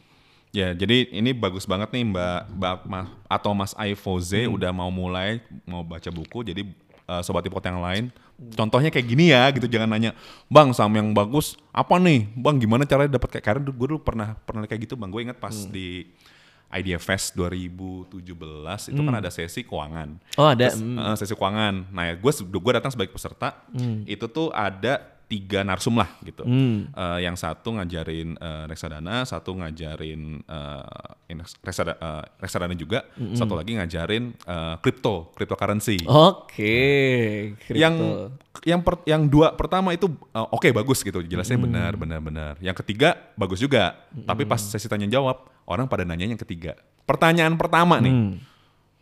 Ya, 0.56 0.72
jadi 0.72 1.12
ini 1.12 1.36
bagus 1.36 1.68
banget 1.68 1.92
nih 1.92 2.00
Mbak, 2.08 2.40
Mbak 2.56 2.76
Ma- 2.88 3.12
atau 3.28 3.52
Mas 3.52 3.76
Aifoze 3.76 4.48
Hmm. 4.48 4.56
udah 4.56 4.72
mau 4.72 4.88
mulai 4.88 5.44
mau 5.68 5.84
baca 5.84 6.08
buku. 6.08 6.40
Jadi 6.42 6.64
eh, 7.06 7.22
sobat 7.22 7.44
ipot 7.44 7.60
yang 7.60 7.78
lain, 7.78 8.08
contohnya 8.56 8.88
kayak 8.88 9.04
gini 9.04 9.30
ya 9.30 9.44
gitu. 9.52 9.68
Jangan 9.68 9.86
nanya, 9.86 10.10
bang 10.48 10.72
saham 10.72 10.90
yang 10.90 11.12
bagus 11.12 11.54
apa 11.70 12.00
nih? 12.00 12.26
Bang 12.34 12.56
gimana 12.56 12.82
caranya 12.82 13.14
dapat 13.14 13.36
kayak 13.36 13.44
karena 13.44 13.62
gue 13.62 13.86
dulu 13.86 14.00
pernah 14.00 14.34
pernah 14.42 14.64
kayak 14.64 14.88
gitu 14.88 14.96
bang. 14.96 15.12
Gue 15.12 15.22
ingat 15.22 15.36
pas 15.36 15.52
Hmm. 15.54 15.70
di 15.70 16.08
Idea 16.66 16.98
Fest 16.98 17.38
2017 17.38 18.90
itu 18.90 18.98
kan 18.98 19.14
ada 19.14 19.30
sesi 19.30 19.62
keuangan. 19.62 20.18
Hmm. 20.18 20.34
Oh, 20.34 20.50
ada, 20.50 20.66
Terus, 20.66 20.82
mm. 20.82 20.98
eh, 20.98 21.16
sesi 21.16 21.32
keuangan. 21.32 21.74
Nah, 21.94 22.10
gue 22.12 22.32
gue 22.34 22.72
datang 22.74 22.90
sebagai 22.90 23.12
peserta. 23.12 23.54
Itu 24.02 24.26
tuh 24.26 24.50
ada 24.50 25.15
tiga 25.26 25.60
narsum 25.60 25.98
lah 25.98 26.06
gitu. 26.22 26.46
Hmm. 26.46 26.86
Eh, 26.88 27.18
yang 27.22 27.34
satu 27.34 27.74
ngajarin 27.74 28.34
eh, 28.34 28.64
reksadana, 28.64 29.22
satu 29.22 29.58
ngajarin 29.58 30.38
eh, 30.40 30.84
invest- 31.28 31.58
reksada- 31.60 31.98
eh, 31.98 32.22
reksadana 32.38 32.72
juga, 32.72 33.02
satu 33.34 33.54
lagi 33.54 33.74
ngajarin 33.74 34.30
eh, 34.32 34.74
crypto, 34.78 35.34
cryptocurrency. 35.34 36.06
Oke. 36.06 36.78
yang 37.68 37.94
kripto. 37.98 38.62
yang 38.64 38.80
per- 38.80 39.04
yang 39.04 39.22
dua 39.26 39.52
pertama 39.52 39.90
itu 39.90 40.06
eh, 40.08 40.46
oke 40.46 40.70
bagus 40.70 41.02
gitu, 41.02 41.18
jelasnya 41.20 41.58
Hmm. 41.58 41.66
benar 41.66 41.92
benar 41.94 42.20
benar. 42.20 42.52
Yang 42.58 42.86
ketiga 42.86 43.18
bagus 43.34 43.58
juga, 43.58 43.98
tapi 44.22 44.42
pas 44.42 44.62
sesi 44.62 44.86
tanya 44.86 45.10
jawab 45.10 45.42
orang 45.66 45.86
pada 45.86 46.06
nanya 46.06 46.24
yang 46.24 46.38
ketiga. 46.38 46.78
Pertanyaan 47.02 47.58
pertama 47.58 47.98
nih. 47.98 48.14
Hmm. 48.14 48.32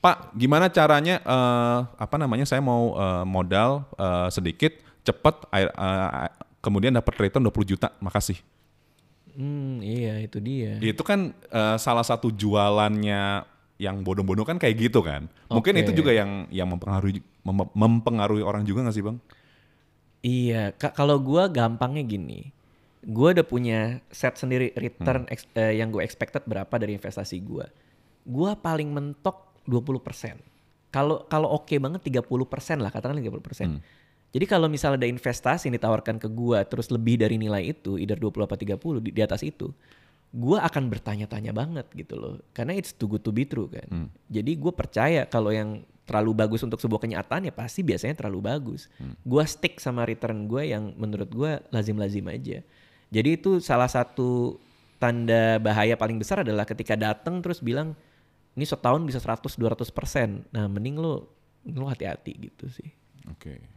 Pak, 0.01 0.33
gimana 0.33 0.69
caranya 0.69 1.21
eh, 1.21 1.81
apa 1.97 2.17
namanya 2.17 2.45
saya 2.45 2.61
mau 2.61 2.93
eh, 2.93 3.25
modal 3.25 3.85
eh, 3.95 4.29
sedikit 4.29 4.73
cepat 5.05 5.47
air- 5.53 5.71
eh, 5.71 6.31
kemudian 6.59 6.97
dapat 6.97 7.15
return 7.21 7.45
20 7.45 7.77
juta. 7.77 7.93
Makasih. 8.01 8.41
Hmm, 9.35 9.83
iya 9.83 10.23
itu 10.23 10.39
dia. 10.39 10.79
Itu 10.81 11.03
kan 11.05 11.31
eh, 11.53 11.77
salah 11.77 12.07
satu 12.07 12.31
jualannya 12.33 13.45
yang 13.77 14.07
bodoh-bodoh 14.07 14.47
kan 14.47 14.57
kayak 14.57 14.89
gitu 14.89 15.03
kan. 15.03 15.27
Mungkin 15.51 15.75
Oke. 15.75 15.83
itu 15.83 15.93
juga 16.03 16.15
yang 16.15 16.47
yang 16.49 16.71
mempengaruhi 16.71 17.19
mem- 17.43 17.73
mempengaruhi 17.75 18.43
orang 18.47 18.63
juga 18.63 18.87
gak 18.87 18.95
sih, 18.95 19.05
Bang? 19.05 19.19
Iya, 20.25 20.73
kalau 20.97 21.21
gua 21.21 21.51
gampangnya 21.53 22.07
gini. 22.07 22.49
Gua 23.05 23.37
udah 23.37 23.45
punya 23.45 24.01
set 24.09 24.41
sendiri 24.41 24.73
return 24.73 25.29
ex- 25.29 25.51
eh, 25.53 25.77
yang 25.77 25.93
gue 25.93 26.01
expected 26.01 26.41
berapa 26.49 26.73
dari 26.81 26.97
investasi 26.97 27.37
gua. 27.45 27.69
Gua 28.25 28.57
paling 28.57 28.89
mentok 28.89 29.61
20%. 29.69 30.41
Kalau 30.89 31.29
kalau 31.29 31.53
oke 31.53 31.75
banget 31.77 32.01
30% 32.01 32.81
lah, 32.81 32.89
katakan 32.89 33.21
30%. 33.21 33.77
Jadi 34.35 34.51
kalau 34.51 34.67
misalnya 34.67 35.07
ada 35.07 35.09
investasi 35.09 35.71
yang 35.71 35.79
ditawarkan 35.79 36.19
ke 36.19 36.27
gua 36.27 36.67
terus 36.67 36.91
lebih 36.91 37.23
dari 37.23 37.39
nilai 37.39 37.71
itu, 37.71 37.95
either 38.03 38.19
20 38.19 38.43
apa 38.51 38.59
30 38.59 38.75
di, 38.99 39.11
di 39.15 39.23
atas 39.23 39.47
itu, 39.47 39.71
gua 40.35 40.67
akan 40.67 40.91
bertanya-tanya 40.91 41.55
banget 41.55 41.87
gitu 41.95 42.19
loh. 42.19 42.35
Karena 42.51 42.75
it's 42.75 42.91
too 42.91 43.07
good 43.07 43.23
to 43.23 43.31
be 43.31 43.47
true 43.47 43.71
kan. 43.71 44.11
Jadi 44.27 44.59
gue 44.59 44.73
percaya 44.75 45.23
kalau 45.31 45.55
yang 45.55 45.87
terlalu 46.05 46.35
bagus 46.37 46.61
untuk 46.67 46.83
sebuah 46.83 47.01
kenyataan 47.07 47.49
ya 47.49 47.55
pasti 47.55 47.81
biasanya 47.87 48.19
terlalu 48.19 48.43
bagus. 48.43 48.91
Gua 49.23 49.47
stick 49.47 49.79
sama 49.79 50.03
return 50.03 50.51
gue 50.51 50.67
yang 50.67 50.91
menurut 50.99 51.31
gua 51.31 51.63
lazim-lazim 51.71 52.27
aja. 52.27 52.59
Jadi 53.15 53.29
itu 53.39 53.63
salah 53.63 53.87
satu 53.87 54.59
tanda 54.99 55.63
bahaya 55.63 55.95
paling 55.95 56.19
besar 56.19 56.43
adalah 56.43 56.67
ketika 56.67 56.99
datang 56.99 57.39
terus 57.39 57.63
bilang 57.63 57.95
ini 58.59 58.67
setahun 58.67 59.03
bisa 59.07 59.23
100 59.23 59.55
200 59.55 59.95
persen. 59.95 60.43
Nah 60.51 60.67
mending 60.67 60.99
lo 60.99 61.31
lo 61.71 61.87
hati-hati 61.87 62.51
gitu 62.51 62.67
sih. 62.67 62.91
Oke. 63.31 63.55
Hmm, 63.57 63.74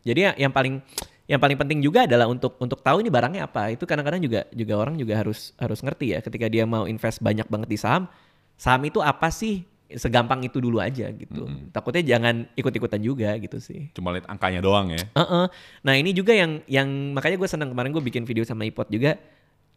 Jadi 0.00 0.20
ya- 0.22 0.36
yang 0.38 0.50
paling 0.50 0.80
yang 1.26 1.42
paling 1.42 1.58
penting 1.58 1.82
juga 1.82 2.06
adalah 2.06 2.26
untuk 2.26 2.54
untuk 2.56 2.80
tahu 2.80 3.02
ini 3.02 3.10
barangnya 3.10 3.46
apa. 3.46 3.70
Itu 3.70 3.82
kadang-kadang 3.82 4.22
juga 4.22 4.46
juga 4.50 4.74
orang 4.78 4.94
juga 4.94 5.18
harus 5.18 5.50
harus 5.56 5.82
ngerti 5.82 6.14
ya 6.14 6.18
ketika 6.18 6.46
dia 6.46 6.62
mau 6.64 6.86
invest 6.86 7.18
banyak 7.18 7.46
banget 7.46 7.68
di 7.68 7.78
saham, 7.78 8.06
saham 8.54 8.82
itu 8.82 9.02
apa 9.02 9.28
sih? 9.28 9.66
Segampang 9.86 10.42
itu 10.42 10.58
dulu 10.58 10.82
aja 10.82 11.06
gitu. 11.10 11.46
Takutnya 11.70 12.02
jangan 12.02 12.50
ikut-ikutan 12.54 12.98
juga 12.98 13.38
gitu 13.38 13.62
sih. 13.62 13.86
Cuma 13.94 14.10
lihat 14.10 14.26
angkanya 14.26 14.58
doang 14.58 14.90
ya. 14.90 14.98
Heeh. 15.14 15.46
Nah 15.82 15.94
ini 15.94 16.10
juga 16.10 16.34
yang 16.34 16.58
yang 16.66 17.14
makanya 17.14 17.38
gue 17.38 17.46
senang 17.46 17.70
kemarin 17.70 17.94
gue 17.94 18.02
bikin 18.02 18.26
video 18.26 18.42
sama 18.42 18.66
Ipot 18.66 18.90
juga. 18.90 19.14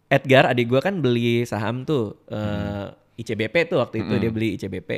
Edgar 0.10 0.50
adik 0.50 0.66
gue 0.66 0.82
kan 0.82 0.98
beli 0.98 1.46
saham 1.46 1.86
tuh 1.86 2.26
eh, 2.26 2.90
ICBP 3.22 3.70
tuh 3.70 3.78
waktu 3.78 4.02
itu 4.02 4.14
dia 4.18 4.32
beli 4.34 4.58
ICBP. 4.58 4.90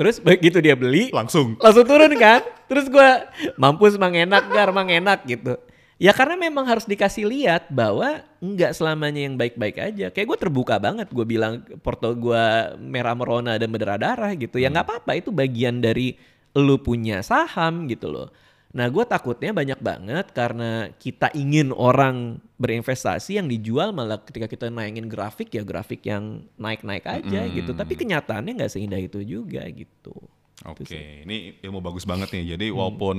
Terus 0.00 0.16
begitu 0.24 0.64
dia 0.64 0.72
beli 0.72 1.12
Langsung. 1.12 1.60
langsung 1.60 1.84
turun 1.84 2.08
kan. 2.16 2.40
Terus 2.64 2.88
gue 2.88 3.08
mampus 3.60 4.00
mang 4.00 4.16
enak 4.16 4.48
gar 4.48 4.72
mang 4.72 4.88
enak 4.88 5.28
gitu. 5.28 5.60
Ya 6.00 6.16
karena 6.16 6.32
memang 6.32 6.64
harus 6.64 6.88
dikasih 6.88 7.28
lihat 7.28 7.68
bahwa 7.68 8.24
nggak 8.40 8.72
selamanya 8.72 9.28
yang 9.28 9.36
baik-baik 9.36 9.76
aja. 9.76 10.08
Kayak 10.08 10.32
gue 10.32 10.38
terbuka 10.48 10.80
banget 10.80 11.12
gue 11.12 11.26
bilang 11.28 11.60
porto 11.84 12.16
gue 12.16 12.44
merah 12.80 13.12
merona 13.12 13.60
dan 13.60 13.68
berdarah-darah 13.68 14.32
gitu. 14.40 14.56
Ya 14.56 14.72
nggak 14.72 14.88
apa-apa 14.88 15.20
itu 15.20 15.28
bagian 15.28 15.84
dari 15.84 16.16
lu 16.56 16.80
punya 16.80 17.20
saham 17.20 17.84
gitu 17.84 18.08
loh. 18.08 18.32
Nah 18.70 18.86
gue 18.86 19.02
takutnya 19.02 19.50
banyak 19.50 19.82
banget 19.82 20.30
karena 20.30 20.94
kita 20.94 21.34
ingin 21.34 21.74
orang 21.74 22.38
berinvestasi 22.54 23.42
yang 23.42 23.50
dijual 23.50 23.90
malah 23.90 24.22
ketika 24.22 24.46
kita 24.46 24.70
naikin 24.70 25.10
grafik 25.10 25.50
ya 25.50 25.66
grafik 25.66 26.06
yang 26.06 26.46
naik-naik 26.54 27.02
aja 27.02 27.40
gitu. 27.50 27.74
Tapi 27.74 27.98
kenyataannya 27.98 28.62
nggak 28.62 28.70
seindah 28.70 29.02
itu 29.02 29.26
juga 29.26 29.66
gitu. 29.74 30.14
Oke, 30.62 31.24
ini 31.26 31.56
ilmu 31.64 31.82
bagus 31.82 32.06
banget 32.06 32.30
nih. 32.30 32.54
Jadi 32.54 32.70
Hmm. 32.70 32.76
walaupun 32.78 33.16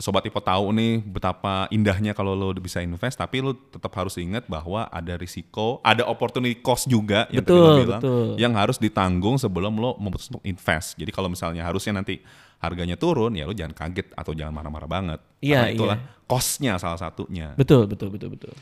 sobat 0.00 0.24
Ipo 0.24 0.40
tahu 0.40 0.72
nih 0.72 1.04
betapa 1.04 1.68
indahnya 1.68 2.16
kalau 2.16 2.32
lo 2.32 2.56
bisa 2.56 2.80
invest, 2.80 3.20
tapi 3.20 3.44
lo 3.44 3.52
tetap 3.52 3.92
harus 3.92 4.16
ingat 4.16 4.48
bahwa 4.48 4.88
ada 4.88 5.12
risiko, 5.20 5.76
ada 5.84 6.08
opportunity 6.08 6.56
cost 6.56 6.88
juga 6.88 7.28
yang 7.28 7.44
tadi 7.44 7.52
lo 7.52 7.64
Betul, 7.68 7.80
bilang, 7.84 8.00
betul. 8.00 8.28
yang 8.40 8.52
harus 8.56 8.80
ditanggung 8.80 9.36
sebelum 9.36 9.76
lo 9.76 10.00
memutuskan 10.00 10.40
untuk 10.40 10.46
invest. 10.48 10.96
Jadi 10.96 11.10
kalau 11.12 11.28
misalnya 11.28 11.68
harusnya 11.68 12.00
nanti 12.00 12.24
harganya 12.60 12.96
turun, 13.00 13.32
ya 13.32 13.48
lo 13.48 13.56
jangan 13.56 13.72
kaget 13.72 14.12
atau 14.12 14.36
jangan 14.36 14.52
marah-marah 14.52 14.90
banget. 14.90 15.20
Iya, 15.40 15.64
Karena 15.64 15.74
itulah 15.74 15.98
iya. 15.98 16.24
costnya 16.28 16.72
salah 16.76 17.00
satunya. 17.00 17.56
Betul, 17.56 17.88
betul, 17.88 18.12
betul, 18.12 18.36
betul. 18.36 18.52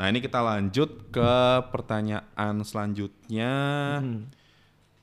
Nah 0.00 0.08
ini 0.08 0.22
kita 0.22 0.40
lanjut 0.40 1.12
ke 1.12 1.32
pertanyaan 1.68 2.64
selanjutnya 2.64 3.52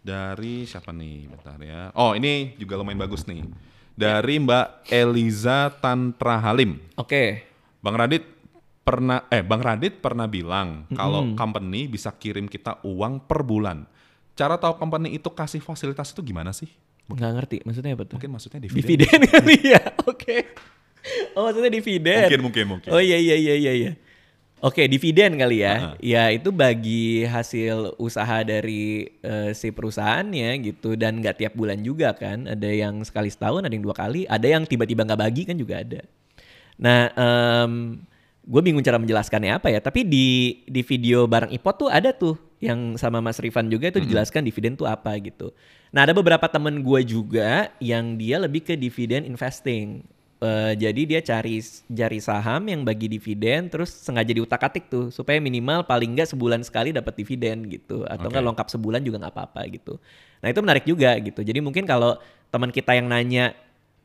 dari 0.01 0.65
siapa 0.65 0.89
nih? 0.95 1.29
Bentar 1.29 1.59
ya. 1.61 1.93
Oh 1.93 2.15
ini 2.17 2.57
juga 2.57 2.79
lumayan 2.79 3.03
bagus 3.03 3.27
nih. 3.29 3.45
Dari 3.93 4.41
Mbak 4.41 4.89
Eliza 4.89 5.69
Tantra 5.77 6.41
Halim. 6.41 6.81
Oke. 6.97 7.45
Bang 7.83 7.93
Radit 7.93 8.25
pernah 8.81 9.27
eh 9.27 9.43
Bang 9.43 9.61
Radit 9.61 9.99
pernah 9.99 10.25
bilang 10.25 10.87
kalau 10.95 11.35
company 11.35 11.91
bisa 11.91 12.09
kirim 12.15 12.47
kita 12.47 12.79
uang 12.87 13.21
per 13.27 13.43
bulan. 13.43 13.83
Cara 14.33 14.55
tahu 14.57 14.81
company 14.81 15.13
itu 15.13 15.27
kasih 15.29 15.61
fasilitas 15.61 16.09
itu 16.09 16.23
gimana 16.23 16.55
sih? 16.55 16.69
Nggak 17.07 17.31
ngerti, 17.39 17.57
maksudnya 17.63 17.95
apa 17.95 18.03
tuh? 18.03 18.15
Mungkin 18.19 18.31
maksudnya 18.35 18.59
dividen. 18.59 18.83
Dividen 18.83 19.21
kali 19.31 19.57
ya, 19.73 19.81
oke. 20.03 20.37
Oh 21.39 21.47
maksudnya 21.47 21.71
dividen. 21.71 22.27
Mungkin 22.27 22.41
mungkin 22.43 22.65
mungkin. 22.67 22.89
Oh 22.91 22.99
iya 22.99 23.15
iya 23.15 23.35
iya 23.39 23.55
iya. 23.55 23.73
iya. 23.73 23.91
Oke 24.57 24.89
dividen 24.89 25.37
kali 25.37 25.61
ya. 25.61 25.93
Ya 26.01 26.33
itu 26.33 26.49
bagi 26.49 27.21
hasil 27.23 27.93
usaha 28.01 28.41
dari 28.41 29.05
eh, 29.21 29.53
si 29.53 29.69
perusahaannya 29.69 30.49
gitu 30.65 30.97
dan 30.97 31.21
nggak 31.21 31.45
tiap 31.45 31.53
bulan 31.53 31.77
juga 31.85 32.11
kan. 32.17 32.49
Ada 32.49 32.65
yang 32.73 33.05
sekali 33.05 33.29
setahun, 33.29 33.61
ada 33.61 33.71
yang 33.71 33.85
dua 33.85 33.93
kali, 33.93 34.25
ada 34.25 34.47
yang 34.49 34.65
tiba-tiba 34.65 35.05
nggak 35.05 35.21
bagi 35.21 35.45
kan 35.45 35.55
juga 35.55 35.85
ada. 35.85 36.01
Nah, 36.77 37.09
gue 38.41 38.61
bingung 38.65 38.81
cara 38.81 38.97
menjelaskannya 38.97 39.61
apa 39.61 39.69
ya. 39.69 39.77
Tapi 39.77 40.01
di 40.01 40.61
di 40.65 40.81
video 40.81 41.29
bareng 41.29 41.53
Ipot 41.53 41.85
tuh 41.85 41.89
ada 41.93 42.09
tuh 42.09 42.46
yang 42.57 42.97
sama 42.97 43.21
Mas 43.21 43.37
Rifan 43.37 43.69
juga 43.69 43.93
itu 43.93 44.01
dijelaskan 44.01 44.41
dividen 44.41 44.73
tuh 44.73 44.89
apa 44.89 45.13
gitu. 45.21 45.53
Nah 45.93 46.09
ada 46.09 46.13
beberapa 46.13 46.49
temen 46.49 46.81
gue 46.81 47.01
juga 47.05 47.69
yang 47.77 48.17
dia 48.17 48.41
lebih 48.41 48.65
ke 48.65 48.73
dividen 48.73 49.29
investing. 49.29 50.01
Eh, 50.37 50.73
jadi 50.77 51.01
dia 51.09 51.21
cari 51.25 51.61
cari 51.89 52.19
saham 52.21 52.69
yang 52.69 52.85
bagi 52.85 53.09
dividen 53.09 53.73
terus 53.73 53.89
sengaja 53.89 54.29
diutak 54.37 54.69
atik 54.69 54.85
tuh 54.85 55.09
supaya 55.09 55.41
minimal 55.41 55.81
paling 55.81 56.13
nggak 56.13 56.29
sebulan 56.29 56.61
sekali 56.61 56.93
dapat 56.93 57.17
dividen 57.17 57.65
gitu 57.65 58.05
atau 58.05 58.29
nggak 58.29 58.45
Oke. 58.45 58.49
lengkap 58.53 58.67
sebulan 58.69 59.01
juga 59.01 59.17
nggak 59.25 59.33
apa-apa 59.33 59.61
gitu. 59.73 59.97
Nah 60.45 60.47
itu 60.53 60.59
menarik 60.61 60.85
juga 60.85 61.17
gitu. 61.17 61.41
Jadi 61.41 61.57
mungkin 61.61 61.89
kalau 61.89 62.21
teman 62.53 62.69
kita 62.69 62.93
yang 62.93 63.09
nanya 63.09 63.57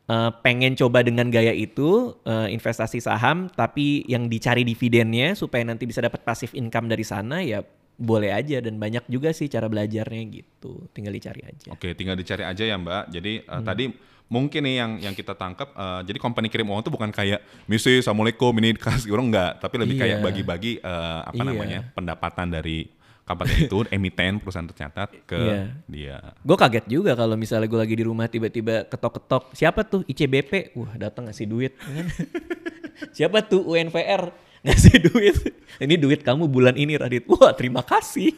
eh, 0.08 0.30
pengen 0.44 0.72
coba 0.76 1.04
dengan 1.04 1.28
gaya 1.28 1.52
itu 1.52 2.16
eh, 2.24 2.48
investasi 2.52 3.00
saham 3.00 3.52
tapi 3.52 4.04
yang 4.08 4.28
dicari 4.28 4.64
dividennya 4.64 5.36
supaya 5.36 5.64
nanti 5.68 5.84
bisa 5.84 6.00
dapat 6.00 6.24
passive 6.24 6.56
income 6.56 6.88
dari 6.88 7.04
sana 7.04 7.44
ya 7.44 7.60
boleh 7.94 8.30
aja 8.30 8.58
dan 8.58 8.76
banyak 8.76 9.04
juga 9.06 9.30
sih 9.30 9.46
cara 9.46 9.66
belajarnya 9.66 10.22
gitu 10.26 10.88
tinggal 10.90 11.12
dicari 11.12 11.42
aja 11.42 11.70
Oke, 11.70 11.92
tinggal 11.92 12.14
dicari 12.14 12.42
aja 12.42 12.62
ya 12.62 12.74
Mbak. 12.74 13.04
Jadi 13.10 13.32
eh, 13.38 13.52
Hmm. 13.52 13.62
tadi 13.62 13.84
mungkin 14.26 14.60
nih 14.60 14.76
yang 14.76 14.92
yang 14.98 15.14
kita 15.14 15.32
tangkap, 15.32 15.70
eh, 15.70 16.00
jadi 16.04 16.18
company 16.18 16.48
kirim 16.48 16.66
uang 16.66 16.80
itu 16.80 16.90
bukan 16.90 17.10
kayak 17.10 17.40
misi, 17.64 18.00
assalamualaikum 18.00 18.50
ini 18.58 18.72
kasih 18.74 19.12
orang 19.12 19.28
enggak, 19.28 19.52
tapi 19.58 19.74
lebih 19.76 19.96
kayak 19.96 20.18
Iya. 20.18 20.24
bagi-bagi 20.24 20.72
eh, 20.76 21.20
apa 21.22 21.36
Iya. 21.36 21.46
namanya 21.46 21.78
pendapatan 21.90 22.48
dari 22.50 22.88
company 23.22 23.54
itu, 23.62 23.78
emiten 23.94 24.40
perusahaan 24.40 24.66
tercatat 24.66 25.12
ke 25.22 25.38
Iya. 25.38 25.60
dia. 25.86 26.16
Gue 26.42 26.56
kaget 26.56 26.86
juga 26.86 27.12
kalau 27.12 27.36
misalnya 27.36 27.68
gue 27.68 27.78
lagi 27.78 27.94
di 27.94 28.02
rumah 28.02 28.26
tiba-tiba 28.26 28.82
ketok-ketok 28.84 29.52
siapa 29.52 29.84
tuh 29.84 30.02
ICBP, 30.04 30.74
wah 30.74 30.96
datang 30.96 31.28
ngasih 31.28 31.46
duit. 31.46 31.72
siapa 33.16 33.42
tuh 33.42 33.62
UNVR 33.64 34.32
ngasih 34.66 34.96
duit. 35.10 35.36
Ini 35.82 35.94
duit 35.98 36.20
kamu 36.22 36.46
bulan 36.46 36.78
ini 36.78 36.94
Radit. 36.94 37.26
Wah 37.26 37.50
terima 37.52 37.82
kasih. 37.82 38.30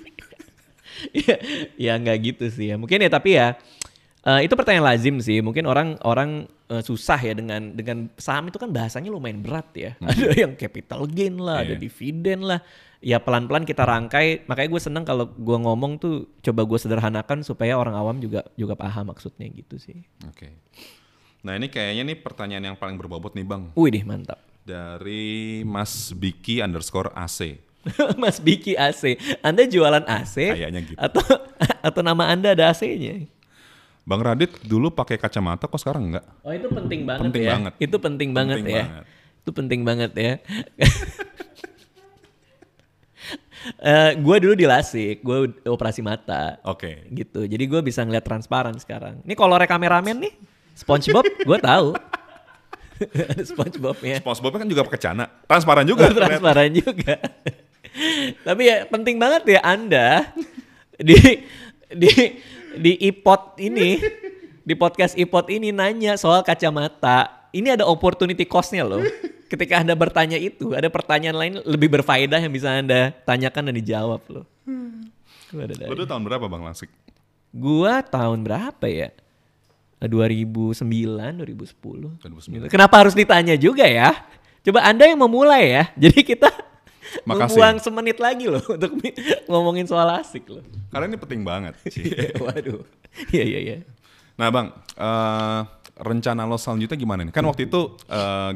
ya, 1.26 1.36
ya 1.76 1.92
nggak 2.00 2.18
gitu 2.24 2.44
sih 2.48 2.72
ya. 2.72 2.76
Mungkin 2.80 3.04
ya 3.04 3.10
tapi 3.12 3.36
ya 3.36 3.58
eh, 4.24 4.40
itu 4.48 4.56
pertanyaan 4.56 4.88
lazim 4.94 5.20
sih. 5.20 5.44
Mungkin 5.44 5.68
orang 5.68 6.00
orang 6.00 6.48
eh, 6.72 6.80
susah 6.80 7.20
ya 7.20 7.36
dengan 7.36 7.76
dengan 7.76 8.08
saham 8.16 8.48
itu 8.48 8.56
kan 8.56 8.72
bahasanya 8.72 9.12
lumayan 9.12 9.44
berat 9.44 9.68
ya. 9.76 9.90
Ada 10.00 10.32
yang 10.48 10.52
capital 10.56 11.04
gain 11.04 11.36
lah, 11.36 11.60
ada 11.60 11.76
Iya. 11.76 11.82
dividen 11.82 12.40
lah. 12.46 12.64
Ya 13.04 13.20
pelan-pelan 13.20 13.68
kita 13.68 13.84
rangkai. 13.84 14.48
Makanya 14.48 14.68
gue 14.72 14.80
seneng 14.80 15.04
kalau 15.04 15.28
gue 15.28 15.58
ngomong 15.60 16.00
tuh 16.00 16.24
coba 16.40 16.64
gue 16.64 16.78
sederhanakan 16.80 17.44
supaya 17.44 17.76
orang 17.76 17.92
awam 17.92 18.16
juga 18.16 18.48
juga 18.56 18.72
paham 18.72 19.12
maksudnya 19.12 19.44
gitu 19.52 19.76
sih. 19.76 20.08
Oke. 20.24 20.56
Nah 21.44 21.52
ini 21.60 21.68
kayaknya 21.68 22.08
nih 22.08 22.16
pertanyaan 22.24 22.72
yang 22.72 22.76
paling 22.80 22.96
berbobot 22.96 23.36
nih 23.36 23.44
Bang. 23.44 23.76
Wih 23.76 23.92
deh 23.92 24.00
mantap. 24.00 24.40
Dari 24.64 25.60
Mas 25.62 26.08
Biki 26.16 26.64
underscore 26.64 27.12
AC. 27.12 27.60
Mas 28.20 28.40
Biki 28.40 28.72
AC, 28.72 29.20
Anda 29.44 29.68
jualan 29.68 30.08
AC? 30.08 30.56
Kayaknya 30.56 30.80
gitu. 30.88 30.96
Atau 30.96 31.20
atau 31.92 32.00
nama 32.00 32.32
Anda 32.32 32.56
ada 32.56 32.72
AC-nya? 32.72 33.28
Bang 34.04 34.20
Radit 34.24 34.56
dulu 34.64 34.88
pakai 34.92 35.20
kacamata 35.20 35.68
kok 35.68 35.80
sekarang 35.80 36.12
enggak? 36.12 36.24
Oh 36.44 36.52
itu 36.52 36.68
penting 36.72 37.04
banget 37.04 37.24
Penting 37.28 37.44
ya. 37.44 37.52
banget. 37.56 37.72
Itu 37.76 37.96
penting, 38.00 38.28
banget 38.32 38.56
Penting 38.60 38.72
ya. 38.72 38.84
banget. 38.84 39.04
Itu 39.44 39.50
penting 39.52 39.80
banget 39.84 40.12
ya. 40.16 40.32
Eh 43.80 44.12
gue 44.20 44.36
dulu 44.44 44.52
di 44.52 44.68
lasik, 44.68 45.24
gue 45.24 45.48
operasi 45.72 46.04
mata. 46.04 46.60
Oke. 46.68 47.08
Gitu. 47.08 47.48
Jadi 47.48 47.64
gue 47.64 47.80
bisa 47.80 48.04
ngeliat 48.04 48.20
transparan 48.20 48.76
sekarang. 48.76 49.24
Ini 49.24 49.32
kalau 49.32 49.56
kameramen 49.56 50.20
nih, 50.20 50.36
SpongeBob, 50.76 51.24
gue 51.24 51.58
tahu. 51.64 51.96
Ada 53.34 53.44
SpongeBobnya. 53.44 54.22
SpongeBob 54.22 54.52
kan 54.60 54.68
juga 54.68 54.82
pakai 54.86 55.00
cana, 55.00 55.24
transparan 55.46 55.84
juga. 55.86 56.08
ternyata. 56.08 56.20
transparan 56.30 56.70
juga. 56.72 57.14
Tapi 58.42 58.62
ya 58.66 58.76
penting 58.90 59.16
banget 59.18 59.42
ya 59.58 59.60
Anda 59.62 60.34
di 60.98 61.18
di 61.94 62.10
di 62.74 62.92
iPod 63.06 63.58
ini 63.62 64.02
di 64.66 64.74
podcast 64.74 65.14
iPod 65.14 65.50
ini 65.50 65.70
nanya 65.70 66.18
soal 66.18 66.42
kacamata. 66.42 67.46
Ini 67.54 67.78
ada 67.78 67.86
opportunity 67.86 68.42
cost-nya 68.50 68.82
loh. 68.82 69.02
Ketika 69.46 69.78
Anda 69.78 69.94
bertanya 69.94 70.34
itu, 70.34 70.74
ada 70.74 70.90
pertanyaan 70.90 71.36
lain 71.38 71.54
lebih 71.62 71.86
berfaedah 71.86 72.42
yang 72.42 72.50
bisa 72.50 72.74
Anda 72.74 73.14
tanyakan 73.22 73.70
dan 73.70 73.74
dijawab 73.78 74.26
loh. 74.26 74.44
Lu 75.54 75.94
dulu 75.94 76.02
tahun 76.02 76.22
berapa 76.26 76.50
Bang 76.50 76.66
Lasik? 76.66 76.90
Gua 77.54 78.02
tahun 78.02 78.42
berapa 78.42 78.82
ya? 78.90 79.14
2009, 80.06 80.80
2010. 81.44 82.20
2009. 82.20 82.72
Kenapa 82.72 82.94
harus 83.00 83.14
ditanya 83.16 83.54
juga 83.56 83.84
ya? 83.88 84.12
Coba 84.64 84.84
Anda 84.84 85.08
yang 85.08 85.20
memulai 85.20 85.76
ya. 85.76 85.84
Jadi 86.02 86.20
kita 86.24 86.48
Makasih. 87.24 87.56
membuang 87.56 87.76
semenit 87.80 88.18
lagi 88.18 88.48
loh 88.48 88.64
untuk 88.74 88.96
ngomongin 89.48 89.84
soal 89.84 90.08
asik 90.18 90.48
loh. 90.48 90.64
Karena 90.88 91.06
ini 91.12 91.18
penting 91.20 91.40
banget. 91.44 91.74
Ci. 91.88 92.10
Waduh. 92.42 92.82
Iya 93.30 93.44
iya 93.44 93.60
iya. 93.60 93.76
Nah 94.34 94.48
bang, 94.50 94.66
eh, 94.98 95.60
rencana 95.94 96.42
lo 96.42 96.58
selanjutnya 96.58 96.98
gimana 96.98 97.22
nih? 97.22 97.30
Kan 97.30 97.46
waktu 97.46 97.70
itu 97.70 97.94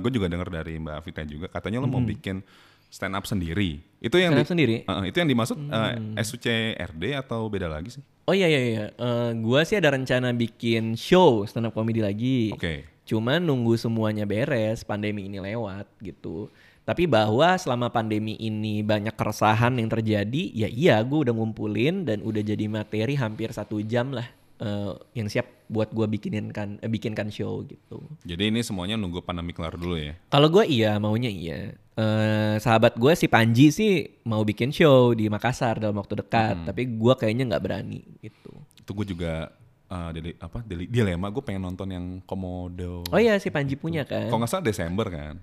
gue 0.02 0.10
juga 0.10 0.26
dengar 0.26 0.50
dari 0.50 0.74
Mbak 0.74 0.98
Vita 1.06 1.22
juga, 1.22 1.46
katanya 1.46 1.78
lo 1.78 1.86
mau 1.86 2.02
bikin 2.02 2.42
stand 2.90 3.14
up 3.14 3.22
sendiri. 3.30 3.87
Itu 3.98 4.14
yang 4.14 4.30
Hmm. 4.32 4.42
Di- 4.42 4.48
sendiri? 4.48 4.76
Hmm. 4.84 5.02
Eh, 5.02 5.10
itu 5.10 5.16
yang 5.18 5.28
dimaksud 5.28 5.58
eh, 5.58 5.94
SUCRD 6.22 7.02
atau 7.14 7.46
beda 7.46 7.66
lagi 7.66 7.98
sih? 7.98 8.02
Oh 8.24 8.32
iya 8.32 8.46
iya 8.46 8.60
iya. 8.60 8.84
Eh, 8.90 9.30
gua 9.38 9.64
sih 9.64 9.74
ada 9.74 9.90
rencana 9.90 10.30
bikin 10.30 10.94
show 10.94 11.42
stand 11.44 11.66
up 11.66 11.74
comedy 11.74 11.98
lagi. 11.98 12.52
Oke. 12.52 12.86
Cuman 13.02 13.40
nunggu 13.40 13.74
semuanya 13.74 14.22
beres, 14.22 14.84
pandemi 14.84 15.26
ini 15.26 15.40
lewat 15.40 15.88
gitu. 15.98 16.52
Tapi 16.84 17.04
bahwa 17.04 17.52
selama 17.54 17.88
pandemi 17.88 18.32
ini 18.34 18.80
banyak 18.80 19.12
keresahan 19.12 19.76
yang 19.76 19.88
terjadi, 19.88 20.42
ya 20.54 20.68
iya 20.68 20.96
gue 21.00 21.20
udah 21.20 21.34
ngumpulin 21.34 22.04
dan 22.04 22.20
udah 22.20 22.40
jadi 22.40 22.64
materi 22.64 23.12
hampir 23.12 23.52
satu 23.52 23.80
jam 23.80 24.08
lah 24.08 24.24
eh, 24.58 24.92
yang 25.14 25.26
siap 25.26 25.46
buat 25.68 25.92
gue 25.92 26.06
bikinin 26.08 26.48
kan, 26.48 26.80
eh, 26.80 26.88
bikinkan 26.88 27.28
show 27.28 27.60
gitu. 27.62 28.00
Jadi 28.24 28.48
ini 28.48 28.60
semuanya 28.60 28.96
nunggu 28.96 29.20
pandemi 29.20 29.52
kelar 29.52 29.76
dulu 29.76 29.96
ya? 29.96 30.16
Kalau 30.28 30.48
gue 30.48 30.64
iya 30.64 30.96
maunya 30.96 31.28
iya. 31.28 31.72
Eh, 31.98 32.56
sahabat 32.58 32.94
gue 32.94 33.12
si 33.14 33.26
Panji 33.26 33.74
sih 33.74 34.22
mau 34.22 34.46
bikin 34.46 34.70
show 34.70 35.10
di 35.12 35.26
Makassar 35.26 35.82
dalam 35.82 35.98
waktu 35.98 36.22
dekat, 36.22 36.62
tapi 36.64 36.86
gue 36.86 37.14
kayaknya 37.18 37.54
nggak 37.54 37.64
berani 37.64 38.00
gitu. 38.22 38.54
Itu 38.78 38.90
gue 38.94 39.06
juga 39.08 39.50
eh, 39.88 40.10
dili- 40.14 40.38
apa 40.38 40.62
dili- 40.62 40.86
dilema 40.86 41.26
gue 41.26 41.42
pengen 41.42 41.66
nonton 41.66 41.88
yang 41.90 42.06
komodo. 42.22 43.02
Oh 43.10 43.18
iya 43.18 43.34
si 43.42 43.50
Panji 43.50 43.74
punya 43.74 44.06
kan. 44.06 44.30
Kalau 44.30 44.38
nggak 44.38 44.50
salah 44.52 44.64
Desember 44.64 45.06
kan? 45.10 45.34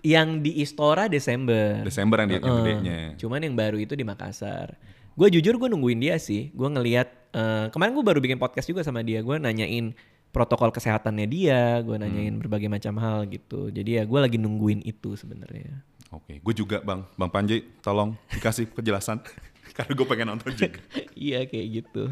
Yang 0.00 0.28
di 0.40 0.52
Istora 0.64 1.10
Desember. 1.12 1.84
Desember 1.84 2.24
yang, 2.24 2.30
Heeh. 2.36 2.40
gedenya. 2.40 2.98
Cuman 3.20 3.42
yang 3.44 3.52
baru 3.52 3.76
itu 3.76 3.92
di 3.92 4.04
Makassar. 4.06 4.78
Gue 5.12 5.28
jujur 5.28 5.58
gue 5.58 5.68
nungguin 5.68 6.00
dia 6.00 6.16
sih. 6.16 6.48
Gue 6.56 6.70
ngeliat 6.70 7.10
eh, 7.34 7.66
kemarin 7.68 7.92
gue 7.92 8.04
baru 8.06 8.18
bikin 8.18 8.38
podcast 8.38 8.64
juga 8.64 8.80
sama 8.80 9.02
dia. 9.02 9.20
Gue 9.20 9.36
nanyain 9.36 9.92
protokol 10.30 10.70
kesehatannya 10.70 11.26
dia. 11.26 11.82
Gue 11.82 11.98
nanyain 11.98 12.32
Hmm. 12.32 12.40
berbagai 12.40 12.70
macam 12.70 12.94
hal 12.98 13.26
gitu. 13.26 13.68
Jadi 13.68 13.98
ya 13.98 14.06
gue 14.06 14.18
lagi 14.18 14.38
nungguin 14.38 14.82
itu 14.82 15.14
sebenarnya. 15.14 15.82
Oke, 16.10 16.38
gue 16.38 16.54
juga 16.54 16.78
bang, 16.78 17.02
bang 17.14 17.30
Panji, 17.30 17.56
tolong 17.82 18.14
dikasih 18.30 18.70
kejelasan 18.70 19.18
karena 19.76 19.92
gue 19.92 20.06
pengen 20.06 20.26
nonton 20.30 20.54
juga. 20.54 20.78
iya 21.18 21.42
kayak 21.42 21.66
gitu. 21.82 22.06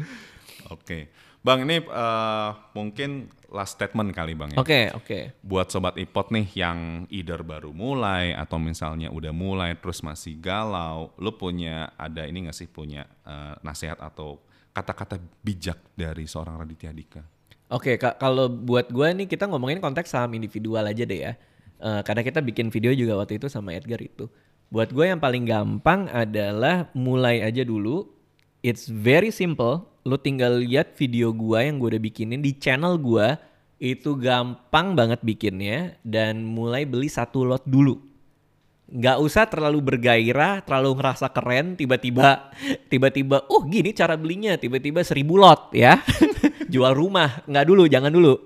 Oke, 0.67 1.07
bang 1.39 1.63
ini 1.63 1.83
eh, 1.83 2.49
mungkin 2.75 3.31
last 3.47 3.79
statement 3.79 4.11
kali 4.11 4.35
bang 4.35 4.51
ya. 4.51 4.59
Oke 4.59 4.91
oke. 4.91 5.19
Buat 5.39 5.71
sobat 5.71 5.95
ipot 5.95 6.31
nih 6.31 6.51
yang 6.51 7.07
either 7.07 7.39
baru 7.43 7.71
mulai 7.71 8.35
atau 8.35 8.59
misalnya 8.59 9.07
udah 9.07 9.31
mulai 9.31 9.75
terus 9.79 10.03
masih 10.03 10.35
galau, 10.35 11.15
lu 11.15 11.31
punya 11.35 11.91
ada 11.95 12.27
ini 12.27 12.47
nggak 12.47 12.55
sih 12.55 12.67
punya 12.67 13.07
eh, 13.23 13.55
nasihat 13.63 14.03
atau 14.03 14.43
kata-kata 14.73 15.21
bijak 15.45 15.77
dari 15.93 16.25
seorang 16.25 16.57
Raditya 16.59 16.91
Dika? 16.91 17.21
Oke, 17.73 17.97
Kak, 17.97 18.19
kalau 18.21 18.49
buat 18.49 18.89
gue 18.89 19.07
nih 19.23 19.27
kita 19.29 19.49
ngomongin 19.49 19.81
konteks 19.81 20.13
saham 20.13 20.33
individual 20.37 20.83
aja 20.85 21.05
deh 21.05 21.21
ya. 21.29 21.33
Eh, 21.81 22.01
karena 22.05 22.21
kita 22.21 22.41
bikin 22.41 22.69
video 22.69 22.93
juga 22.93 23.17
waktu 23.17 23.41
itu 23.41 23.49
sama 23.49 23.73
Edgar 23.73 24.01
itu. 24.01 24.29
Buat 24.69 24.93
gue 24.93 25.05
yang 25.09 25.21
paling 25.21 25.45
gampang 25.45 26.09
adalah 26.09 26.89
mulai 26.93 27.41
aja 27.41 27.61
dulu. 27.65 28.09
It's 28.65 28.89
very 28.89 29.29
simple. 29.29 29.85
Lo 30.05 30.19
tinggal 30.19 30.61
lihat 30.61 30.97
video 30.97 31.33
gue 31.33 31.59
yang 31.61 31.77
gue 31.77 31.97
udah 31.97 32.03
bikinin 32.03 32.41
di 32.41 32.53
channel 32.57 32.97
gue. 32.97 33.37
Itu 33.81 34.17
gampang 34.17 34.93
banget 34.93 35.21
bikinnya. 35.21 35.97
Dan 36.01 36.45
mulai 36.45 36.85
beli 36.85 37.09
satu 37.09 37.45
lot 37.45 37.65
dulu 37.65 38.12
nggak 38.93 39.17
usah 39.25 39.49
terlalu 39.49 39.81
bergairah, 39.81 40.61
terlalu 40.61 41.01
ngerasa 41.01 41.33
keren, 41.33 41.73
tiba-tiba 41.73 42.53
tiba-tiba 42.93 43.41
oh 43.49 43.65
gini 43.65 43.89
cara 43.89 44.13
belinya, 44.13 44.53
tiba-tiba 44.53 45.01
seribu 45.01 45.41
lot 45.41 45.73
ya. 45.73 45.97
Jual 46.73 46.93
rumah, 46.93 47.41
nggak 47.49 47.65
dulu, 47.65 47.89
jangan 47.89 48.13
dulu. 48.13 48.37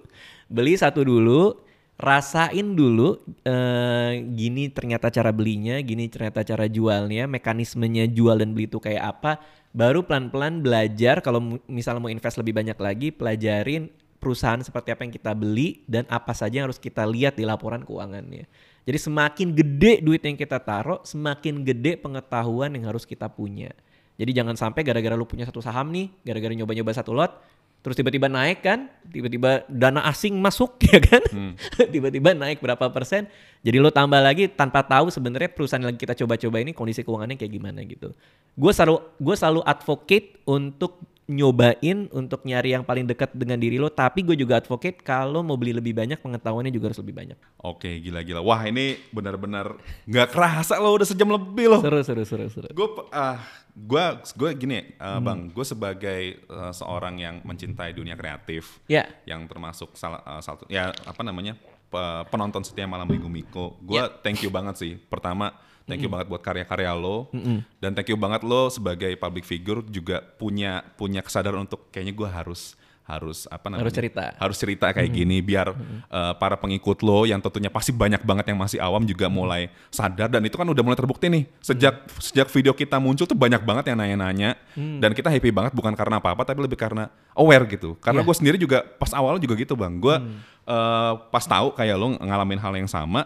Beli 0.48 0.80
satu 0.80 1.04
dulu, 1.04 1.52
rasain 2.00 2.80
dulu 2.80 3.20
eh, 3.44 4.24
gini 4.24 4.72
ternyata 4.72 5.12
cara 5.12 5.36
belinya, 5.36 5.84
gini 5.84 6.08
ternyata 6.08 6.48
cara 6.48 6.72
jualnya, 6.72 7.28
mekanismenya 7.28 8.08
jual 8.08 8.40
dan 8.40 8.56
beli 8.56 8.72
itu 8.72 8.80
kayak 8.80 9.04
apa. 9.20 9.44
Baru 9.76 10.08
pelan-pelan 10.08 10.64
belajar 10.64 11.20
kalau 11.20 11.60
misalnya 11.68 12.00
mau 12.00 12.10
invest 12.10 12.40
lebih 12.40 12.56
banyak 12.56 12.80
lagi, 12.80 13.12
pelajarin 13.12 13.92
perusahaan 14.18 14.64
seperti 14.64 14.96
apa 14.96 15.06
yang 15.06 15.14
kita 15.14 15.32
beli 15.38 15.84
dan 15.86 16.08
apa 16.10 16.34
saja 16.34 16.64
yang 16.64 16.68
harus 16.72 16.82
kita 16.82 17.06
lihat 17.06 17.36
di 17.36 17.44
laporan 17.44 17.84
keuangannya. 17.84 18.48
Jadi 18.88 19.04
semakin 19.04 19.48
gede 19.52 20.00
duit 20.00 20.24
yang 20.24 20.40
kita 20.40 20.64
taruh, 20.64 21.04
semakin 21.04 21.68
gede 21.68 22.00
pengetahuan 22.00 22.72
yang 22.72 22.88
harus 22.88 23.04
kita 23.04 23.28
punya. 23.28 23.76
Jadi 24.16 24.32
jangan 24.32 24.56
sampai 24.56 24.88
gara-gara 24.88 25.12
lu 25.14 25.28
punya 25.28 25.44
satu 25.44 25.60
saham 25.60 25.92
nih, 25.92 26.08
gara-gara 26.24 26.56
nyoba-nyoba 26.56 26.96
satu 26.96 27.12
lot, 27.12 27.36
terus 27.84 28.00
tiba-tiba 28.00 28.32
naik 28.32 28.64
kan, 28.64 28.88
tiba-tiba 29.12 29.68
dana 29.68 30.08
asing 30.08 30.40
masuk 30.40 30.80
ya 30.88 31.04
kan, 31.04 31.20
tiba-tiba 31.94 32.32
naik 32.32 32.64
berapa 32.64 32.88
persen, 32.96 33.28
jadi 33.60 33.78
lo 33.84 33.92
tambah 33.92 34.24
lagi 34.24 34.48
tanpa 34.48 34.88
tahu 34.88 35.12
sebenarnya 35.12 35.52
perusahaan 35.52 35.84
yang 35.84 35.92
lagi 35.92 36.02
kita 36.02 36.16
coba-coba 36.24 36.58
ini 36.64 36.72
kondisi 36.72 37.04
keuangannya 37.04 37.36
kayak 37.36 37.54
gimana 37.54 37.84
gitu. 37.84 38.16
Gue 38.56 38.72
selalu 38.72 39.04
gue 39.20 39.36
selalu 39.36 39.62
advocate 39.68 40.40
untuk 40.48 41.04
nyobain 41.28 42.08
untuk 42.10 42.42
nyari 42.42 42.72
yang 42.72 42.84
paling 42.84 43.04
dekat 43.04 43.36
dengan 43.36 43.60
diri 43.60 43.76
lo, 43.76 43.88
tapi 43.88 44.24
gue 44.24 44.34
juga 44.34 44.58
advocate 44.58 45.04
kalau 45.04 45.44
mau 45.44 45.60
beli 45.60 45.76
lebih 45.76 45.92
banyak 45.92 46.18
pengetahuannya 46.18 46.72
juga 46.72 46.90
harus 46.90 47.00
lebih 47.00 47.14
banyak. 47.14 47.38
Oke, 47.60 48.00
gila-gila. 48.00 48.40
Wah, 48.40 48.64
ini 48.64 48.96
benar-benar 49.12 49.76
nggak 50.08 50.28
kerasa 50.32 50.80
loh 50.80 50.96
udah 50.96 51.04
sejam 51.04 51.28
lebih 51.28 51.68
loh. 51.68 51.82
Seru 51.84 52.00
seru 52.02 52.24
seru 52.24 52.48
seru. 52.48 52.68
Gue 52.72 52.88
ah 53.12 53.44
gue 53.76 54.06
gue 54.34 54.50
gini 54.56 54.96
uh, 54.98 55.20
bang, 55.20 55.52
gue 55.52 55.66
sebagai 55.68 56.22
uh, 56.48 56.72
seorang 56.72 57.20
yang 57.20 57.36
mencintai 57.44 57.92
dunia 57.92 58.16
kreatif, 58.16 58.80
Ya. 58.88 59.06
yang 59.28 59.46
termasuk 59.46 59.94
salah 59.94 60.24
uh, 60.26 60.42
satu 60.42 60.66
ya 60.66 60.90
apa 61.06 61.22
namanya 61.22 61.54
pe- 61.86 62.24
penonton 62.32 62.66
setia 62.66 62.88
malam 62.88 63.06
minggu 63.06 63.28
Miko, 63.28 63.78
gue 63.84 64.00
Ya. 64.00 64.10
thank 64.24 64.42
you 64.42 64.50
banget 64.50 64.80
sih. 64.80 64.94
Pertama, 64.98 65.54
thank 65.88 66.04
you 66.04 66.12
banget 66.12 66.28
buat 66.28 66.44
karya-karya 66.44 66.92
lo, 66.94 67.32
dan 67.80 67.96
thank 67.96 68.12
you 68.12 68.20
banget 68.20 68.44
lo 68.44 68.68
sebagai 68.68 69.16
public 69.16 69.48
figure 69.48 69.82
juga 69.88 70.20
punya 70.36 70.84
punya 71.00 71.24
kesadaran 71.24 71.64
untuk 71.64 71.88
kayaknya 71.90 72.14
gue 72.14 72.30
harus 72.30 72.76
harus 73.08 73.48
apa 73.48 73.72
namanya? 73.72 73.88
Harus 73.88 73.96
cerita. 73.96 74.24
harus 74.36 74.58
cerita 74.60 74.92
kayak 74.92 75.08
gini 75.16 75.40
biar 75.40 75.72
uh, 76.12 76.36
para 76.36 76.60
pengikut 76.60 77.00
lo 77.08 77.24
yang 77.24 77.40
tentunya 77.40 77.72
pasti 77.72 77.96
banyak 77.96 78.20
banget 78.20 78.52
yang 78.52 78.60
masih 78.60 78.84
awam 78.84 79.08
juga 79.08 79.32
mulai 79.32 79.72
sadar. 79.88 80.28
Dan 80.28 80.44
itu 80.44 80.60
kan 80.60 80.68
udah 80.68 80.84
mulai 80.84 81.00
terbukti 81.00 81.32
nih. 81.32 81.48
Sejak 81.64 82.04
sejak 82.20 82.52
video 82.52 82.76
kita 82.76 83.00
muncul 83.00 83.24
tuh 83.24 83.40
banyak 83.40 83.64
banget 83.64 83.96
yang 83.96 83.98
nanya-nanya. 84.04 84.60
Dan 84.76 85.16
kita 85.16 85.32
happy 85.32 85.56
banget 85.56 85.72
bukan 85.72 85.96
karena 85.96 86.20
apa-apa 86.20 86.44
tapi 86.44 86.60
lebih 86.60 86.76
karena 86.76 87.08
aware 87.32 87.64
gitu. 87.72 87.96
Karena 88.04 88.22
Iya. 88.22 88.28
gue 88.28 88.36
sendiri 88.36 88.58
juga 88.60 88.84
pas 88.84 89.16
awal 89.16 89.40
juga 89.40 89.56
gitu 89.56 89.80
bang. 89.80 89.96
Gue 90.04 90.20
uh, 90.68 91.14
pas 91.32 91.48
tahu 91.48 91.72
kayak 91.80 91.96
lo 91.96 92.12
ngalamin 92.20 92.60
hal 92.60 92.76
yang 92.76 92.92
sama 92.92 93.24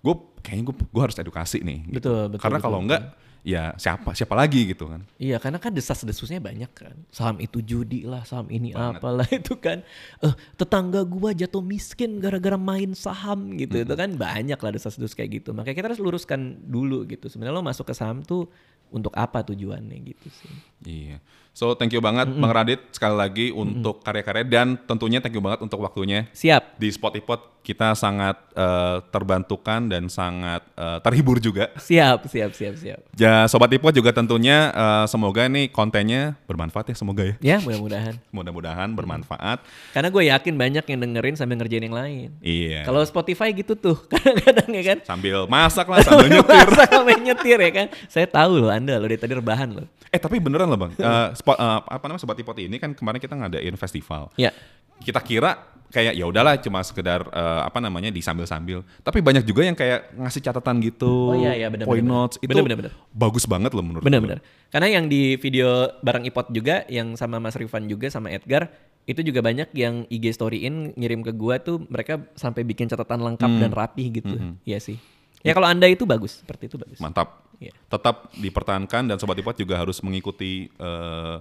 gue 0.00 0.16
kayaknya 0.50 0.64
gue 0.66 0.76
gue 0.82 1.02
harus 1.06 1.16
edukasi 1.16 1.62
nih 1.62 1.78
gitu. 1.86 1.96
Betul, 2.02 2.22
betul, 2.34 2.42
karena 2.42 2.58
betul, 2.58 2.66
kalau 2.66 2.78
enggak 2.82 3.02
ya 3.40 3.72
siapa 3.80 4.12
siapa 4.12 4.36
lagi 4.36 4.68
gitu 4.68 4.84
kan 4.84 5.00
Iya, 5.16 5.40
karena 5.40 5.56
kan 5.56 5.72
desas-desusnya 5.72 6.44
banyak 6.44 6.68
kan. 6.76 6.92
Saham 7.08 7.40
itu 7.40 7.64
judi 7.64 8.04
lah, 8.04 8.20
saham 8.28 8.52
ini 8.52 8.76
apalah 8.76 9.24
itu 9.40 9.56
kan. 9.56 9.80
Eh, 10.20 10.34
tetangga 10.60 11.00
gua 11.08 11.32
jatuh 11.32 11.64
miskin 11.64 12.20
gara-gara 12.20 12.60
main 12.60 12.92
saham 12.92 13.56
gitu. 13.56 13.80
Itu 13.80 13.94
kan 13.96 14.12
banyak 14.18 14.60
lah 14.60 14.70
desas-desus 14.76 15.16
kayak 15.16 15.40
gitu. 15.40 15.56
Makanya 15.56 15.76
kita 15.76 15.86
harus 15.88 16.02
luruskan 16.02 16.60
dulu 16.68 17.08
gitu. 17.08 17.32
Sebenarnya 17.32 17.56
lo 17.56 17.64
masuk 17.64 17.88
ke 17.88 17.94
saham 17.96 18.20
tuh 18.20 18.44
untuk 18.92 19.14
apa 19.16 19.40
tujuannya 19.40 19.96
gitu 20.04 20.28
sih. 20.28 20.52
Iya. 20.84 21.16
So 21.50 21.74
thank 21.74 21.90
you 21.90 22.00
banget 22.00 22.30
Bang 22.30 22.54
Radit 22.54 22.80
sekali 22.94 23.16
lagi 23.18 23.46
untuk 23.50 24.00
karya-karya 24.00 24.44
dan 24.46 24.78
tentunya 24.86 25.18
thank 25.18 25.34
you 25.34 25.42
banget 25.42 25.60
untuk 25.60 25.82
waktunya 25.82 26.30
Siap. 26.32 26.78
di 26.78 26.88
Spotify 26.88 27.36
kita 27.60 27.92
sangat 27.92 28.40
eh, 28.56 28.96
terbantukan 29.12 29.84
dan 29.84 30.08
sangat 30.08 30.64
eh, 30.74 30.98
terhibur 31.04 31.36
juga. 31.38 31.68
Siap, 31.76 32.26
siap, 32.26 32.50
siap, 32.56 32.74
siap. 32.80 33.00
Ya 33.20 33.44
sobat 33.46 33.68
Ipot 33.70 33.92
juga 33.92 34.10
tentunya 34.16 34.72
eh, 34.72 35.04
semoga 35.06 35.44
nih 35.46 35.68
kontennya 35.68 36.40
bermanfaat 36.48 36.92
ya 36.92 36.96
semoga 36.96 37.22
ya. 37.22 37.34
Ya, 37.40 37.56
mudah-mudahan. 37.60 38.14
Mudah-mudahan 38.32 38.88
bermanfaat. 38.96 39.60
Karena 39.92 40.08
gue 40.08 40.22
yakin 40.32 40.54
banyak 40.56 40.84
yang 40.88 40.98
dengerin 41.04 41.36
sambil 41.36 41.60
ngerjain 41.60 41.84
yang 41.84 41.96
lain. 41.96 42.28
Iya. 42.40 42.88
Kalau 42.88 43.04
Spotify 43.04 43.52
gitu 43.52 43.76
tuh, 43.76 43.96
kadang-kadang 44.12 44.68
ya 44.72 44.82
kan. 44.96 44.98
sambil 45.04 45.44
masak 45.46 45.86
lah, 45.86 46.00
sambil 46.00 46.32
nyetir. 46.40 46.68
Sampai 46.74 47.14
nyetir 47.20 47.58
ya 47.60 47.70
kan. 47.70 47.86
Saya 48.08 48.26
tahu 48.26 48.66
loh 48.66 48.72
Anda 48.72 48.96
loh 48.96 49.06
dari 49.06 49.20
tadi 49.20 49.36
rebahan 49.36 49.70
loh. 49.76 49.86
eh 50.10 50.18
tapi 50.18 50.42
beneran 50.42 50.66
loh 50.66 50.80
bang. 50.80 50.92
Eh, 50.98 51.28
spot, 51.40 51.56
eh, 51.56 51.80
apa 51.82 52.04
namanya 52.04 52.20
sobat 52.20 52.36
Ipot 52.36 52.56
ini 52.56 52.76
kan 52.76 52.92
kemarin 52.92 53.16
kita 53.16 53.32
ngadain 53.34 53.74
festival. 53.74 54.28
Ya. 54.36 54.52
kita 55.00 55.16
kira 55.18 55.56
kayak 55.88 56.12
ya 56.12 56.28
udahlah 56.28 56.60
cuma 56.60 56.84
sekedar 56.84 57.24
eh, 57.24 57.60
apa 57.64 57.80
namanya 57.80 58.12
di 58.12 58.20
sambil-sambil. 58.20 58.84
Tapi 59.00 59.18
banyak 59.18 59.42
juga 59.42 59.64
yang 59.64 59.72
kayak 59.72 60.12
ngasih 60.12 60.44
catatan 60.44 60.76
gitu, 60.84 61.32
Oh 61.32 61.34
iya, 61.34 61.56
iya, 61.56 61.72
benar, 61.72 61.88
point 61.88 62.04
benar, 62.04 62.28
notes 62.28 62.36
itu 62.36 62.46
benar, 62.46 62.62
benar, 62.62 62.78
benar. 62.84 62.92
bagus 63.08 63.48
banget 63.48 63.72
loh 63.72 63.80
menurut 63.80 64.04
gue. 64.04 64.08
Benar-benar. 64.12 64.38
Karena 64.68 64.88
yang 64.92 65.08
di 65.08 65.34
video 65.34 65.88
bareng 65.98 66.28
Ipot 66.28 66.52
juga, 66.52 66.84
yang 66.86 67.16
sama 67.16 67.40
Mas 67.40 67.56
Rifan 67.56 67.88
juga 67.88 68.06
sama 68.06 68.28
Edgar, 68.28 68.68
itu 69.02 69.24
juga 69.24 69.40
banyak 69.40 69.72
yang 69.72 70.04
IG 70.06 70.36
storyin 70.36 70.92
ngirim 70.94 71.24
ke 71.24 71.32
gua 71.32 71.56
tuh 71.56 71.80
mereka 71.88 72.20
sampai 72.36 72.62
bikin 72.62 72.84
catatan 72.86 73.24
lengkap 73.24 73.48
Hmm. 73.48 73.58
dan 73.58 73.72
rapih 73.72 74.06
gitu. 74.12 74.36
Iya 74.62 74.78
sih. 74.78 75.00
Ya 75.40 75.56
kalau 75.56 75.64
anda 75.64 75.88
itu 75.88 76.04
bagus, 76.04 76.44
seperti 76.44 76.68
itu 76.68 76.76
bagus. 76.76 77.00
Mantap. 77.00 77.40
Iya. 77.60 77.76
Tetap 77.92 78.32
dipertahankan 78.40 79.04
dan 79.04 79.16
sobat 79.20 79.36
Ipot 79.36 79.54
juga 79.54 79.76
harus 79.76 80.00
mengikuti 80.00 80.72
eh, 80.80 81.36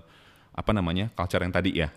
apa 0.51 0.72
namanya 0.76 1.07
culture 1.15 1.39
yang 1.39 1.55
tadi 1.55 1.80
ya. 1.80 1.89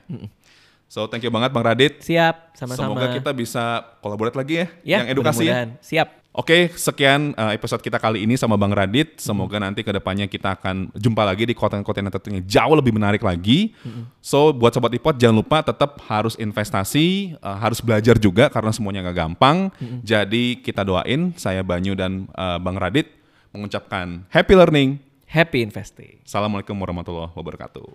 So 0.92 1.08
thank 1.08 1.24
you 1.24 1.32
banget 1.32 1.50
Bang 1.56 1.64
Radit. 1.64 2.04
Siap, 2.04 2.52
sama-sama. 2.52 2.92
Semoga 2.92 3.06
kita 3.16 3.32
bisa 3.32 3.80
kolaborate 4.04 4.36
lagi 4.36 4.54
ya, 4.60 4.66
ya, 4.84 4.98
yang 5.00 5.08
edukasi 5.16 5.48
ya. 5.48 5.64
mudah-mudahan. 5.64 5.70
Siap. 5.80 6.08
Oke, 6.32 6.72
sekian 6.76 7.36
uh, 7.36 7.52
episode 7.52 7.80
kita 7.84 7.96
kali 8.00 8.24
ini 8.24 8.36
sama 8.36 8.60
Bang 8.60 8.72
Radit. 8.72 9.16
Semoga 9.20 9.56
nanti 9.56 9.84
ke 9.84 9.92
depannya 9.92 10.28
kita 10.28 10.56
akan 10.56 10.92
jumpa 10.96 11.24
lagi 11.24 11.48
di 11.48 11.52
konten-konten 11.52 12.08
yang 12.08 12.12
tentunya 12.12 12.40
jauh 12.44 12.76
lebih 12.76 12.92
menarik 12.92 13.20
lagi. 13.24 13.76
So, 14.24 14.52
buat 14.52 14.72
Sobat 14.72 14.96
Ipot 14.96 15.16
jangan 15.16 15.44
lupa 15.44 15.60
tetap 15.64 16.00
harus 16.08 16.36
investasi, 16.40 17.36
uh, 17.40 17.56
harus 17.56 17.80
belajar 17.80 18.16
juga 18.16 18.52
karena 18.52 18.72
semuanya 18.72 19.00
nggak 19.08 19.16
gampang. 19.16 19.68
Jadi 20.04 20.60
kita 20.64 20.84
doain, 20.84 21.36
saya 21.40 21.60
Banyu 21.64 21.92
dan 21.92 22.28
uh, 22.36 22.56
Bang 22.60 22.76
Radit 22.80 23.21
mengucapkan 23.53 24.26
happy 24.32 24.57
learning. 24.57 24.98
Happy 25.32 25.64
investing. 25.64 26.20
Assalamualaikum 26.28 26.76
warahmatullahi 26.76 27.32
wabarakatuh. 27.32 27.88